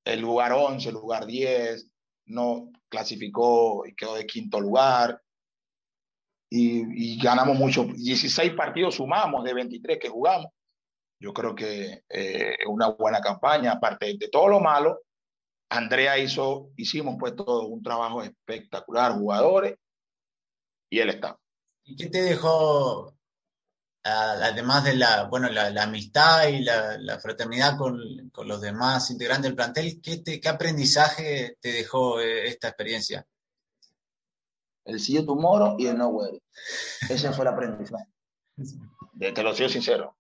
el 0.06 0.22
lugar 0.22 0.54
11, 0.54 0.90
el 0.90 0.96
lugar 0.96 1.26
10, 1.26 1.90
no 2.28 2.72
clasificó 2.90 3.86
y 3.86 3.96
quedó 3.96 4.16
de 4.16 4.26
quinto 4.26 4.60
lugar. 4.60 5.22
Y, 6.50 7.16
y 7.16 7.20
ganamos 7.20 7.58
mucho, 7.58 7.84
16 7.84 8.54
partidos 8.54 8.96
sumamos 8.96 9.44
de 9.44 9.54
23 9.54 10.00
que 10.00 10.10
jugamos. 10.10 10.52
Yo 11.20 11.34
creo 11.34 11.56
que 11.56 12.04
eh, 12.10 12.56
una 12.68 12.90
buena 12.90 13.20
campaña, 13.20 13.74
aparte 13.74 14.16
de 14.18 14.30
todo 14.30 14.48
lo 14.48 14.60
malo, 14.60 15.02
Andrea 15.70 16.18
hizo, 16.18 16.70
hicimos 16.78 17.16
pues 17.20 17.36
todo 17.36 17.68
un 17.68 17.82
trabajo 17.84 18.22
espectacular, 18.22 19.14
jugadores, 19.14 19.76
y 20.90 21.00
él 21.00 21.10
está. 21.10 21.38
¿Y 21.84 21.96
qué 21.96 22.08
te 22.08 22.22
dejó, 22.22 23.16
además 24.04 24.84
de 24.84 24.96
la, 24.96 25.24
bueno, 25.26 25.50
la, 25.50 25.70
la 25.70 25.84
amistad 25.84 26.48
y 26.48 26.60
la, 26.60 26.98
la 26.98 27.20
fraternidad 27.20 27.78
con, 27.78 28.00
con, 28.32 28.48
los 28.48 28.62
demás 28.62 29.10
integrantes 29.12 29.44
del 29.44 29.56
plantel, 29.56 30.02
¿qué, 30.02 30.18
te, 30.18 30.40
qué 30.40 30.50
aprendizaje 30.50 31.58
te 31.62 31.72
dejó 31.72 32.20
eh, 32.20 32.48
esta 32.48 32.70
experiencia? 32.70 33.26
El 34.86 35.00
sí 35.00 35.24
tu 35.26 35.36
moro 35.36 35.76
y 35.78 35.88
el 35.88 35.98
no 35.98 36.10
güey. 36.10 36.42
Ese 37.10 37.32
fue 37.34 37.44
el 37.44 37.54
aprendizaje. 37.54 38.06
Te 39.34 39.44
lo 39.44 39.54
soy 39.54 39.68
sincero. 39.68 40.16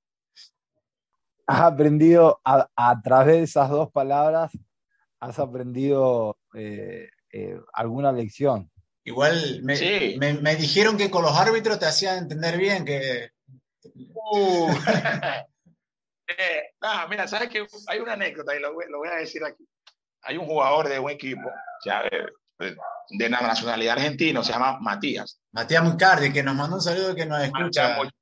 Has 1.45 1.61
aprendido 1.61 2.41
a, 2.43 2.67
a 2.75 3.01
través 3.01 3.37
de 3.37 3.43
esas 3.43 3.69
dos 3.69 3.91
palabras 3.91 4.51
has 5.19 5.39
aprendido 5.39 6.37
eh, 6.53 7.09
eh, 7.31 7.59
alguna 7.73 8.11
lección. 8.11 8.71
Igual 9.07 9.61
me, 9.63 9.77
Sí. 9.77 10.17
me, 10.19 10.33
me 10.33 10.57
dijeron 10.57 10.97
que 10.97 11.09
con 11.09 11.23
los 11.23 11.31
árbitros 11.33 11.79
te 11.79 11.85
hacían 11.85 12.17
entender 12.17 12.57
bien 12.57 12.83
que 12.83 13.29
Uh. 14.31 14.67
Eh, 16.29 16.71
ah, 16.81 17.07
mira, 17.09 17.25
¿sabes 17.25 17.47
que 17.47 17.65
Hay 17.87 17.99
una 17.99 18.13
anécdota 18.13 18.53
y 18.53 18.59
lo, 18.59 18.73
voy- 18.73 18.83
lo 18.89 18.97
voy 18.97 19.07
a 19.07 19.15
decir 19.15 19.41
aquí. 19.45 19.65
Hay 20.23 20.35
un 20.37 20.45
jugador 20.45 20.89
de 20.89 20.99
un 20.99 21.09
equipo, 21.09 21.49
eh, 21.85 22.75
de 23.09 23.29
la 23.29 23.39
nacionalidad 23.39 23.93
argentina, 23.95 24.43
se 24.43 24.51
llama 24.51 24.77
Matías. 24.81 25.39
Matías 25.53 25.83
Mucardi, 25.85 26.33
que 26.33 26.43
nos 26.43 26.53
mandó 26.55 26.75
un 26.75 26.81
saludo 26.81 27.15
que 27.15 27.25
nos 27.25 27.41
escucha. 27.41 27.95
Matías 27.97 28.13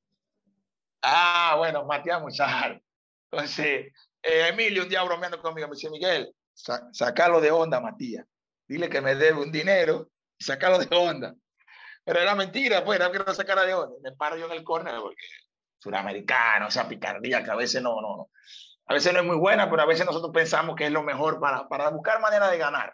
Ah, 1.02 1.56
bueno, 1.58 1.84
Matías 1.86 2.22
Muchar. 2.22 2.80
Entonces, 3.32 3.92
eh, 4.22 4.48
Emilio 4.50 4.84
un 4.84 4.90
día 4.90 5.02
bromeando 5.02 5.42
conmigo 5.42 5.68
me 5.68 5.74
dice, 5.76 5.90
Miguel, 5.90 6.32
sa- 6.54 6.88
sacalo 6.94 7.42
de 7.42 7.50
onda, 7.50 7.82
Matías. 7.82 8.24
Dile 8.68 8.88
que 8.88 9.02
me 9.02 9.16
debe 9.16 9.40
un 9.42 9.52
dinero 9.52 10.10
y 10.38 10.44
sacalo 10.44 10.80
de 10.80 10.96
onda. 10.96 11.36
Pero 12.04 12.20
era 12.20 12.36
mentira, 12.36 12.86
pues, 12.86 13.00
era 13.00 13.12
que 13.12 13.20
no 13.20 13.34
sacara 13.34 13.64
de 13.64 13.74
onda. 13.74 13.96
Me 14.04 14.12
paro 14.16 14.38
yo 14.38 14.46
en 14.46 14.52
el 14.52 14.64
córner 14.64 14.96
porque 15.02 15.26
suramericano, 15.80 16.68
esa 16.68 16.88
picardía 16.88 17.44
que 17.44 17.52
a 17.52 17.56
veces 17.56 17.82
no, 17.82 18.02
no, 18.02 18.18
no. 18.18 18.30
A 18.88 18.94
veces 18.94 19.14
no 19.14 19.20
es 19.20 19.26
muy 19.26 19.38
buena, 19.38 19.70
pero 19.70 19.82
a 19.82 19.86
veces 19.88 20.06
nosotros 20.06 20.32
pensamos 20.34 20.76
que 20.76 20.86
es 20.86 20.92
lo 20.92 21.04
mejor 21.04 21.40
para, 21.40 21.68
para 21.68 21.90
buscar 21.90 22.20
manera 22.20 22.50
de 22.50 22.58
ganar. 22.58 22.94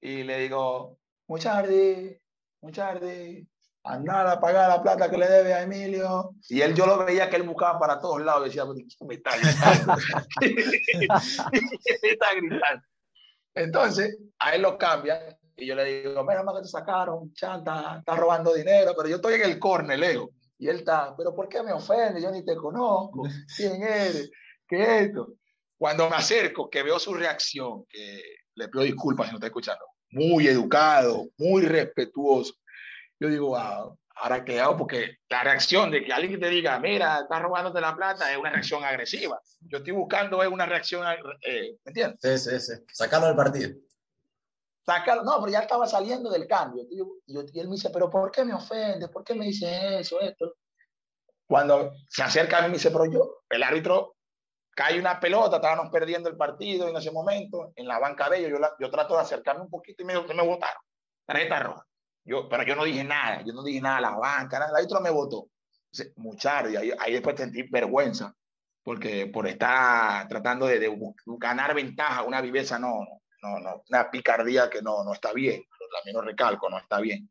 Y 0.00 0.22
le 0.22 0.38
digo, 0.38 0.98
Muchardi, 1.28 2.18
Muchardi, 2.62 3.46
andar 3.84 4.26
a 4.26 4.40
pagar 4.40 4.68
la 4.68 4.82
plata 4.82 5.10
que 5.10 5.18
le 5.18 5.28
debe 5.28 5.54
a 5.54 5.62
Emilio. 5.62 6.32
Y 6.48 6.62
él, 6.62 6.74
yo 6.74 6.86
lo 6.86 7.04
veía 7.04 7.28
que 7.28 7.36
él 7.36 7.42
buscaba 7.42 7.78
para 7.78 8.00
todos 8.00 8.20
lados. 8.22 8.44
Decía, 8.44 8.64
"¿Pero 8.64 8.74
quién 8.74 9.08
me 9.08 9.14
está 9.14 9.36
gritando? 9.36 9.94
¿Quién 10.40 11.98
me 12.02 12.08
está 12.08 12.34
gritando? 12.34 12.82
Entonces, 13.54 14.18
a 14.38 14.54
él 14.54 14.62
lo 14.62 14.78
cambian 14.78 15.39
y 15.60 15.66
yo 15.66 15.74
le 15.74 15.84
digo, 15.84 16.24
menos 16.24 16.44
mal 16.44 16.56
que 16.56 16.62
te 16.62 16.68
sacaron, 16.68 17.32
chanta, 17.34 17.98
está 17.98 18.16
robando 18.16 18.54
dinero, 18.54 18.92
pero 18.96 19.08
yo 19.08 19.16
estoy 19.16 19.34
en 19.34 19.42
el 19.42 19.58
córner, 19.58 19.98
Leo. 19.98 20.30
Y 20.58 20.68
él 20.68 20.76
está, 20.76 21.14
pero 21.16 21.34
¿por 21.34 21.48
qué 21.48 21.62
me 21.62 21.72
ofende? 21.72 22.20
Yo 22.20 22.30
ni 22.30 22.44
te 22.44 22.56
conozco. 22.56 23.22
¿Quién 23.56 23.82
eres? 23.82 24.30
¿Qué 24.66 24.82
es 24.82 24.88
esto? 25.08 25.34
Cuando 25.78 26.08
me 26.10 26.16
acerco, 26.16 26.68
que 26.68 26.82
veo 26.82 26.98
su 26.98 27.14
reacción, 27.14 27.84
que 27.88 28.22
le 28.54 28.68
pido 28.68 28.84
disculpas 28.84 29.26
si 29.26 29.32
no 29.32 29.38
está 29.38 29.46
escuchando, 29.46 29.84
muy 30.10 30.46
educado, 30.46 31.28
muy 31.38 31.62
respetuoso. 31.62 32.54
Yo 33.18 33.28
digo, 33.28 33.48
wow, 33.48 33.98
ahora 34.16 34.44
qué 34.44 34.60
hago, 34.60 34.76
porque 34.76 35.16
la 35.28 35.42
reacción 35.42 35.90
de 35.90 36.04
que 36.04 36.12
alguien 36.12 36.38
te 36.38 36.48
diga, 36.48 36.78
mira, 36.78 37.20
estás 37.20 37.42
robándote 37.42 37.80
la 37.80 37.96
plata, 37.96 38.30
es 38.30 38.38
una 38.38 38.50
reacción 38.50 38.84
agresiva. 38.84 39.40
Yo 39.60 39.78
estoy 39.78 39.92
buscando 39.92 40.42
es 40.42 40.48
una 40.48 40.66
reacción, 40.66 41.06
eh, 41.42 41.76
¿me 41.84 41.90
entiendes? 41.90 42.42
Sí, 42.42 42.50
sí, 42.50 42.60
sí. 42.60 42.72
Sacarlo 42.92 43.26
del 43.28 43.36
partido. 43.36 43.70
No, 44.86 45.40
pero 45.40 45.52
ya 45.52 45.60
estaba 45.60 45.86
saliendo 45.86 46.30
del 46.30 46.46
cambio. 46.46 46.84
Y, 46.90 46.98
yo- 46.98 47.40
él 47.54 47.68
me 47.68 47.74
dice, 47.74 47.90
pero 47.90 48.10
¿por 48.10 48.30
qué 48.30 48.44
me 48.44 48.54
ofende? 48.54 49.08
¿Por 49.08 49.22
qué 49.24 49.34
me 49.34 49.46
dice 49.46 50.00
eso, 50.00 50.20
esto? 50.20 50.54
Cuando 51.46 51.92
se 52.08 52.22
acerca 52.22 52.58
a 52.58 52.62
mí 52.62 52.68
me 52.68 52.74
dice, 52.74 52.90
pero 52.90 53.06
yo, 53.06 53.42
el 53.48 53.62
árbitro, 53.62 54.16
cae 54.74 54.98
una 54.98 55.18
pelota, 55.20 55.56
estábamos 55.56 55.90
perdiendo 55.90 56.28
el 56.28 56.36
partido 56.36 56.88
en 56.88 56.96
ese 56.96 57.10
momento, 57.10 57.72
en 57.76 57.86
la 57.86 57.98
banca 57.98 58.28
de 58.30 58.38
ellos, 58.38 58.50
yo, 58.58 58.58
yo 58.78 58.90
trato 58.90 59.14
de 59.14 59.20
acercarme 59.20 59.62
un 59.62 59.70
poquito 59.70 60.02
y 60.02 60.06
me, 60.06 60.14
me 60.14 60.46
votaron. 60.46 60.82
Tarjeta 61.26 61.60
roja. 61.60 61.86
Yo, 62.24 62.48
pero 62.48 62.62
yo 62.64 62.76
no 62.76 62.84
dije 62.84 63.02
nada, 63.04 63.42
yo 63.44 63.52
no 63.52 63.62
dije 63.62 63.80
nada 63.80 63.98
a 63.98 64.00
la 64.00 64.10
banca, 64.10 64.58
nada, 64.58 64.70
el 64.70 64.76
árbitro 64.76 65.00
me 65.00 65.10
votó. 65.10 65.48
Y 65.92 66.76
ahí, 66.76 66.92
ahí 66.98 67.12
después 67.12 67.36
sentí 67.36 67.62
vergüenza, 67.68 68.34
porque 68.84 69.26
por 69.26 69.46
estar 69.48 70.28
tratando 70.28 70.66
de, 70.66 70.78
de 70.78 70.96
ganar 71.38 71.74
ventaja, 71.74 72.22
una 72.22 72.40
viveza, 72.40 72.78
no, 72.78 72.88
no, 72.88 73.22
no, 73.42 73.58
no, 73.60 73.82
una 73.88 74.10
picardía 74.10 74.68
que 74.70 74.82
no, 74.82 75.02
no 75.04 75.12
está 75.12 75.32
bien, 75.32 75.62
también 75.96 76.14
lo 76.16 76.22
recalco, 76.22 76.68
no 76.70 76.78
está 76.78 77.00
bien. 77.00 77.28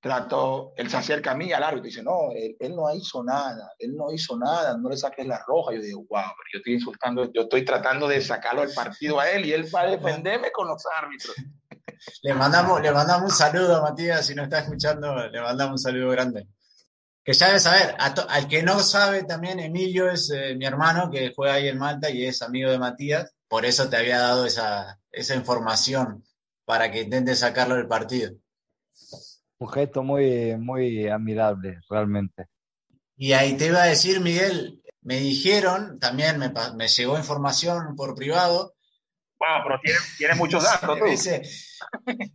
Trato, 0.00 0.74
él 0.76 0.90
se 0.90 0.98
acerca 0.98 1.30
a 1.30 1.34
mí, 1.34 1.50
al 1.54 1.62
árbitro, 1.62 1.86
y 1.86 1.90
dice, 1.90 2.02
no, 2.02 2.30
él, 2.36 2.54
él 2.60 2.76
no 2.76 2.94
hizo 2.94 3.24
nada, 3.24 3.72
él 3.78 3.96
no 3.96 4.12
hizo 4.12 4.36
nada, 4.36 4.76
no 4.76 4.90
le 4.90 4.98
saques 4.98 5.26
la 5.26 5.42
roja. 5.46 5.72
Yo 5.74 5.80
digo, 5.80 6.00
wow, 6.00 6.08
pero 6.10 6.48
yo 6.52 6.58
estoy 6.58 6.74
insultando, 6.74 7.32
yo 7.32 7.42
estoy 7.42 7.64
tratando 7.64 8.06
de 8.06 8.20
sacarlo 8.20 8.60
del 8.60 8.74
partido 8.74 9.18
a 9.18 9.30
él 9.30 9.46
y 9.46 9.54
él 9.54 9.66
va 9.74 9.80
a 9.80 9.86
defenderme 9.86 10.52
con 10.52 10.68
los 10.68 10.82
árbitros. 10.98 11.34
Le 12.22 12.34
mandamos, 12.34 12.82
le 12.82 12.92
mandamos 12.92 13.30
un 13.30 13.36
saludo 13.36 13.76
a 13.76 13.82
Matías, 13.82 14.26
si 14.26 14.34
no 14.34 14.42
está 14.42 14.58
escuchando, 14.58 15.14
le 15.28 15.40
mandamos 15.40 15.72
un 15.72 15.78
saludo 15.78 16.10
grande. 16.10 16.46
Que 17.24 17.32
ya 17.32 17.46
debe 17.46 17.60
saber, 17.60 17.94
a 17.98 18.12
to- 18.12 18.26
al 18.28 18.46
que 18.46 18.62
no 18.62 18.80
sabe 18.80 19.24
también, 19.24 19.58
Emilio 19.58 20.10
es 20.10 20.30
eh, 20.30 20.54
mi 20.54 20.66
hermano 20.66 21.10
que 21.10 21.32
juega 21.34 21.54
ahí 21.54 21.68
en 21.68 21.78
Malta 21.78 22.10
y 22.10 22.26
es 22.26 22.42
amigo 22.42 22.70
de 22.70 22.78
Matías, 22.78 23.34
por 23.54 23.64
eso 23.64 23.88
te 23.88 23.96
había 23.96 24.18
dado 24.18 24.46
esa, 24.46 24.98
esa 25.12 25.36
información 25.36 26.24
para 26.64 26.90
que 26.90 27.02
intentes 27.02 27.38
sacarlo 27.38 27.76
del 27.76 27.86
partido. 27.86 28.32
Un 29.58 29.68
gesto 29.68 30.02
muy, 30.02 30.56
muy 30.56 31.06
admirable, 31.06 31.78
realmente. 31.88 32.48
Y 33.16 33.32
ahí 33.32 33.56
te 33.56 33.66
iba 33.66 33.84
a 33.84 33.86
decir, 33.86 34.18
Miguel, 34.18 34.82
me 35.02 35.20
dijeron, 35.20 36.00
también 36.00 36.36
me, 36.36 36.52
me 36.74 36.88
llegó 36.88 37.16
información 37.16 37.94
por 37.94 38.16
privado, 38.16 38.74
Wow, 39.38 39.62
pero 39.62 39.80
tiene, 39.80 39.98
tiene 40.18 40.34
muchos 40.34 40.64
datos 40.82 40.98
tú. 40.98 41.04
dice, 41.04 41.42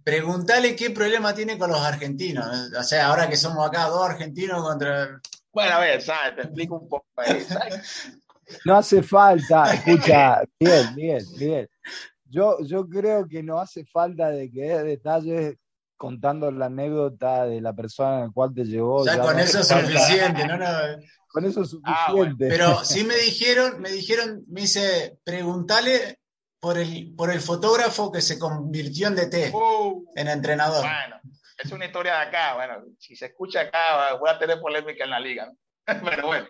preguntale 0.05 0.73
qué 0.73 0.89
problema 0.91 1.33
tiene 1.33 1.57
con 1.57 1.69
los 1.69 1.81
argentinos. 1.81 2.47
O 2.79 2.83
sea, 2.83 3.07
ahora 3.07 3.27
que 3.27 3.35
somos 3.35 3.67
acá 3.67 3.87
dos 3.87 4.09
argentinos 4.09 4.63
contra... 4.63 5.19
Bueno, 5.51 5.75
a 5.75 5.79
ver, 5.81 6.01
¿sabes? 6.01 6.37
Te 6.37 6.41
explico 6.43 6.75
un 6.79 6.87
poco. 6.87 7.07
ahí, 7.17 7.41
¿sabes? 7.41 8.13
No 8.65 8.77
hace 8.77 9.03
falta, 9.03 9.63
escucha, 9.73 10.41
Miguel, 10.59 10.85
Miguel, 10.95 11.25
Miguel. 11.37 11.69
Yo, 12.25 12.57
yo 12.61 12.87
creo 12.87 13.27
que 13.27 13.41
no 13.43 13.59
hace 13.59 13.85
falta 13.85 14.29
de 14.29 14.51
que 14.51 14.61
des 14.61 14.83
detalles 14.83 15.55
contando 15.97 16.49
la 16.51 16.67
anécdota 16.67 17.45
de 17.45 17.59
la 17.59 17.73
persona 17.73 18.19
en 18.19 18.25
la 18.27 18.31
cual 18.31 18.53
te 18.53 18.63
llevó. 18.65 19.05
Ya 19.05 19.15
ya 19.17 19.21
con 19.21 19.35
no 19.35 19.41
eso 19.43 19.59
es 19.59 19.67
suficiente, 19.67 20.47
¿no? 20.47 20.57
no 20.57 20.65
Con 21.27 21.45
eso 21.45 21.61
es 21.63 21.75
Ah, 21.83 22.11
bueno. 22.11 22.31
suficiente. 22.31 22.47
Pero 22.55 22.83
sí 22.85 23.03
me 23.03 23.15
dijeron, 23.15 23.81
me 23.81 23.91
dijeron, 23.91 24.43
me 24.47 24.61
dice, 24.61 25.17
preguntale 25.23 26.19
por 26.59 26.77
el, 26.77 27.13
por 27.15 27.31
el 27.31 27.41
fotógrafo 27.41 28.11
que 28.11 28.21
se 28.21 28.37
convirtió 28.39 29.07
en 29.07 29.15
DT, 29.15 29.51
Uh, 29.53 30.05
en 30.15 30.27
entrenador. 30.27 30.81
bueno, 30.85 31.19
es 31.57 31.71
una 31.71 31.85
historia 31.85 32.13
de 32.15 32.21
acá. 32.27 32.55
Bueno, 32.55 32.75
si 32.99 33.15
se 33.15 33.25
escucha 33.27 33.61
acá, 33.61 34.13
voy 34.19 34.29
a 34.29 34.37
tener 34.39 34.59
polémica 34.61 35.03
en 35.03 35.09
la 35.09 35.19
liga. 35.19 35.47
¿no? 35.47 35.55
Pero 36.05 36.27
bueno. 36.27 36.47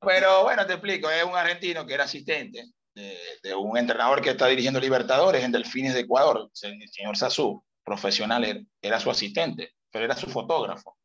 Pero 0.00 0.42
bueno, 0.42 0.66
te 0.66 0.74
explico, 0.74 1.10
es 1.10 1.24
un 1.24 1.34
argentino 1.34 1.86
que 1.86 1.94
era 1.94 2.04
asistente 2.04 2.64
de, 2.94 3.18
de 3.42 3.54
un 3.54 3.76
entrenador 3.76 4.20
que 4.20 4.30
está 4.30 4.46
dirigiendo 4.46 4.80
Libertadores 4.80 5.42
en 5.42 5.52
Delfines 5.52 5.94
de 5.94 6.00
Ecuador, 6.00 6.50
el 6.62 6.88
señor 6.90 7.16
Sazú, 7.16 7.64
profesional, 7.84 8.44
era, 8.44 8.60
era 8.82 9.00
su 9.00 9.10
asistente, 9.10 9.74
pero 9.90 10.04
era 10.04 10.16
su 10.16 10.28
fotógrafo. 10.28 10.96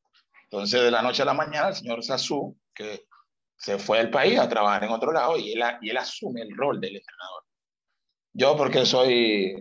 Entonces, 0.43 0.81
de 0.81 0.91
la 0.91 1.01
noche 1.01 1.21
a 1.21 1.25
la 1.25 1.33
mañana, 1.33 1.69
el 1.69 1.75
señor 1.75 2.03
Sazú, 2.03 2.57
que 2.73 3.05
se 3.55 3.77
fue 3.77 3.97
del 3.99 4.09
país 4.09 4.39
a 4.39 4.47
trabajar 4.49 4.83
en 4.83 4.91
otro 4.91 5.11
lado 5.11 5.37
y 5.37 5.51
él, 5.51 5.61
y 5.81 5.89
él 5.89 5.97
asume 5.97 6.41
el 6.41 6.55
rol 6.55 6.79
del 6.79 6.95
entrenador. 6.95 7.43
Yo 8.33 8.55
porque 8.55 8.85
soy, 8.85 9.55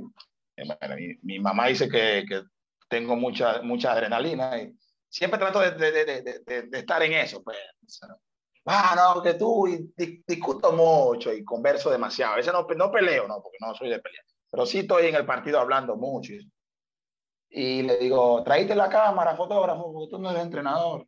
eh, 0.56 0.64
bueno, 0.64 0.96
mi, 0.96 1.14
mi 1.22 1.38
mamá 1.40 1.66
dice 1.66 1.88
que, 1.88 2.24
que 2.28 2.42
tengo 2.88 3.16
mucha, 3.16 3.60
mucha 3.62 3.92
adrenalina 3.92 4.60
y 4.62 4.72
siempre 5.08 5.38
trato 5.38 5.60
de, 5.60 5.72
de, 5.72 6.22
de, 6.22 6.62
de 6.62 6.78
estar 6.78 7.02
en 7.02 7.14
eso. 7.14 7.42
Pues. 7.42 7.56
Ah, 8.70 8.94
no, 8.94 9.22
que 9.22 9.32
tú 9.34 9.66
discuto 10.26 10.72
mucho 10.72 11.32
y 11.32 11.42
converso 11.42 11.90
demasiado. 11.90 12.34
A 12.34 12.36
veces 12.36 12.52
no, 12.52 12.66
no 12.76 12.92
peleo, 12.92 13.26
no, 13.26 13.40
porque 13.42 13.56
no 13.60 13.74
soy 13.74 13.88
de 13.88 13.98
pelear. 13.98 14.22
Pero 14.50 14.66
sí 14.66 14.80
estoy 14.80 15.06
en 15.06 15.14
el 15.14 15.24
partido 15.24 15.58
hablando 15.58 15.96
mucho. 15.96 16.34
Y 17.48 17.82
le 17.82 17.96
digo, 17.96 18.42
tráete 18.44 18.74
la 18.74 18.90
cámara, 18.90 19.34
fotógrafo, 19.34 19.90
porque 19.90 20.10
tú 20.10 20.18
no 20.18 20.30
eres 20.30 20.42
entrenador. 20.42 21.06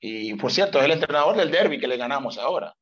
Y 0.00 0.34
por 0.34 0.50
cierto, 0.50 0.80
es 0.80 0.86
el 0.86 0.90
entrenador 0.90 1.36
del 1.36 1.52
derby 1.52 1.78
que 1.78 1.86
le 1.86 1.96
ganamos 1.96 2.36
ahora. 2.36 2.74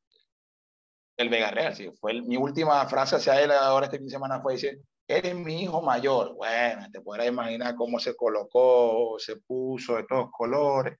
El 1.15 1.29
Vega 1.29 1.51
Real, 1.51 1.75
sí. 1.75 1.91
Fue 1.99 2.19
mi 2.23 2.37
última 2.37 2.83
frase 2.87 3.17
hacia 3.17 3.39
él 3.39 3.51
ahora 3.51 3.85
este 3.85 3.97
fin 3.97 4.07
de 4.07 4.13
semana 4.13 4.41
fue 4.41 4.53
decir, 4.53 4.81
eres 5.07 5.35
mi 5.35 5.61
hijo 5.61 5.79
mayor. 5.83 6.33
Bueno, 6.33 6.87
te 6.91 7.01
podrás 7.01 7.27
imaginar 7.27 7.75
cómo 7.75 7.99
se 7.99 8.15
colocó, 8.15 9.17
se 9.19 9.35
puso 9.35 9.97
de 9.97 10.05
todos 10.05 10.31
colores. 10.31 10.97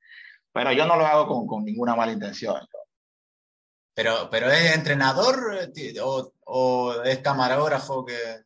Pero 0.54 0.72
yo 0.72 0.86
no 0.86 0.98
lo 0.98 1.06
hago 1.08 1.26
con, 1.26 1.48
con 1.48 1.66
ninguna 1.66 1.96
mala 1.96 2.12
intención. 2.12 2.62
Pero, 3.94 4.30
pero 4.30 4.50
¿es 4.50 4.76
entrenador 4.76 5.72
eh, 5.76 6.00
o, 6.02 6.34
o 6.46 7.02
es 7.04 7.20
camarógrafo 7.20 8.06
que...? 8.06 8.44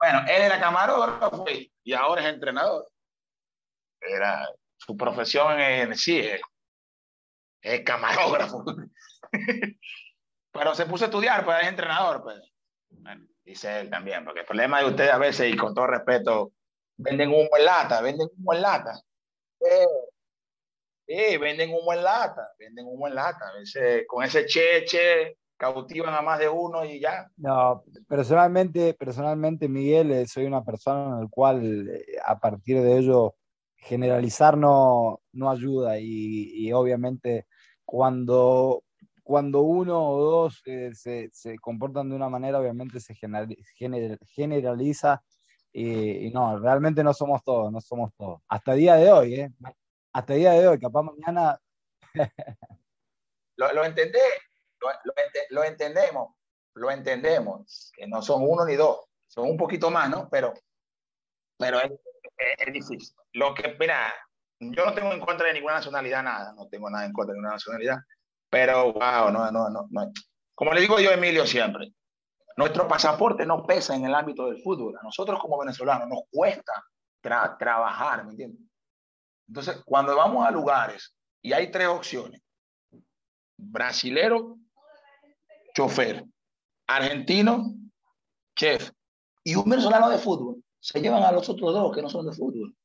Bueno, 0.00 0.20
él 0.28 0.42
era 0.42 0.60
camarógrafo 0.60 1.44
y 1.82 1.92
ahora 1.92 2.22
es 2.22 2.34
entrenador. 2.34 2.86
Era, 4.00 4.48
su 4.76 4.96
profesión 4.96 5.58
en 5.58 5.96
sí 5.96 6.20
es, 6.20 6.40
es 7.60 7.84
camarógrafo. 7.84 8.64
Pero 10.52 10.74
se 10.74 10.86
puso 10.86 11.04
a 11.04 11.08
estudiar, 11.08 11.44
pues 11.44 11.62
es 11.62 11.68
entrenador. 11.68 12.22
Pues. 12.22 12.40
dice 13.44 13.80
él 13.80 13.90
también, 13.90 14.24
porque 14.24 14.40
el 14.40 14.46
problema 14.46 14.80
de 14.80 14.86
ustedes 14.86 15.12
a 15.12 15.18
veces, 15.18 15.52
y 15.52 15.56
con 15.56 15.74
todo 15.74 15.88
respeto, 15.88 16.52
venden 16.96 17.30
humo 17.30 17.48
en 17.56 17.64
lata, 17.64 18.00
venden 18.00 18.28
humo 18.36 18.54
en 18.54 18.62
lata. 18.62 19.00
Sí, 21.08 21.38
venden 21.38 21.70
humo 21.70 21.94
en 21.94 22.04
lata, 22.04 22.50
venden 22.58 22.84
humo 22.86 23.08
en 23.08 23.14
lata. 23.14 23.48
A 23.48 23.58
veces 23.58 24.04
con 24.06 24.22
ese 24.22 24.44
cheche 24.44 25.38
cautivan 25.56 26.14
a 26.14 26.20
más 26.20 26.38
de 26.38 26.50
uno 26.50 26.84
y 26.84 27.00
ya. 27.00 27.26
No, 27.38 27.82
personalmente, 28.06 28.92
personalmente 28.92 29.70
Miguel, 29.70 30.12
eh, 30.12 30.26
soy 30.26 30.44
una 30.44 30.62
persona 30.62 31.16
en 31.16 31.22
la 31.22 31.28
cual 31.30 31.88
eh, 31.88 32.18
a 32.22 32.38
partir 32.38 32.82
de 32.82 32.98
ello 32.98 33.36
generalizar 33.74 34.58
no, 34.58 35.22
no 35.32 35.50
ayuda 35.50 35.98
y, 35.98 36.50
y 36.52 36.72
obviamente 36.72 37.46
cuando, 37.86 38.84
cuando 39.22 39.62
uno 39.62 40.10
o 40.10 40.22
dos 40.22 40.60
eh, 40.66 40.90
se, 40.92 41.30
se, 41.32 41.58
comportan 41.58 42.10
de 42.10 42.16
una 42.16 42.28
manera, 42.28 42.60
obviamente 42.60 43.00
se 43.00 43.14
generaliza 43.14 45.22
y, 45.72 46.26
y, 46.26 46.30
no, 46.32 46.58
realmente 46.58 47.02
no 47.02 47.14
somos 47.14 47.42
todos, 47.42 47.72
no 47.72 47.80
somos 47.80 48.12
todos. 48.14 48.42
Hasta 48.46 48.74
el 48.74 48.78
día 48.78 48.96
de 48.96 49.10
hoy, 49.10 49.34
¿eh? 49.36 49.50
Hasta 50.18 50.32
el 50.32 50.40
día 50.40 50.50
de 50.50 50.66
hoy, 50.66 50.80
capaz 50.80 51.02
mañana... 51.04 51.60
lo, 53.56 53.72
lo 53.72 53.84
entendés, 53.84 54.20
lo, 55.50 55.62
entendemos, 55.62 56.34
lo 56.74 56.90
entendemos, 56.90 57.92
que 57.94 58.04
no 58.08 58.20
son 58.20 58.42
uno 58.42 58.64
ni 58.64 58.74
dos, 58.74 58.98
son 59.28 59.48
un 59.48 59.56
poquito 59.56 59.92
más, 59.92 60.10
¿no? 60.10 60.28
Pero, 60.28 60.54
pero 61.56 61.78
es, 61.80 61.92
difícil. 62.72 63.14
Lo 63.34 63.54
que, 63.54 63.76
mira, 63.78 64.12
yo 64.58 64.86
no 64.86 64.92
tengo 64.92 65.12
en 65.12 65.20
contra 65.20 65.46
de 65.46 65.52
ninguna 65.52 65.74
nacionalidad, 65.74 66.24
nada, 66.24 66.52
no 66.52 66.66
tengo 66.66 66.90
nada 66.90 67.06
en 67.06 67.12
contra 67.12 67.34
de 67.34 67.38
ninguna 67.38 67.54
nacionalidad, 67.54 67.98
pero 68.50 68.92
wow, 68.92 69.30
no, 69.30 69.52
no, 69.52 69.70
no, 69.70 69.86
no. 69.88 70.12
Como 70.52 70.72
le 70.72 70.80
digo 70.80 70.98
yo 70.98 71.12
Emilio 71.12 71.46
siempre, 71.46 71.92
nuestro 72.56 72.88
pasaporte 72.88 73.46
no 73.46 73.64
pesa 73.64 73.94
en 73.94 74.04
el 74.04 74.16
ámbito 74.16 74.50
del 74.50 74.60
fútbol. 74.64 74.96
A 74.98 75.04
nosotros 75.04 75.38
como 75.38 75.60
venezolanos 75.60 76.08
nos 76.08 76.22
cuesta 76.28 76.72
tra 77.20 77.56
trabajar, 77.56 78.24
¿me 78.24 78.32
entiendes? 78.32 78.67
Entonces, 79.48 79.82
cuando 79.84 80.14
vamos 80.14 80.46
a 80.46 80.50
lugares 80.50 81.14
y 81.42 81.52
hay 81.52 81.70
tres 81.70 81.88
opciones, 81.88 82.40
brasilero, 83.56 84.58
chofer, 85.74 86.24
argentino, 86.86 87.74
chef, 88.54 88.90
y 89.42 89.54
un 89.54 89.68
venezolano 89.68 90.10
de 90.10 90.18
fútbol, 90.18 90.62
se 90.80 91.00
llevan 91.00 91.22
a 91.22 91.32
los 91.32 91.48
otros 91.48 91.72
dos 91.72 91.94
que 91.94 92.02
no 92.02 92.10
son 92.10 92.26
de 92.26 92.36
fútbol. 92.36 92.76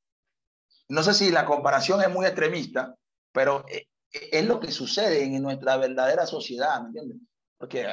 No 0.90 1.04
sé 1.04 1.14
si 1.14 1.32
la 1.32 1.46
comparación 1.46 2.02
es 2.02 2.10
muy 2.10 2.26
extremista, 2.26 2.96
pero 3.32 3.66
es 4.12 4.46
lo 4.46 4.60
que 4.60 4.72
sucede 4.72 5.24
en 5.24 5.42
nuestra 5.42 5.78
verdadera 5.78 6.26
sociedad, 6.26 6.82
¿me 6.82 6.88
entiendes? 6.88 7.18
Porque, 7.58 7.88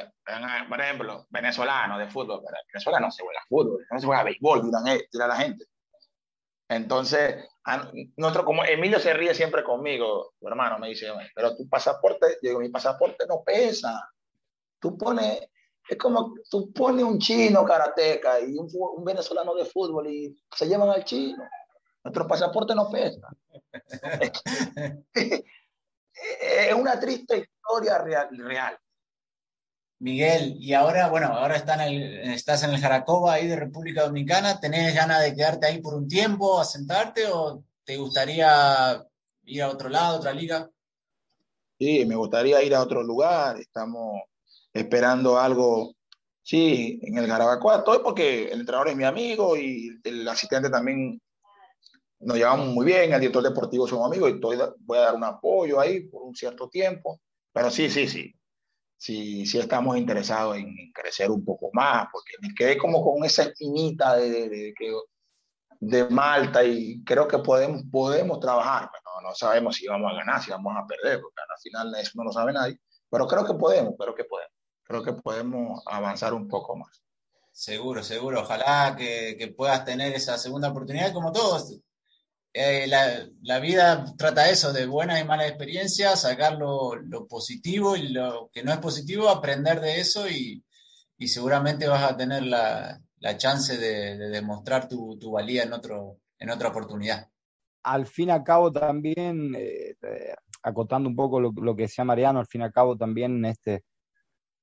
por 0.67 0.81
ejemplo, 0.81 1.27
venezolano 1.29 1.97
de 1.97 2.07
fútbol, 2.09 2.41
Venezuela 2.73 2.99
no 2.99 3.09
se 3.09 3.23
juega 3.23 3.39
fútbol, 3.47 3.85
no 3.89 3.99
se 3.99 4.05
juega 4.05 4.23
béisbol, 4.23 4.65
dirán, 4.65 4.87
eh, 4.87 5.07
dirá 5.11 5.27
la 5.27 5.37
gente. 5.37 5.65
Entonces, 6.71 7.49
nuestro, 8.15 8.45
como 8.45 8.63
Emilio 8.63 8.97
se 8.97 9.13
ríe 9.13 9.33
siempre 9.33 9.61
conmigo, 9.61 10.31
tu 10.39 10.47
hermano 10.47 10.79
me 10.79 10.87
dice, 10.87 11.11
pero 11.35 11.53
tu 11.57 11.67
pasaporte, 11.67 12.37
yo 12.41 12.49
digo, 12.49 12.59
mi 12.61 12.69
pasaporte 12.69 13.25
no 13.27 13.43
pesa. 13.43 14.09
Tú 14.79 14.97
pones, 14.97 15.49
es 15.89 15.97
como 15.97 16.33
tú 16.49 16.71
pones 16.71 17.03
un 17.03 17.19
chino 17.19 17.65
karateca 17.65 18.39
y 18.39 18.57
un, 18.57 18.69
un 18.71 19.03
venezolano 19.03 19.53
de 19.53 19.65
fútbol 19.65 20.07
y 20.07 20.33
se 20.55 20.65
llevan 20.65 20.89
al 20.89 21.03
chino. 21.03 21.43
Nuestro 22.05 22.25
pasaporte 22.25 22.73
no 22.73 22.89
pesa. 22.89 23.27
es 26.41 26.73
una 26.73 26.97
triste 27.01 27.37
historia 27.37 27.97
real, 27.97 28.29
real. 28.37 28.79
Miguel, 30.01 30.55
y 30.59 30.73
ahora, 30.73 31.09
bueno, 31.09 31.27
ahora 31.27 31.55
está 31.55 31.75
en 31.75 31.81
el, 31.81 32.31
estás 32.31 32.63
en 32.63 32.71
el 32.71 32.79
Jaracoba 32.79 33.33
ahí 33.33 33.45
de 33.45 33.55
República 33.55 34.01
Dominicana, 34.01 34.59
¿tenés 34.59 34.95
ganas 34.95 35.21
de 35.21 35.35
quedarte 35.35 35.67
ahí 35.67 35.79
por 35.79 35.93
un 35.93 36.07
tiempo, 36.07 36.59
a 36.59 36.65
sentarte 36.65 37.27
o 37.31 37.63
te 37.83 37.97
gustaría 37.97 39.05
ir 39.43 39.61
a 39.61 39.69
otro 39.69 39.89
lado, 39.89 40.17
otra 40.17 40.33
liga? 40.33 40.67
Sí, 41.77 42.03
me 42.07 42.15
gustaría 42.15 42.63
ir 42.63 42.73
a 42.73 42.81
otro 42.81 43.03
lugar, 43.03 43.59
estamos 43.59 44.23
esperando 44.73 45.37
algo, 45.37 45.93
sí, 46.41 46.99
en 47.03 47.19
el 47.19 47.27
Jarabacoa 47.27 47.77
estoy 47.77 47.99
porque 47.99 48.51
el 48.51 48.61
entrenador 48.61 48.87
es 48.87 48.95
mi 48.95 49.03
amigo 49.03 49.55
y 49.55 49.99
el 50.03 50.27
asistente 50.27 50.71
también 50.71 51.21
nos 52.21 52.37
llevamos 52.37 52.69
muy 52.69 52.87
bien, 52.87 53.13
el 53.13 53.19
director 53.19 53.43
deportivo 53.43 53.87
somos 53.87 54.07
amigos 54.07 54.31
y 54.31 54.33
estoy, 54.33 54.57
voy 54.79 54.97
a 54.97 55.01
dar 55.01 55.15
un 55.15 55.25
apoyo 55.25 55.79
ahí 55.79 56.07
por 56.07 56.23
un 56.23 56.35
cierto 56.35 56.67
tiempo, 56.69 57.21
pero 57.53 57.69
sí, 57.69 57.87
sí, 57.87 58.07
sí, 58.07 58.33
sí, 59.01 59.47
sí 59.47 59.57
estamos 59.57 59.97
interesados 59.97 60.57
en 60.57 60.91
crecer 60.93 61.31
un 61.31 61.43
poco 61.43 61.71
más, 61.73 62.07
porque 62.11 62.33
me 62.39 62.53
quedé 62.53 62.77
como 62.77 63.03
con 63.03 63.25
esa 63.25 63.43
espinita 63.43 64.15
de, 64.15 64.75
de, 65.79 66.05
Malta 66.09 66.63
y 66.63 67.03
creo 67.03 67.27
que 67.27 67.39
podemos, 67.39 67.81
podemos 67.91 68.39
trabajar, 68.39 68.91
pero 68.91 69.27
no 69.27 69.33
sabemos 69.33 69.75
si 69.75 69.87
vamos 69.87 70.11
a 70.11 70.17
ganar, 70.17 70.43
si 70.43 70.51
vamos 70.51 70.75
a 70.77 70.85
perder, 70.85 71.19
porque 71.19 71.41
al 71.41 71.59
final 71.59 71.95
eso 71.95 72.11
no 72.13 72.25
lo 72.25 72.31
sabe 72.31 72.53
nadie, 72.53 72.77
pero 73.09 73.25
creo 73.27 73.43
que 73.43 73.55
podemos, 73.55 73.95
creo 73.97 74.13
que 74.13 74.25
podemos, 74.25 74.53
creo 74.83 75.03
que 75.03 75.13
podemos 75.13 75.81
avanzar 75.87 76.35
un 76.35 76.47
poco 76.47 76.75
más. 76.75 77.01
Seguro, 77.51 78.03
seguro, 78.03 78.41
ojalá 78.41 78.95
que, 78.95 79.35
que 79.35 79.47
puedas 79.47 79.83
tener 79.83 80.13
esa 80.13 80.37
segunda 80.37 80.69
oportunidad 80.69 81.11
como 81.11 81.31
todos 81.31 81.81
eh, 82.53 82.85
la, 82.87 83.25
la, 83.43 83.59
vida 83.59 84.05
trata 84.17 84.49
eso, 84.49 84.73
de 84.73 84.85
buenas 84.85 85.21
y 85.21 85.23
malas 85.23 85.47
experiencias, 85.47 86.21
sacar 86.21 86.57
lo, 86.57 86.95
lo, 86.95 87.25
positivo 87.27 87.95
y 87.95 88.09
lo 88.09 88.49
que 88.51 88.63
no 88.63 88.73
es 88.73 88.79
positivo, 88.79 89.29
aprender 89.29 89.79
de 89.79 90.01
eso 90.01 90.27
y, 90.27 90.63
y 91.17 91.27
seguramente 91.27 91.87
vas 91.87 92.03
a 92.03 92.17
tener 92.17 92.43
la, 92.43 92.99
la 93.19 93.37
chance 93.37 93.77
de, 93.77 94.17
de 94.17 94.29
demostrar 94.29 94.89
tu, 94.89 95.17
tu, 95.17 95.31
valía 95.31 95.63
en, 95.63 95.73
otro, 95.73 96.17
en 96.39 96.49
otra 96.49 96.69
oportunidad. 96.69 97.29
Al 97.83 98.05
fin 98.05 98.29
y 98.29 98.31
al 98.31 98.43
cabo 98.43 98.71
también, 98.71 99.55
eh, 99.55 99.95
acotando 100.61 101.07
un 101.07 101.15
poco 101.15 101.39
lo, 101.39 101.51
lo, 101.55 101.75
que 101.75 101.83
decía 101.83 102.03
Mariano, 102.03 102.39
al 102.39 102.47
fin 102.47 102.61
y 102.61 102.63
al 102.65 102.73
cabo 102.73 102.97
también 102.97 103.37
en 103.37 103.45
este, 103.45 103.83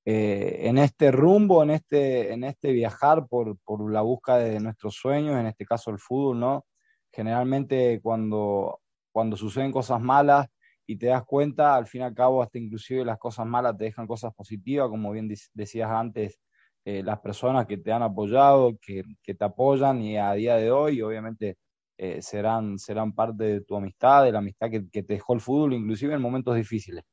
eh, 0.05 0.67
en 0.67 0.77
este 0.77 1.11
rumbo, 1.11 1.63
en 1.63 1.71
este, 1.71 2.33
en 2.33 2.43
este 2.43 2.71
viajar 2.71 3.27
por, 3.27 3.57
por 3.59 3.91
la 3.91 4.01
búsqueda 4.01 4.37
de 4.37 4.59
nuestros 4.59 4.95
sueños, 4.95 5.39
en 5.39 5.47
este 5.47 5.65
caso 5.65 5.89
el 5.91 5.99
fútbol, 5.99 6.39
¿no? 6.39 6.65
Generalmente 7.11 7.99
cuando, 8.01 8.81
cuando 9.11 9.37
suceden 9.37 9.71
cosas 9.71 10.01
malas 10.01 10.47
y 10.85 10.97
te 10.97 11.07
das 11.07 11.23
cuenta, 11.23 11.75
al 11.75 11.87
fin 11.87 12.01
y 12.01 12.03
al 12.05 12.15
cabo, 12.15 12.41
hasta 12.41 12.57
inclusive 12.57 13.05
las 13.05 13.19
cosas 13.19 13.45
malas 13.45 13.77
te 13.77 13.85
dejan 13.85 14.07
cosas 14.07 14.33
positivas, 14.33 14.89
como 14.89 15.11
bien 15.11 15.31
decías 15.53 15.89
antes, 15.91 16.39
eh, 16.85 17.03
las 17.03 17.19
personas 17.19 17.67
que 17.67 17.77
te 17.77 17.91
han 17.91 18.01
apoyado, 18.01 18.77
que, 18.81 19.03
que, 19.21 19.35
te 19.35 19.45
apoyan 19.45 20.01
y 20.01 20.17
a 20.17 20.33
día 20.33 20.55
de 20.55 20.71
hoy, 20.71 21.01
obviamente, 21.01 21.57
eh, 21.97 22.21
serán, 22.21 22.79
serán 22.79 23.13
parte 23.13 23.43
de 23.43 23.61
tu 23.61 23.75
amistad, 23.75 24.23
de 24.23 24.31
la 24.31 24.39
amistad 24.39 24.69
que, 24.71 24.89
que, 24.89 25.03
te 25.03 25.13
dejó 25.13 25.33
el 25.33 25.41
fútbol, 25.41 25.73
inclusive 25.73 26.15
en 26.15 26.21
momentos 26.21 26.55
difíciles. 26.55 27.03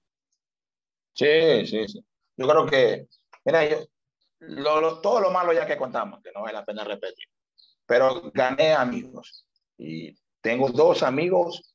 Sí, 1.13 1.67
sí, 1.67 1.89
sí. 1.89 2.07
Yo 2.37 2.47
creo 2.47 2.67
que, 2.67 3.09
mira, 3.45 3.69
yo, 3.69 5.01
todo 5.01 5.21
lo 5.21 5.31
malo 5.31 5.53
ya 5.53 5.67
que 5.67 5.77
contamos, 5.77 6.23
que 6.23 6.31
no 6.33 6.43
vale 6.43 6.55
la 6.55 6.65
pena 6.65 6.85
repetir, 6.85 7.27
pero 7.87 8.31
gané 8.33 8.73
amigos 8.73 9.46
y 9.79 10.17
tengo 10.41 10.71
dos 10.71 11.03
amigos 11.03 11.75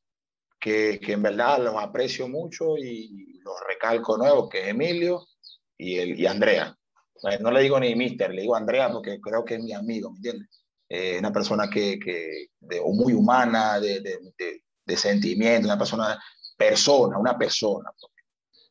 que, 0.60 0.99
que, 0.99 1.14
en 1.14 1.24
verdad 1.24 1.60
los 1.64 1.76
aprecio 1.76 2.28
mucho 2.28 2.78
y 2.78 3.39
los 3.43 3.56
recalco 3.68 4.18
nuevo, 4.18 4.47
que 4.47 4.62
es 4.62 4.68
Emilio 4.70 5.26
y, 5.78 5.97
el, 5.97 6.20
y 6.20 6.26
Andrea. 6.26 6.76
No 7.39 7.52
le 7.52 7.62
digo 7.62 7.80
ni 7.80 7.95
mister, 7.95 8.34
le 8.34 8.41
digo 8.41 8.56
Andrea 8.56 8.91
porque 8.91 9.20
creo 9.22 9.45
que 9.45 9.56
es 9.56 9.64
mi 9.64 9.74
amigo, 9.74 10.10
¿me 10.12 10.18
entiendes? 10.18 10.49
eh, 10.93 11.18
una 11.20 11.32
persona 11.32 11.70
que, 11.70 11.97
que 11.97 12.47
de, 12.60 12.82
muy 12.82 13.14
humana, 13.14 13.80
de, 13.80 14.02
de, 14.02 14.62
de, 14.86 14.97
sentimiento, 14.97 15.66
una 15.66 15.78
persona, 15.78 16.22
persona, 16.58 17.18
una 17.18 17.38
persona. 17.38 17.89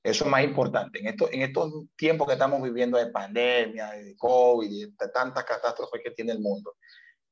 Eso 0.02 0.24
es 0.24 0.30
más 0.30 0.44
importante. 0.44 0.98
En, 0.98 1.06
esto, 1.06 1.30
en 1.32 1.40
estos 1.40 1.72
tiempos 1.96 2.26
que 2.26 2.34
estamos 2.34 2.60
viviendo 2.60 2.98
de 2.98 3.06
pandemia, 3.06 3.92
de 3.92 4.14
COVID, 4.18 4.88
de 4.98 5.08
tantas 5.08 5.44
catástrofes 5.44 6.02
que 6.04 6.10
tiene 6.10 6.32
el 6.32 6.40
mundo, 6.40 6.76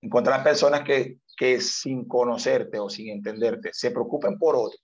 encontrar 0.01 0.42
personas 0.42 0.80
que, 0.84 1.18
que 1.39 1.61
sin 1.61 2.07
conocerte 2.09 2.80
o 2.80 2.91
sin 2.91 3.11
entenderte 3.11 3.70
se 3.72 3.93
preocupen 3.93 4.36
por 4.39 4.57
otro. 4.57 4.78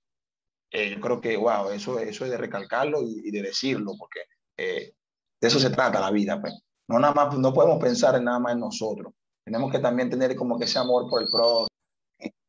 Eh, 0.70 0.94
yo 0.94 1.00
creo 1.00 1.20
que, 1.20 1.36
wow, 1.36 1.70
eso, 1.70 1.98
eso 1.98 2.24
es 2.24 2.30
de 2.30 2.36
recalcarlo 2.36 3.02
y, 3.02 3.30
de 3.32 3.42
decirlo, 3.42 3.92
porque 3.98 4.20
eh, 4.56 4.94
de 5.40 5.48
eso 5.48 5.58
se 5.58 5.70
trata 5.70 6.00
la 6.00 6.12
vida. 6.12 6.40
Pues. 6.40 6.54
No, 6.88 7.00
nada 7.00 7.12
más, 7.12 7.36
no 7.36 7.52
podemos 7.52 7.82
pensar 7.82 8.14
en 8.14 8.24
nada 8.24 8.38
más 8.38 8.52
en 8.52 8.60
nosotros. 8.60 9.12
Tenemos 9.44 9.70
que 9.72 9.80
también 9.80 10.08
tener 10.08 10.36
como 10.36 10.56
que 10.56 10.64
ese 10.64 10.78
amor 10.78 11.08
por 11.10 11.22
el 11.22 11.28
prójimo, 11.28 11.66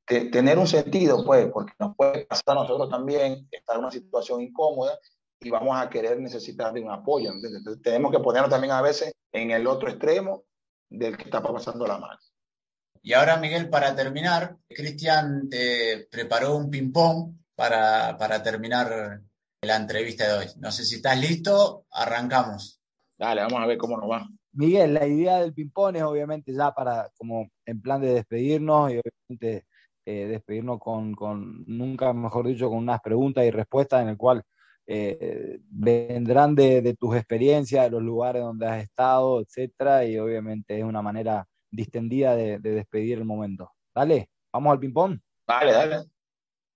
tener 0.06 0.60
un 0.60 0.68
sentido, 0.68 1.26
pues, 1.26 1.48
porque 1.52 1.74
nos 1.80 1.96
puede 1.96 2.26
pasar 2.26 2.44
a 2.58 2.62
nosotros 2.62 2.90
también 2.90 3.48
estar 3.52 3.76
en 3.76 3.82
una 3.82 3.92
situación 3.92 4.42
incómoda 4.42 5.00
y 5.40 5.50
vamos 5.50 5.76
a 5.76 5.90
querer 5.90 6.20
necesitar 6.20 6.72
de 6.74 6.82
un 6.82 6.92
apoyo. 6.92 7.32
Entonces, 7.32 7.82
tenemos 7.82 8.12
que 8.12 8.20
ponernos 8.20 8.52
también 8.52 8.72
a 8.72 8.84
veces 8.84 9.14
en 9.32 9.50
el 9.50 9.66
otro 9.66 9.90
extremo 9.90 10.44
del 10.90 11.18
que 11.18 11.24
está 11.24 11.42
pasando 11.42 11.88
la 11.88 11.98
mano. 11.98 12.20
Y 13.08 13.14
ahora, 13.14 13.38
Miguel, 13.38 13.70
para 13.70 13.96
terminar, 13.96 14.58
Cristian 14.68 15.48
te 15.48 16.08
preparó 16.10 16.58
un 16.58 16.72
ping-pong 16.72 17.36
para, 17.54 18.18
para 18.18 18.42
terminar 18.42 19.22
la 19.62 19.76
entrevista 19.76 20.26
de 20.26 20.34
hoy. 20.40 20.46
No 20.58 20.72
sé 20.72 20.84
si 20.86 20.96
estás 20.96 21.22
listo, 21.22 21.86
arrancamos. 21.92 22.82
Dale, 23.16 23.42
vamos 23.42 23.62
a 23.62 23.68
ver 23.68 23.78
cómo 23.78 23.96
nos 23.96 24.10
va. 24.10 24.28
Miguel, 24.54 24.96
la 24.96 25.06
idea 25.06 25.38
del 25.38 25.54
ping-pong 25.54 25.98
es 25.98 26.02
obviamente 26.02 26.52
ya 26.52 26.74
para, 26.74 27.12
como 27.16 27.48
en 27.64 27.80
plan 27.80 28.02
de 28.02 28.12
despedirnos 28.12 28.92
y 28.92 28.98
obviamente 28.98 29.68
eh, 30.04 30.26
despedirnos 30.26 30.80
con, 30.80 31.14
con, 31.14 31.64
nunca 31.68 32.12
mejor 32.12 32.48
dicho, 32.48 32.70
con 32.70 32.80
unas 32.80 33.02
preguntas 33.02 33.46
y 33.46 33.52
respuestas 33.52 34.02
en 34.02 34.10
el 34.10 34.18
cual 34.18 34.42
eh, 34.88 35.60
vendrán 35.70 36.56
de, 36.56 36.82
de, 36.82 36.96
tus 36.96 37.16
experiencias, 37.16 37.84
de 37.84 37.92
los 37.92 38.02
lugares 38.02 38.42
donde 38.42 38.66
has 38.66 38.82
estado, 38.82 39.42
etcétera, 39.42 40.06
y 40.06 40.18
obviamente 40.18 40.80
es 40.80 40.84
una 40.84 41.04
manera 41.04 41.48
distendida 41.76 42.36
de, 42.36 42.60
de 42.60 42.72
despedir 42.72 43.18
el 43.18 43.26
momento. 43.26 43.72
Dale, 43.94 44.30
vamos 44.52 44.72
al 44.72 44.80
ping-pong. 44.80 45.20
Dale, 45.48 45.72
dale. 45.72 46.06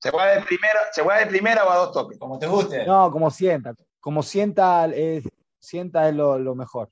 ¿Se 0.01 0.11
va 0.11 0.27
de 0.27 0.41
primera, 0.41 0.79
se 0.93 1.01
va 1.01 1.17
de 1.17 1.25
primera 1.25 1.65
o 1.65 1.69
a 1.69 1.77
dos 1.77 1.91
toques? 1.91 2.17
Como 2.17 2.39
te 2.39 2.47
guste. 2.47 2.85
No, 2.85 3.11
como 3.11 3.29
sienta. 3.29 3.73
Como 3.99 4.23
sienta 4.23 4.85
es, 4.85 5.27
sienta 5.59 6.07
es 6.07 6.15
lo, 6.15 6.39
lo 6.39 6.55
mejor. 6.55 6.89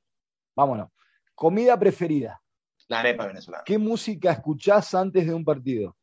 Vámonos. 0.55 0.89
Comida 1.33 1.79
preferida. 1.79 2.41
La 2.87 2.99
arepa 2.99 3.27
venezolana. 3.27 3.63
¿Qué 3.65 3.77
música 3.77 4.31
escuchás 4.31 4.93
antes 4.93 5.25
de 5.25 5.33
un 5.33 5.45
partido? 5.45 5.95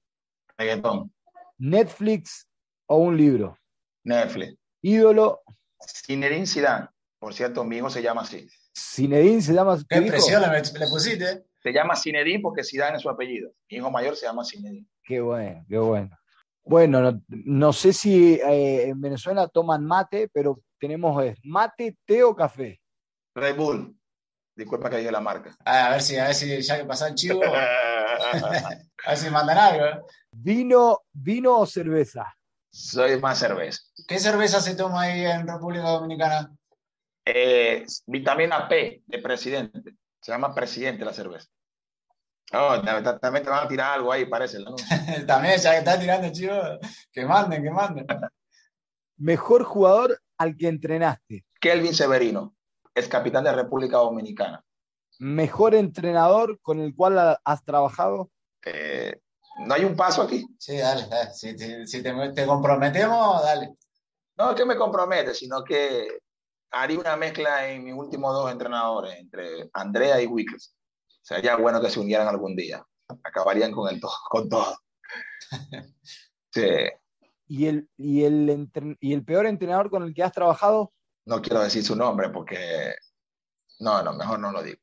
Reggaetón. 0.57 1.13
¿Netflix 1.59 2.49
o 2.87 2.97
un 2.97 3.17
libro? 3.17 3.59
Netflix. 4.05 4.57
Ídolo. 4.81 5.43
Zinedine 5.87 6.47
Zidane. 6.47 6.89
Por 7.19 7.35
cierto, 7.35 7.65
mi 7.65 7.79
hijo 7.79 7.91
se 7.91 8.03
llama 8.03 8.23
así. 8.23 8.47
Zinedine 8.75 9.43
se 9.43 9.53
llama. 9.55 9.79
¿Qué 9.89 10.03
presión 10.03 10.43
le, 10.43 10.49
le 10.49 10.87
pusiste? 10.89 11.47
Se 11.65 11.73
llama 11.73 11.97
Zinedine 11.97 12.41
porque 12.41 12.63
Zidane 12.63 12.99
es 12.99 13.03
su 13.03 13.09
apellido. 13.09 13.51
Mi 13.71 13.79
hijo 13.79 13.91
mayor 13.91 14.15
se 14.17 14.27
llama 14.27 14.45
Zinedine. 14.45 14.87
Qué 15.03 15.19
bueno, 15.23 15.65
qué 15.67 15.79
bueno. 15.79 16.15
Bueno, 16.63 17.01
no, 17.01 17.23
no 17.29 17.73
sé 17.73 17.95
si 17.95 18.35
eh, 18.35 18.89
en 18.89 19.01
Venezuela 19.01 19.49
toman 19.49 19.83
mate, 19.83 20.29
pero 20.29 20.61
tenemos 20.79 21.25
eh, 21.25 21.35
mate, 21.45 21.97
té 22.05 22.23
o 22.23 22.37
café. 22.37 22.83
Red 23.35 23.57
Bull. 23.57 23.99
Disculpa 24.55 24.91
que 24.91 24.99
dije 24.99 25.11
la 25.11 25.23
marca. 25.23 25.57
Ah, 25.65 25.87
a 25.87 25.91
ver 25.93 26.03
si, 26.03 26.19
a 26.19 26.27
ver 26.27 26.35
si 26.35 26.61
ya 26.61 26.77
que 26.77 26.85
pasa 26.85 27.09
el 27.09 27.15
chivo. 27.15 27.41
a 27.43 29.09
ver 29.09 29.17
si 29.17 29.31
mandan 29.31 29.57
algo. 29.57 29.87
¿eh? 29.87 30.03
¿Vino, 30.33 31.01
¿Vino 31.13 31.61
o 31.61 31.67
cerveza? 31.67 32.37
Soy 32.71 33.19
más 33.21 33.39
cerveza. 33.39 33.81
¿Qué 34.07 34.19
cerveza 34.19 34.61
se 34.61 34.77
toma 34.77 35.03
ahí 35.03 35.25
en 35.25 35.49
República 35.49 35.89
Dominicana? 35.89 36.55
Eh, 37.25 37.87
vitamina 38.07 38.69
P 38.69 39.03
de 39.07 39.19
presidente. 39.19 39.95
Se 40.21 40.33
llama 40.33 40.55
presidente 40.55 41.05
la 41.05 41.13
cerveza. 41.13 41.49
Oh, 42.53 42.81
también 42.81 43.43
te 43.43 43.51
van 43.51 43.65
a 43.65 43.69
tirar 43.69 43.95
algo 43.95 44.13
ahí, 44.13 44.27
parece. 44.27 44.59
¿no? 44.61 44.77
también, 45.27 45.59
ya 45.59 45.73
que 45.73 45.79
está 45.79 45.99
tirando, 45.99 46.31
chivo, 46.31 46.55
que 47.11 47.25
manden, 47.25 47.63
que 47.63 47.71
manden. 47.71 48.07
Mejor 49.17 49.65
jugador 49.65 50.21
al 50.39 50.57
que 50.57 50.69
entrenaste. 50.69 51.45
Kelvin 51.61 51.95
Severino, 51.95 52.55
es 52.95 53.09
capitán 53.09 53.45
de 53.45 53.53
República 53.53 53.97
Dominicana. 53.97 54.63
Mejor 55.19 55.75
entrenador 55.75 56.61
con 56.61 56.81
el 56.81 56.95
cual 56.95 57.39
has 57.45 57.65
trabajado. 57.65 58.31
Eh, 58.65 59.21
¿No 59.59 59.75
hay 59.75 59.85
un 59.85 59.97
paso 59.97 60.23
aquí? 60.23 60.45
Sí, 60.59 60.77
dale, 60.77 61.07
dale. 61.09 61.33
Si, 61.33 61.57
si, 61.57 61.87
si 61.87 62.03
te, 62.03 62.13
te, 62.33 62.47
comprometemos, 62.47 63.43
dale. 63.43 63.75
No 64.37 64.51
es 64.51 64.57
que 64.57 64.65
me 64.65 64.77
compromete, 64.77 65.33
sino 65.33 65.63
que 65.63 66.09
haría 66.73 66.99
una 66.99 67.17
mezcla 67.17 67.69
en 67.69 67.85
mis 67.85 67.95
últimos 67.95 68.35
dos 68.35 68.51
entrenadores, 68.51 69.17
entre 69.17 69.71
Andrea 69.73 70.21
y 70.21 70.27
Wickles. 70.27 70.75
Sería 71.25 71.57
bueno 71.57 71.81
que 71.81 71.89
se 71.89 71.99
unieran 72.01 72.29
algún 72.29 72.55
día. 72.55 72.87
Acabarían 73.23 73.73
con, 73.73 73.93
el 73.93 73.99
todo, 73.99 74.13
con 74.29 74.49
todo. 74.49 74.77
Sí. 76.51 76.69
¿Y 77.49 77.67
el, 77.67 77.91
y, 77.97 78.23
el 78.23 78.71
¿Y 79.01 79.13
el 79.13 79.25
peor 79.25 79.47
entrenador 79.47 79.91
con 79.91 80.05
el 80.05 80.15
que 80.15 80.23
has 80.23 80.33
trabajado? 80.33 80.93
No 81.25 81.43
quiero 81.43 81.61
decir 81.63 81.83
su 81.83 81.97
nombre 81.97 82.29
porque... 82.29 82.95
No, 83.81 84.03
no, 84.03 84.13
mejor 84.13 84.39
no 84.39 84.53
lo 84.53 84.63
digo. 84.63 84.79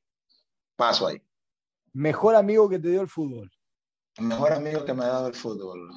Paso 0.75 1.07
ahí. 1.07 1.21
¿Mejor 1.93 2.35
amigo 2.35 2.67
que 2.67 2.79
te 2.79 2.89
dio 2.89 3.01
el 3.01 3.07
fútbol? 3.07 3.49
Mejor 4.19 4.51
amigo 4.51 4.83
que 4.83 4.93
me 4.93 5.05
ha 5.05 5.09
dado 5.09 5.27
el 5.27 5.35
fútbol. 5.35 5.89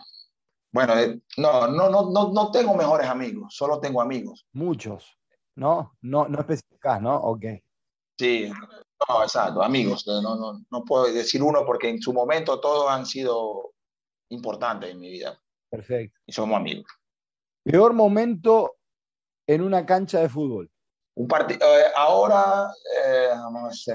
Bueno, 0.71 0.97
eh, 0.99 1.21
no, 1.39 1.67
no, 1.67 1.89
no, 1.89 2.11
no, 2.11 2.33
no 2.33 2.51
tengo 2.51 2.77
mejores 2.77 3.09
amigos, 3.09 3.55
solo 3.55 3.81
tengo 3.81 4.01
amigos. 4.01 4.47
Muchos, 4.53 5.19
¿no? 5.57 5.97
No, 6.03 6.29
no 6.29 6.39
especificas, 6.39 7.01
¿no? 7.01 7.17
Ok. 7.17 7.45
Sí, 8.17 8.53
no, 9.09 9.23
exacto, 9.23 9.63
amigos. 9.63 10.07
No, 10.07 10.21
no, 10.23 10.65
no 10.71 10.85
puedo 10.85 11.13
decir 11.13 11.43
uno 11.43 11.65
porque 11.65 11.89
en 11.89 12.01
su 12.01 12.13
momento 12.13 12.61
todos 12.61 12.91
han 12.91 13.07
sido 13.07 13.73
importantes 14.31 14.91
en 14.91 15.01
mi 15.01 15.11
vida. 15.11 15.41
Perfecto. 15.71 16.19
Y 16.27 16.33
somos 16.33 16.57
amigos. 16.57 16.87
Peor 17.65 17.93
momento 17.93 18.77
en 19.47 19.63
una 19.63 19.85
cancha 19.85 20.21
de 20.21 20.29
fútbol. 20.29 20.71
Un 21.17 21.29
partido. 21.29 21.61
Eh, 21.61 21.85
ahora, 21.97 22.71
eh, 23.07 23.29
vamos 23.31 23.89
a. 23.89 23.95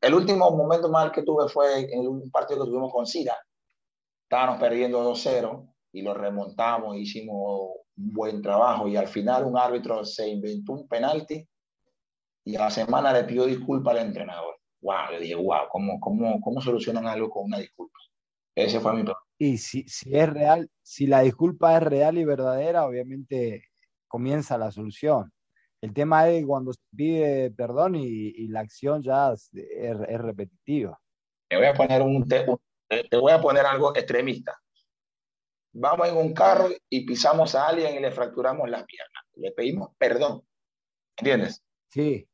El 0.00 0.14
último 0.14 0.50
momento 0.50 0.88
mal 0.90 1.10
que 1.10 1.22
tuve 1.22 1.48
fue 1.48 1.92
en 1.92 2.06
un 2.06 2.30
partido 2.30 2.64
que 2.64 2.70
tuvimos 2.70 2.92
con 2.92 3.06
Sira. 3.06 3.36
Estábamos 4.24 4.60
perdiendo 4.60 5.02
2-0 5.02 5.74
y 5.92 6.02
lo 6.02 6.12
remontamos, 6.12 6.96
hicimos 6.96 7.70
un 7.96 8.12
buen 8.12 8.42
trabajo 8.42 8.88
y 8.88 8.96
al 8.96 9.06
final 9.08 9.44
un 9.44 9.56
árbitro 9.56 10.04
se 10.04 10.28
inventó 10.28 10.72
un 10.72 10.88
penalti 10.88 11.46
y 12.44 12.56
a 12.56 12.60
la 12.60 12.70
semana 12.70 13.12
le 13.12 13.24
pidió 13.24 13.46
disculpas 13.46 13.96
al 13.96 14.06
entrenador. 14.06 14.56
Wow, 14.82 15.12
le 15.12 15.20
dije, 15.20 15.34
wow, 15.34 15.68
¿cómo, 15.70 15.98
cómo, 15.98 16.40
cómo 16.40 16.60
solucionan 16.60 17.06
algo 17.06 17.30
con 17.30 17.44
una 17.44 17.58
disculpa? 17.58 17.98
Ese 18.54 18.80
fue 18.80 18.92
mi 18.92 19.02
problema. 19.02 19.24
Y 19.38 19.58
si, 19.58 19.84
si 19.88 20.16
es 20.16 20.28
real, 20.28 20.70
si 20.82 21.06
la 21.06 21.20
disculpa 21.20 21.76
es 21.76 21.82
real 21.82 22.18
y 22.18 22.24
verdadera, 22.24 22.86
obviamente 22.86 23.64
comienza 24.06 24.58
la 24.58 24.70
solución. 24.70 25.32
El 25.80 25.92
tema 25.92 26.28
es 26.28 26.46
cuando 26.46 26.72
se 26.72 26.80
pide 26.94 27.50
perdón 27.50 27.96
y, 27.96 28.06
y 28.06 28.48
la 28.48 28.60
acción 28.60 29.02
ya 29.02 29.32
es, 29.32 29.50
es, 29.54 29.96
es, 30.08 30.20
repetitiva. 30.20 30.98
Te 31.48 31.56
voy 31.56 31.66
a 31.66 31.74
poner 31.74 32.02
un, 32.02 32.26
te, 32.28 32.46
te 33.10 33.16
voy 33.16 33.32
a 33.32 33.40
poner 33.40 33.66
algo 33.66 33.94
extremista. 33.96 34.56
Vamos 35.72 36.08
en 36.08 36.16
un 36.16 36.32
carro 36.32 36.68
y 36.88 37.04
pisamos 37.04 37.54
a 37.54 37.68
alguien 37.68 37.96
y 37.96 38.00
le 38.00 38.12
fracturamos 38.12 38.70
las 38.70 38.84
piernas. 38.84 39.24
Le 39.34 39.50
pedimos 39.50 39.90
perdón. 39.98 40.42
¿Entiendes? 41.16 41.62
Sí. 41.88 42.28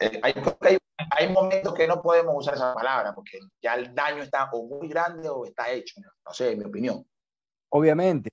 Eh, 0.00 0.18
hay, 0.22 0.32
hay, 0.60 0.78
hay, 1.10 1.32
momentos 1.32 1.74
que 1.74 1.86
no 1.86 2.00
podemos 2.00 2.34
usar 2.36 2.54
esa 2.54 2.74
palabra 2.74 3.14
porque 3.14 3.38
ya 3.62 3.74
el 3.74 3.94
daño 3.94 4.22
está 4.22 4.48
o 4.52 4.66
muy 4.66 4.88
grande 4.88 5.28
o 5.28 5.44
está 5.44 5.70
hecho. 5.70 6.00
No 6.24 6.32
sé, 6.32 6.52
en 6.52 6.58
mi 6.60 6.64
opinión. 6.64 7.04
Obviamente, 7.72 8.30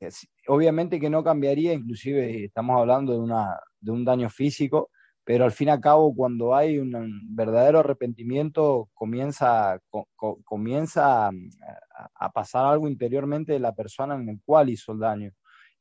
obviamente 0.48 1.00
que 1.00 1.10
no 1.10 1.24
cambiaría, 1.24 1.74
inclusive 1.74 2.46
estamos 2.46 2.80
hablando 2.80 3.14
de, 3.14 3.20
una, 3.20 3.60
de 3.80 3.92
un 3.92 4.04
daño 4.04 4.30
físico, 4.30 4.90
pero 5.24 5.44
al 5.44 5.52
fin 5.52 5.68
y 5.68 5.72
al 5.72 5.82
cabo 5.82 6.16
cuando 6.16 6.56
hay 6.56 6.80
un 6.80 7.36
verdadero 7.36 7.80
arrepentimiento 7.80 8.90
comienza, 8.96 9.78
co, 9.90 10.08
comienza 10.44 11.28
a, 11.28 11.32
a, 12.16 12.32
pasar 12.32 12.66
algo 12.66 12.88
interiormente 12.88 13.52
de 13.52 13.60
la 13.60 13.76
persona 13.76 14.16
en 14.16 14.30
el 14.30 14.42
cual 14.44 14.70
hizo 14.70 14.94
el 14.94 15.00
daño. 15.00 15.32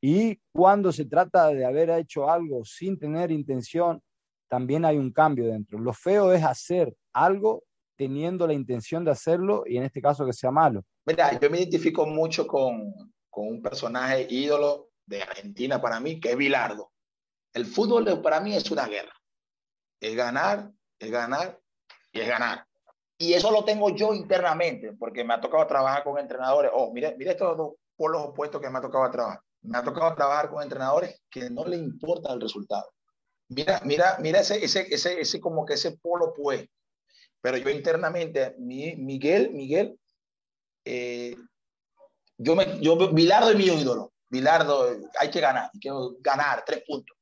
Y 0.03 0.39
cuando 0.53 0.93
se 0.93 1.07
trata 1.07 1.49
de 1.49 1.65
haber 1.65 1.89
hecho 1.91 2.29
algo 2.29 2.63
sin 2.65 2.99
tener 2.99 3.31
intención, 3.31 4.03
también 4.49 4.85
hay 4.85 4.99
un 4.99 5.13
cambio 5.13 5.47
dentro. 5.47 5.79
Lo 5.79 5.93
feo 5.93 6.33
es 6.33 6.45
hacer 6.45 6.95
algo 7.13 7.65
teniendo 7.97 8.47
la 8.47 8.53
intención 8.53 9.05
de 9.05 9.11
hacerlo 9.11 9.65
y 9.67 9.77
en 9.77 9.85
este 9.85 10.01
caso 10.03 10.27
que 10.27 10.33
sea 10.33 10.51
malo. 10.51 10.85
Mira, 11.07 11.39
yo 11.39 11.51
me 11.51 11.59
identifico 11.59 12.07
mucho 12.07 12.47
con, 12.47 12.93
con 13.31 13.49
un 13.49 13.63
personaje 13.63 14.27
ídolo 14.29 14.91
de 15.07 15.23
Argentina 15.23 15.81
para 15.81 16.01
mí, 16.01 16.21
que 16.21 16.33
es 16.33 16.37
Bilardo. 16.37 16.91
El 17.53 17.65
fútbol 17.65 18.21
para 18.21 18.41
mí 18.41 18.55
es 18.55 18.71
una 18.71 18.87
guerra. 18.87 19.13
Es 20.01 20.15
ganar, 20.15 20.71
es 20.99 21.11
ganar 21.11 21.59
y 22.13 22.21
es 22.21 22.29
ganar. 22.29 22.67
Y 23.19 23.33
eso 23.33 23.51
lo 23.51 23.65
tengo 23.65 23.91
yo 23.91 24.13
internamente, 24.13 24.93
porque 24.93 25.25
me 25.25 25.33
ha 25.33 25.41
tocado 25.41 25.67
trabajar 25.67 26.05
con 26.05 26.19
entrenadores. 26.19 26.71
Oh, 26.75 26.93
mire, 26.93 27.17
mire 27.17 27.31
estos 27.31 27.57
dos 27.57 27.75
polos 27.97 28.27
opuestos 28.27 28.61
que 28.61 28.69
me 28.69 28.79
ha 28.79 28.83
tocado 28.83 29.11
trabajar. 29.11 29.41
Me 29.63 29.79
ha 29.79 29.83
tocado 29.83 30.15
trabajar 30.15 30.51
con 30.51 30.63
entrenadores 30.63 31.23
que 31.31 31.49
no 31.49 31.65
le 31.65 31.77
importa 31.77 32.33
el 32.35 32.41
resultado. 32.41 32.91
Mira, 33.49 33.81
mira, 33.85 34.17
mira 34.21 34.41
ese, 34.41 34.65
ese, 34.65 34.87
ese, 34.91 35.21
ese 35.21 35.41
como 35.41 35.65
que 35.65 35.75
ese 35.75 35.93
polo 35.93 36.27
opuesto. 36.27 36.73
Pero 37.41 37.59
yo 37.59 37.71
internamente, 37.71 38.57
mi, 38.59 38.97
Miguel, 38.97 39.51
Miguel, 39.53 39.99
eh, 40.85 41.37
yo 42.39 42.57
me, 42.57 42.81
yo, 42.81 43.13
Bilardo 43.13 43.51
es 43.51 43.57
mi 43.57 43.67
ídolo. 43.67 44.13
Bilardo, 44.29 44.97
hay 45.21 45.31
que 45.31 45.41
ganar, 45.41 45.71
hay 45.73 45.79
que 45.79 45.91
ganar, 46.21 46.65
tres 46.67 46.83
puntos, 46.87 47.17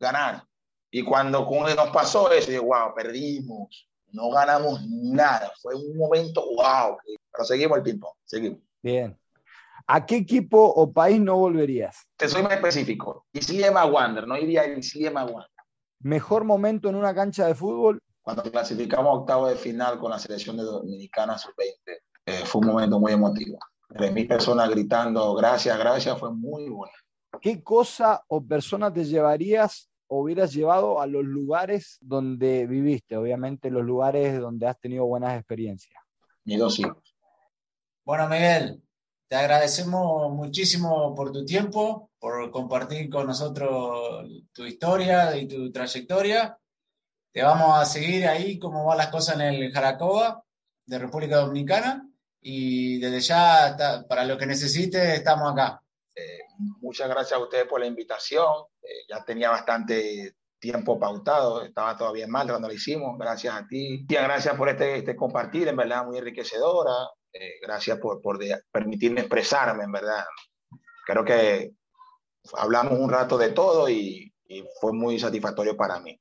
ganar. 0.00 0.42
Y 0.90 1.04
cuando 1.04 1.48
nos 1.48 1.90
pasó 1.90 2.32
eso, 2.32 2.50
yo, 2.50 2.64
wow, 2.64 2.94
perdimos, 2.94 3.88
no 4.10 4.30
ganamos 4.30 4.80
nada. 4.88 5.52
Fue 5.62 5.74
un 5.74 5.96
momento, 5.96 6.44
wow, 6.56 6.96
pero 7.30 7.44
seguimos 7.44 7.78
el 7.78 7.84
ping-pong, 7.84 8.14
seguimos. 8.24 8.60
Bien. 8.82 9.16
¿A 9.86 10.04
qué 10.04 10.16
equipo 10.16 10.58
o 10.60 10.92
país 10.92 11.20
no 11.20 11.36
volverías? 11.36 12.06
Te 12.16 12.28
soy 12.28 12.42
más 12.42 12.52
específico. 12.52 13.26
Islema 13.32 13.86
Wander, 13.86 14.26
no 14.26 14.36
iría 14.36 14.62
a 14.62 14.66
Islema 14.66 15.24
Wander. 15.24 15.57
¿Mejor 16.00 16.44
momento 16.44 16.88
en 16.88 16.94
una 16.94 17.14
cancha 17.14 17.46
de 17.46 17.54
fútbol? 17.54 18.00
Cuando 18.22 18.42
clasificamos 18.42 19.06
a 19.06 19.14
octavo 19.14 19.48
de 19.48 19.56
final 19.56 19.98
con 19.98 20.10
la 20.10 20.18
selección 20.18 20.56
de 20.56 20.62
Dominicana 20.62 21.38
sub-20, 21.38 21.98
eh, 22.26 22.42
fue 22.44 22.60
un 22.60 22.68
momento 22.68 23.00
muy 23.00 23.12
emotivo. 23.12 23.58
Tres 23.88 24.12
mil 24.12 24.28
personas 24.28 24.68
gritando 24.68 25.34
gracias, 25.34 25.78
gracias, 25.78 26.18
fue 26.18 26.32
muy 26.32 26.68
bueno. 26.68 26.92
¿Qué 27.40 27.62
cosa 27.62 28.22
o 28.28 28.44
persona 28.44 28.92
te 28.92 29.04
llevarías 29.04 29.88
o 30.08 30.22
hubieras 30.22 30.52
llevado 30.52 31.00
a 31.00 31.06
los 31.06 31.24
lugares 31.24 31.98
donde 32.00 32.66
viviste? 32.66 33.16
Obviamente 33.16 33.70
los 33.70 33.84
lugares 33.84 34.38
donde 34.38 34.66
has 34.66 34.78
tenido 34.78 35.06
buenas 35.06 35.36
experiencias. 35.38 35.98
Mis 36.44 36.58
dos 36.58 36.78
hijos. 36.78 37.16
Bueno, 38.04 38.28
Miguel, 38.28 38.82
te 39.28 39.36
agradecemos 39.36 40.32
muchísimo 40.32 41.14
por 41.14 41.32
tu 41.32 41.44
tiempo, 41.44 42.10
por 42.18 42.50
compartir 42.50 43.10
con 43.10 43.26
nosotros 43.26 44.26
tu 44.52 44.64
historia 44.64 45.36
y 45.36 45.46
tu 45.46 45.70
trayectoria. 45.70 46.58
Te 47.30 47.42
vamos 47.42 47.78
a 47.78 47.84
seguir 47.84 48.26
ahí 48.26 48.58
cómo 48.58 48.86
van 48.86 48.96
las 48.96 49.08
cosas 49.08 49.34
en 49.36 49.42
el 49.42 49.72
Jaracoa 49.72 50.42
de 50.86 50.98
República 50.98 51.36
Dominicana 51.36 52.08
y 52.40 52.98
desde 52.98 53.20
ya, 53.20 54.04
para 54.08 54.24
lo 54.24 54.38
que 54.38 54.46
necesite, 54.46 55.16
estamos 55.16 55.52
acá. 55.52 55.82
Eh, 56.14 56.38
muchas 56.80 57.08
gracias 57.08 57.38
a 57.38 57.42
ustedes 57.42 57.66
por 57.66 57.80
la 57.80 57.86
invitación. 57.86 58.46
Eh, 58.82 59.04
ya 59.10 59.22
tenía 59.24 59.50
bastante 59.50 60.36
tiempo 60.58 60.98
pautado, 60.98 61.62
estaba 61.62 61.96
todavía 61.98 62.26
mal 62.26 62.48
cuando 62.48 62.68
lo 62.68 62.74
hicimos. 62.74 63.18
Gracias 63.18 63.54
a 63.54 63.66
ti. 63.66 64.06
gracias 64.08 64.56
por 64.56 64.70
este, 64.70 64.96
este 64.96 65.14
compartir, 65.14 65.68
en 65.68 65.76
verdad, 65.76 66.06
muy 66.06 66.16
enriquecedora. 66.16 67.10
Eh, 67.40 67.60
gracias 67.62 67.98
por, 67.98 68.20
por 68.20 68.38
permitirme 68.72 69.20
expresarme, 69.20 69.84
en 69.84 69.92
verdad. 69.92 70.24
Creo 71.06 71.24
que 71.24 71.72
hablamos 72.54 72.98
un 72.98 73.10
rato 73.10 73.38
de 73.38 73.50
todo 73.50 73.88
y, 73.88 74.24
fue 74.80 74.94
muy 74.94 75.18
satisfactorio 75.18 75.76
para 75.76 76.00
mí. 76.00 76.18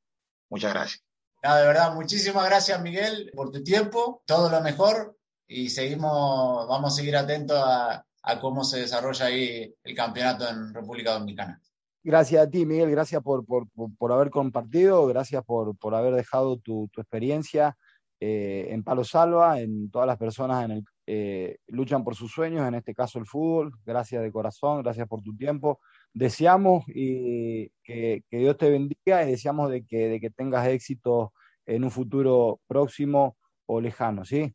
Muchas 0.50 0.74
gracias. 0.74 1.02
de 1.42 1.66
verdad, 1.66 1.94
muchísimas 1.94 2.46
gracias 2.46 2.82
Miguel 2.82 3.32
por 3.34 3.52
tu 3.52 3.64
tiempo, 3.64 4.22
todo 4.26 4.50
lo 4.50 4.60
mejor 4.60 5.16
y 5.48 5.70
seguimos, 5.70 6.68
vamos 6.68 6.92
a 6.92 6.96
seguir 6.98 7.16
atentos 7.16 7.58
a, 7.58 8.06
a 8.24 8.40
cómo 8.42 8.66
se 8.66 8.82
desarrolla 8.82 9.28
ahí 9.28 9.74
el 9.82 9.96
campeonato 9.96 10.46
en 10.50 10.74
República 10.74 11.14
Dominicana. 11.14 11.62
Gracias 12.04 12.46
a 12.46 12.50
ti, 12.50 12.66
Miguel, 12.66 12.92
gracias 12.92 13.24
por, 13.24 13.46
por, 13.46 13.68
por 13.98 14.12
haber 14.12 14.30
compartido, 14.30 15.08
gracias 15.08 15.46
por, 15.46 15.78
por 15.78 15.96
haber 15.96 16.16
dejado 16.16 16.58
tu, 16.58 16.90
tu 16.92 17.00
experiencia 17.00 17.78
eh, 18.20 18.68
en 18.72 18.84
Palo 18.84 19.06
Salva, 19.06 19.62
en 19.62 19.90
todas 19.90 20.08
las 20.08 20.18
personas 20.18 20.66
en 20.66 20.72
el, 20.72 20.86
eh, 21.10 21.60
luchan 21.68 22.04
por 22.04 22.16
sus 22.16 22.34
sueños, 22.34 22.68
en 22.68 22.76
este 22.76 22.94
caso 22.94 23.18
el 23.18 23.26
fútbol. 23.26 23.72
Gracias 23.86 24.22
de 24.22 24.32
corazón, 24.32 24.84
gracias 24.84 25.08
por 25.08 25.22
tu 25.24 25.36
tiempo. 25.36 25.80
Deseamos 26.14 26.84
y 26.88 27.70
que, 27.82 28.24
Dios 28.30 28.58
te 28.58 28.70
bendiga 28.70 29.24
y 29.24 29.32
deseamos 29.32 29.72
de 29.72 29.86
que, 29.86 30.10
de 30.10 30.20
que 30.20 30.30
tengas 30.30 30.68
éxito 30.68 31.34
en 31.66 31.86
un 31.86 31.92
futuro 31.92 32.60
próximo 32.68 33.38
o 33.66 33.80
lejano, 33.80 34.26
¿sí? 34.26 34.54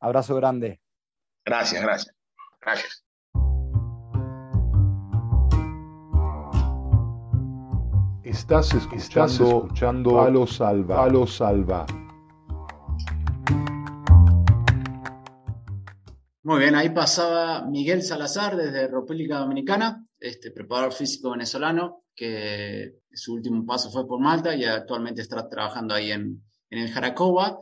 Abrazo 0.00 0.34
grande. 0.34 0.80
Gracias, 1.44 1.82
gracias. 1.82 2.16
Gracias. 2.60 3.04
Estás 8.24 8.72
escuchando, 8.74 9.62
escuchando 9.64 10.16
Palo 10.16 10.46
Salva. 10.46 10.96
Palo 10.96 11.26
Salva. 11.26 11.86
Muy 16.44 16.58
bien, 16.58 16.74
ahí 16.74 16.90
pasaba 16.90 17.64
Miguel 17.68 18.02
Salazar 18.02 18.56
desde 18.56 18.88
República 18.88 19.38
Dominicana, 19.38 20.04
este 20.18 20.50
preparador 20.50 20.92
físico 20.92 21.30
venezolano, 21.30 22.02
que 22.16 22.96
su 23.12 23.34
último 23.34 23.64
paso 23.64 23.92
fue 23.92 24.08
por 24.08 24.18
Malta 24.18 24.56
y 24.56 24.64
actualmente 24.64 25.22
está 25.22 25.48
trabajando 25.48 25.94
ahí 25.94 26.10
en, 26.10 26.42
el 26.68 26.90
Jaracoba. 26.90 27.60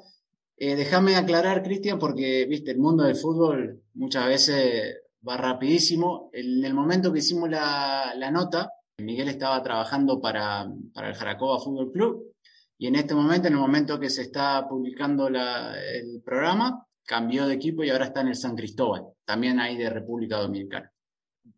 Eh, 0.57 0.77
déjame 0.77 1.17
aclarar, 1.17 1.63
Cristian, 1.63 1.99
porque 1.99 2.47
viste, 2.49 2.71
el 2.71 2.79
mundo 2.79 3.05
del 3.05 3.17
fútbol 3.17 3.83
muchas 3.93 4.27
veces 4.27 4.97
va 5.29 5.37
rapidísimo. 5.37 6.31
En 6.33 6.65
el 6.65 6.73
momento 6.73 7.13
que 7.13 7.19
hicimos 7.19 7.51
la, 7.51 8.31
nota, 8.33 8.73
Miguel 8.97 9.29
estaba 9.29 9.63
trabajando 9.63 10.19
para, 10.23 10.63
el 10.63 11.15
Jaracoba 11.15 11.61
Fútbol 11.61 11.93
Club 11.93 12.35
y 12.79 12.87
en 12.87 12.95
este 12.95 13.15
momento, 13.15 13.49
en 13.49 13.55
el 13.55 13.61
momento 13.61 14.01
que 14.01 14.09
se 14.09 14.23
está 14.23 14.67
publicando 14.67 15.29
el 15.29 16.23
programa, 16.25 16.87
cambió 17.11 17.49
de 17.49 17.55
equipo 17.55 17.83
y 17.83 17.91
ahora 17.91 18.05
está 18.05 18.21
en 18.21 18.29
el 18.29 18.37
San 18.37 18.55
Cristóbal, 18.55 19.05
también 19.25 19.59
ahí 19.59 19.77
de 19.77 19.91
República 19.91 20.37
Dominicana. 20.37 20.93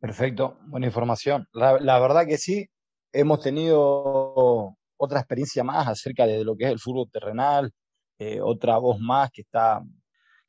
Perfecto, 0.01 0.59
buena 0.65 0.87
información. 0.87 1.47
La, 1.53 1.99
verdad 2.01 2.25
que 2.27 2.39
sí, 2.39 2.67
hemos 3.13 3.43
tenido 3.43 4.75
otra 4.97 5.19
experiencia 5.19 5.63
más 5.63 5.89
acerca 5.89 6.27
de 6.27 6.43
lo 6.43 6.57
que 6.57 6.65
es 6.65 6.71
el 6.71 6.79
fútbol 6.79 7.11
terrenal, 7.11 7.71
eh, 8.19 8.41
otra 8.41 8.79
voz 8.79 8.99
más 8.99 9.31
que 9.31 9.43
está, 9.43 9.83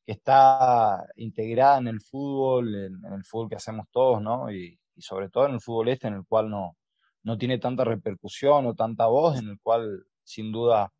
que 0.06 0.14
está 0.14 1.06
integrada 1.18 1.80
en 1.80 1.88
el 1.90 2.00
fútbol, 2.00 2.74
en, 2.74 3.14
el 3.14 3.26
fútbol 3.26 3.50
que 3.50 3.58
hacemos 3.58 3.88
todos, 3.92 4.22
¿no? 4.22 4.50
Y, 4.54 4.80
sobre 5.00 5.28
todo 5.28 5.48
en 5.48 5.56
el 5.56 5.62
fútbol 5.62 5.90
este, 5.90 6.08
en 6.08 6.14
el 6.14 6.26
cual 6.26 6.50
no, 6.50 6.78
no 7.24 7.38
tiene 7.38 7.58
tanta 7.58 7.84
repercusión 7.84 8.68
o 8.68 8.74
tanta 8.74 9.08
voz, 9.08 9.38
en 9.38 9.50
el 9.50 9.60
cual 9.62 10.06
sin 10.24 10.54
duda 10.54 10.94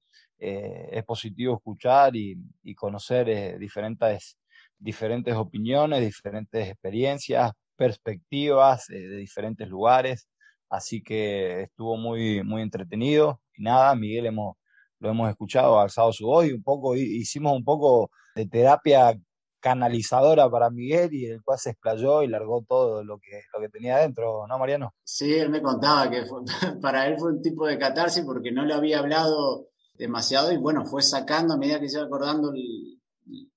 eh, 0.46 0.90
es 0.92 1.06
positivo 1.06 1.56
escuchar 1.56 2.18
y, 2.18 2.36
conocer 2.76 3.30
eh, 3.30 3.58
diferentes, 3.58 4.38
diferentes 4.78 5.34
opiniones, 5.36 6.02
diferentes 6.02 6.68
experiencias, 6.68 7.54
perspectivas 7.78 8.90
eh, 8.90 9.08
de 9.08 9.16
diferentes 9.16 9.70
lugares. 9.70 10.28
Así 10.70 11.02
que 11.02 11.62
estuvo 11.62 11.96
muy, 11.96 12.44
muy 12.44 12.62
entretenido. 12.62 13.40
Y 13.56 13.64
nada, 13.64 13.96
Miguel 13.96 14.26
hemos, 14.26 14.58
lo 15.00 15.12
hemos 15.12 15.30
escuchado, 15.30 15.80
alzado 15.80 16.12
su 16.12 16.26
voz 16.26 16.46
y 16.46 16.52
un 16.52 16.62
poco, 16.62 16.94
hicimos 16.98 17.54
un 17.54 17.64
poco 17.64 18.12
de 18.36 18.46
terapia 18.46 19.18
canalizadora 19.62 20.50
para 20.50 20.70
Miguel 20.70 21.14
y 21.14 21.26
el 21.28 21.42
cual 21.42 21.58
se 21.58 21.70
explayó 21.70 22.22
y 22.22 22.28
largó 22.28 22.66
todo 22.68 23.02
lo 23.02 23.18
que, 23.18 23.44
lo 23.54 23.62
que 23.62 23.70
tenía 23.70 24.00
dentro, 24.00 24.46
¿no, 24.46 24.60
Mariano? 24.60 24.94
Sí, 25.06 25.36
él 25.36 25.50
me 25.50 25.62
contaba 25.62 26.10
que 26.12 26.24
para 26.82 27.08
él 27.08 27.16
fue 27.18 27.32
un 27.32 27.42
tipo 27.42 27.66
de 27.66 27.78
catarsis 27.78 28.26
porque 28.26 28.52
no 28.52 28.66
le 28.66 28.74
había 28.74 29.00
hablado 29.00 29.70
demasiado 29.94 30.52
y 30.52 30.58
bueno, 30.58 30.86
fue 30.86 31.02
sacando 31.02 31.54
a 31.54 31.58
medida 31.58 31.80
que 31.80 31.90
se 31.90 31.98
iba 31.98 32.06
acordando 32.06 32.54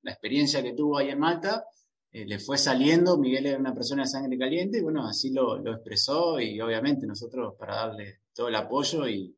la 0.02 0.12
experiencia 0.12 0.62
que 0.62 0.74
tuvo 0.74 0.98
ahí 0.98 1.08
en 1.08 1.18
Malta, 1.18 1.64
eh, 2.12 2.24
le 2.24 2.38
fue 2.38 2.56
saliendo, 2.56 3.18
Miguel 3.18 3.46
era 3.46 3.58
una 3.58 3.74
persona 3.74 4.02
de 4.02 4.08
sangre 4.08 4.38
caliente 4.38 4.78
y 4.78 4.82
bueno, 4.82 5.06
así 5.06 5.32
lo, 5.32 5.58
expresó 5.70 6.40
y 6.40 6.60
obviamente 6.60 7.06
nosotros 7.06 7.54
para 7.58 7.76
darle 7.76 8.20
todo 8.34 8.48
el 8.48 8.54
apoyo 8.54 9.08
y, 9.08 9.32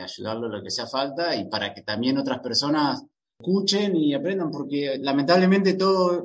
ayudarlo 0.00 0.48
lo 0.48 0.62
que 0.62 0.70
sea 0.70 0.86
falta 0.86 1.34
y 1.34 1.48
para 1.48 1.74
que 1.74 1.82
también 1.82 2.16
otras 2.16 2.38
personas 2.38 3.02
escuchen 3.38 3.96
y 3.96 4.14
aprendan, 4.14 4.50
porque 4.50 4.98
lamentablemente 5.00 5.74
todos 5.74 6.24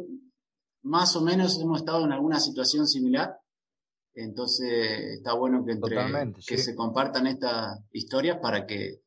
más 0.84 1.16
o 1.16 1.22
menos 1.22 1.60
hemos 1.60 1.80
estado 1.80 2.06
en 2.06 2.12
alguna 2.12 2.40
situación 2.40 2.88
similar. 2.88 3.38
Entonces 4.14 5.18
está 5.18 5.34
bueno 5.34 5.64
que, 5.66 5.74
entre, 5.74 5.98
que 6.48 6.58
se 6.58 6.76
compartan 6.76 7.28
estas 7.28 7.80
historias 7.92 8.38
para 8.40 8.66
que 8.68 9.02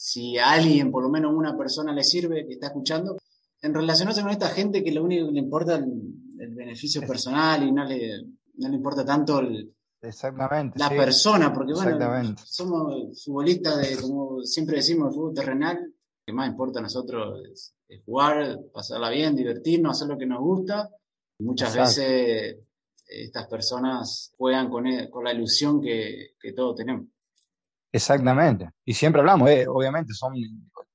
si 0.00 0.38
a 0.38 0.52
alguien, 0.52 0.92
por 0.92 1.02
lo 1.02 1.08
menos 1.08 1.34
una 1.34 1.58
persona 1.58 1.92
le 1.92 2.04
sirve 2.04 2.46
que 2.46 2.52
está 2.52 2.68
escuchando, 2.68 3.18
en 3.60 3.74
relacionarse 3.74 4.22
con 4.22 4.30
esta 4.30 4.48
gente 4.48 4.84
que 4.84 4.92
lo 4.92 5.02
único 5.02 5.26
que 5.26 5.32
le 5.32 5.40
importa 5.40 5.74
es 5.74 5.80
el, 5.80 6.54
beneficio 6.54 7.00
personal 7.00 7.64
y 7.66 7.72
no 7.72 7.84
le, 7.84 8.22
no 8.58 8.68
le 8.68 8.76
importa 8.76 9.04
tanto 9.04 9.40
el, 9.40 9.74
Exactamente, 10.00 10.78
la 10.78 10.88
persona, 10.90 11.52
porque 11.52 11.72
bueno, 11.72 12.36
somos 12.44 13.24
futbolistas 13.24 13.76
de, 13.78 14.00
como 14.00 14.44
siempre 14.44 14.76
decimos, 14.76 15.08
el 15.08 15.14
fútbol 15.14 15.34
terrenal, 15.34 15.76
lo 15.82 16.24
que 16.24 16.32
más 16.32 16.48
importa 16.48 16.78
a 16.78 16.82
nosotros 16.82 17.40
es, 17.50 17.74
jugar, 18.06 18.60
pasarla 18.72 19.10
bien, 19.10 19.34
divertirnos, 19.34 19.96
hacer 19.96 20.06
lo 20.06 20.16
que 20.16 20.26
nos 20.26 20.38
gusta. 20.38 20.88
Y 21.40 21.42
muchas 21.42 21.74
veces 21.74 22.58
estas 23.04 23.48
personas 23.48 24.32
juegan 24.36 24.68
con, 24.70 24.84
con 25.10 25.24
la 25.24 25.32
ilusión 25.32 25.80
que, 25.80 26.34
que 26.40 26.52
todos 26.52 26.76
tenemos. 26.76 27.06
Exactamente. 27.92 28.70
Y 28.84 28.94
siempre 28.94 29.20
hablamos, 29.20 29.48
eh, 29.50 29.66
obviamente, 29.66 30.12
son 30.12 30.34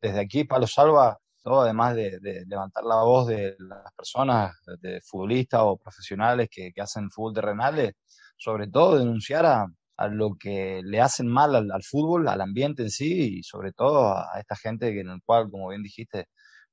desde 0.01 0.19
aquí, 0.19 0.43
Palo 0.43 0.67
Salva, 0.67 1.17
todo 1.41 1.61
además 1.61 1.95
de, 1.95 2.19
levantar 2.47 2.83
la 2.83 3.03
voz 3.03 3.27
de 3.27 3.55
las 3.59 3.91
personas, 3.95 4.55
de 4.81 5.01
futbolistas 5.01 5.61
o 5.63 5.77
profesionales 5.77 6.49
que, 6.51 6.71
hacen 6.79 7.09
fútbol 7.11 7.33
terrenal, 7.33 7.93
sobre 8.37 8.67
todo 8.67 8.99
denunciar 8.99 9.45
a, 9.45 9.67
lo 10.09 10.35
que 10.35 10.81
le 10.83 10.99
hacen 11.01 11.27
mal 11.27 11.55
al, 11.55 11.83
fútbol, 11.83 12.27
al 12.27 12.41
ambiente 12.41 12.83
en 12.83 12.89
sí 12.89 13.39
y 13.39 13.43
sobre 13.43 13.71
todo 13.71 14.09
a, 14.17 14.39
esta 14.39 14.55
gente 14.55 14.99
en 14.99 15.09
el 15.09 15.21
cual, 15.25 15.49
como 15.49 15.69
bien 15.69 15.83
dijiste, 15.83 16.27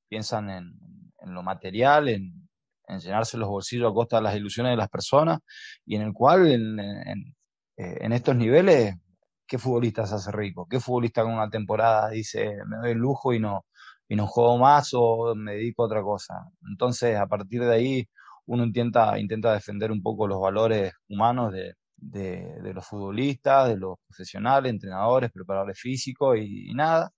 piensan 0.08 0.50
en, 0.50 0.72
lo 1.26 1.42
material, 1.42 2.08
en, 2.08 2.48
llenarse 3.00 3.38
los 3.38 3.48
bolsillos 3.48 3.90
a 3.90 3.94
costa 3.94 4.16
de 4.16 4.22
las 4.22 4.36
ilusiones 4.36 4.72
de 4.72 4.76
las 4.76 4.88
personas 4.88 5.38
y 5.86 5.96
en 5.96 6.02
el 6.02 6.12
cual 6.12 6.48
en, 6.48 6.80
en 6.80 7.34
eh, 7.76 8.08
estos 8.10 8.34
niveles 8.34 8.96
¿qué 9.50 9.58
futbolista 9.58 10.06
se 10.06 10.14
hace 10.14 10.30
rico? 10.30 10.66
¿Qué 10.70 10.78
futbolista 10.78 11.24
con 11.24 11.32
una 11.34 11.50
temporada 11.50 12.10
dice, 12.10 12.58
me 12.68 12.76
doy 12.76 12.92
el 12.92 12.98
lujo 12.98 13.34
y 13.34 13.40
no, 13.40 13.66
y 14.08 14.14
no 14.14 14.28
juego 14.28 14.58
más 14.58 14.90
o 14.94 15.34
me 15.34 15.54
dedico 15.54 15.82
a 15.82 15.86
otra 15.86 16.02
cosa? 16.02 16.34
Entonces, 16.70 17.16
a 17.18 17.26
partir 17.26 17.62
de 17.62 17.74
ahí, 17.74 18.08
uno 18.46 18.62
intenta, 18.62 19.18
intenta 19.18 19.52
defender 19.52 19.90
un 19.90 20.02
poco 20.02 20.28
los 20.28 20.40
valores 20.40 20.92
humanos 21.08 21.52
de, 21.52 21.74
los 22.72 22.86
futbolistas, 22.86 23.68
de 23.68 23.76
los 23.76 23.98
profesionales, 24.06 24.70
entrenadores, 24.70 25.32
preparadores 25.32 25.80
físicos 25.80 26.38
y, 26.38 26.72
nada, 26.72 27.10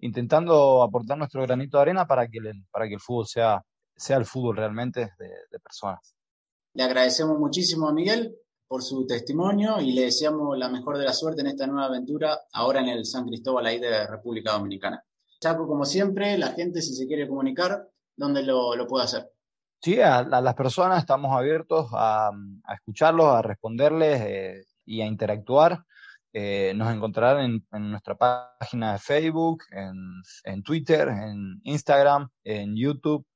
intentando 0.00 0.82
aportar 0.82 1.16
nuestro 1.16 1.42
granito 1.42 1.78
de 1.78 1.82
arena 1.82 2.04
para 2.04 2.26
que, 2.26 2.40
para 2.72 2.88
que 2.88 2.94
el 2.94 3.00
fútbol 3.00 3.26
sea, 3.28 3.62
sea 3.94 4.16
el 4.16 4.26
fútbol 4.26 4.56
realmente 4.56 5.12
de, 5.18 5.28
de 5.52 5.60
personas. 5.60 6.16
Le 6.74 6.82
agradecemos 6.82 7.38
muchísimo 7.38 7.88
a 7.88 7.92
Miguel 7.92 8.36
por 8.68 8.82
su 8.82 9.06
testimonio 9.06 9.80
y 9.80 9.92
le 9.92 10.02
deseamos 10.02 10.56
la 10.58 10.68
mejor 10.68 10.98
de 10.98 11.04
la 11.04 11.12
suerte 11.12 11.40
en 11.40 11.48
esta 11.48 11.66
nueva 11.66 11.86
aventura 11.86 12.40
ahora 12.52 12.80
en 12.80 12.88
el 12.88 13.04
San 13.04 13.26
Cristóbal 13.26 13.66
ahí 13.66 13.78
de 13.78 14.06
República 14.06 14.52
Dominicana. 14.52 15.02
Chaco, 15.40 15.66
como 15.66 15.84
siempre, 15.84 16.36
la 16.38 16.48
gente 16.48 16.82
si 16.82 16.94
se 16.94 17.06
quiere 17.06 17.28
comunicar, 17.28 17.88
¿dónde 18.16 18.42
lo, 18.42 18.74
puede 18.88 19.04
hacer? 19.04 19.30
Sí, 19.80 20.00
a, 20.00 20.22
las 20.22 20.54
personas 20.54 20.98
estamos 20.98 21.36
abiertos 21.36 21.88
a, 21.92 22.30
escucharlos, 22.74 23.26
a 23.26 23.42
responderles 23.42 24.20
eh, 24.22 24.64
y 24.84 25.00
a 25.00 25.06
interactuar. 25.06 25.84
Eh, 26.32 26.72
nos 26.74 26.92
encontrarán 26.92 27.62
en, 27.72 27.90
nuestra 27.90 28.14
página 28.14 28.94
de 28.94 28.98
Facebook, 28.98 29.62
en, 29.70 30.62
Twitter, 30.62 31.08
en 31.08 31.60
Instagram, 31.64 32.28
en 32.44 32.76
YouTube, 32.76 33.26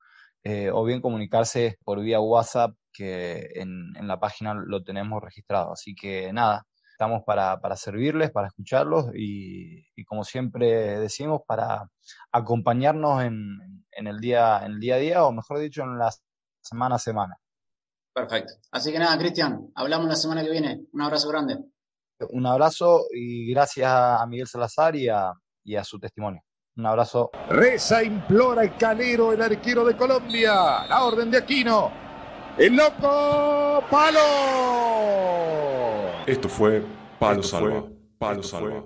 eh, 0.43 0.71
o 0.73 0.85
bien 0.85 1.01
comunicarse 1.01 1.79
por 1.85 2.01
vía 2.01 2.21
WhatsApp 2.21 2.75
que 2.93 3.51
en, 3.55 3.93
la 4.07 4.19
página 4.19 4.55
lo 4.55 4.83
tenemos 4.83 5.23
registrado. 5.23 5.73
Así 5.73 5.95
que 5.95 6.33
nada, 6.33 6.67
estamos 6.93 7.23
para, 7.25 7.59
servirles, 7.77 8.31
para 8.31 8.49
escucharlos 8.49 9.07
y, 9.15 10.05
como 10.05 10.25
siempre 10.25 10.99
decimos, 10.99 11.41
para 11.47 11.89
acompañarnos 12.33 13.23
en, 13.23 13.85
el 13.93 14.21
día, 14.21 14.61
en 14.65 14.73
el 14.73 14.81
día 14.81 14.97
a 14.97 14.99
día, 14.99 15.25
o 15.25 15.33
mejor 15.33 15.59
dicho, 15.59 15.83
en 15.83 15.99
la 15.99 16.11
semana 16.61 16.97
a 16.97 16.99
semana. 16.99 17.37
Perfecto. 18.13 18.55
Así 18.73 18.93
que 18.93 18.99
nada, 18.99 19.17
Cristian, 19.19 19.71
hablamos 19.75 20.09
la 20.09 20.17
semana 20.17 20.43
que 20.43 20.51
viene. 20.51 20.81
Un 20.93 21.03
abrazo 21.03 21.29
grande. 21.29 21.59
Un 22.31 22.47
abrazo 22.47 23.07
y 23.13 23.51
gracias 23.51 23.91
a 23.91 24.27
Miguel 24.27 24.47
Salazar 24.47 24.95
y 24.95 25.09
a, 25.09 25.33
y 25.65 25.77
a 25.77 25.85
su 25.85 25.99
testimonio. 25.99 26.43
Un 26.77 26.87
abrazo. 26.87 27.31
Reza, 27.49 28.03
implora 28.03 28.63
el 28.63 28.77
calero, 28.77 29.33
el 29.33 29.43
arquero 29.43 29.85
de 29.85 29.97
Colombia. 29.97 30.87
La 30.87 31.05
orden 31.05 31.31
de 31.31 31.39
Aquino. 31.39 32.10
El 32.59 32.77
loco 32.77 33.83
Palo. 33.91 34.21
Esto 36.27 36.49
fue 36.49 36.83
Palo 37.19 37.43
Salva. 37.43 37.85
Palo 38.19 38.43
Salva. 38.43 38.85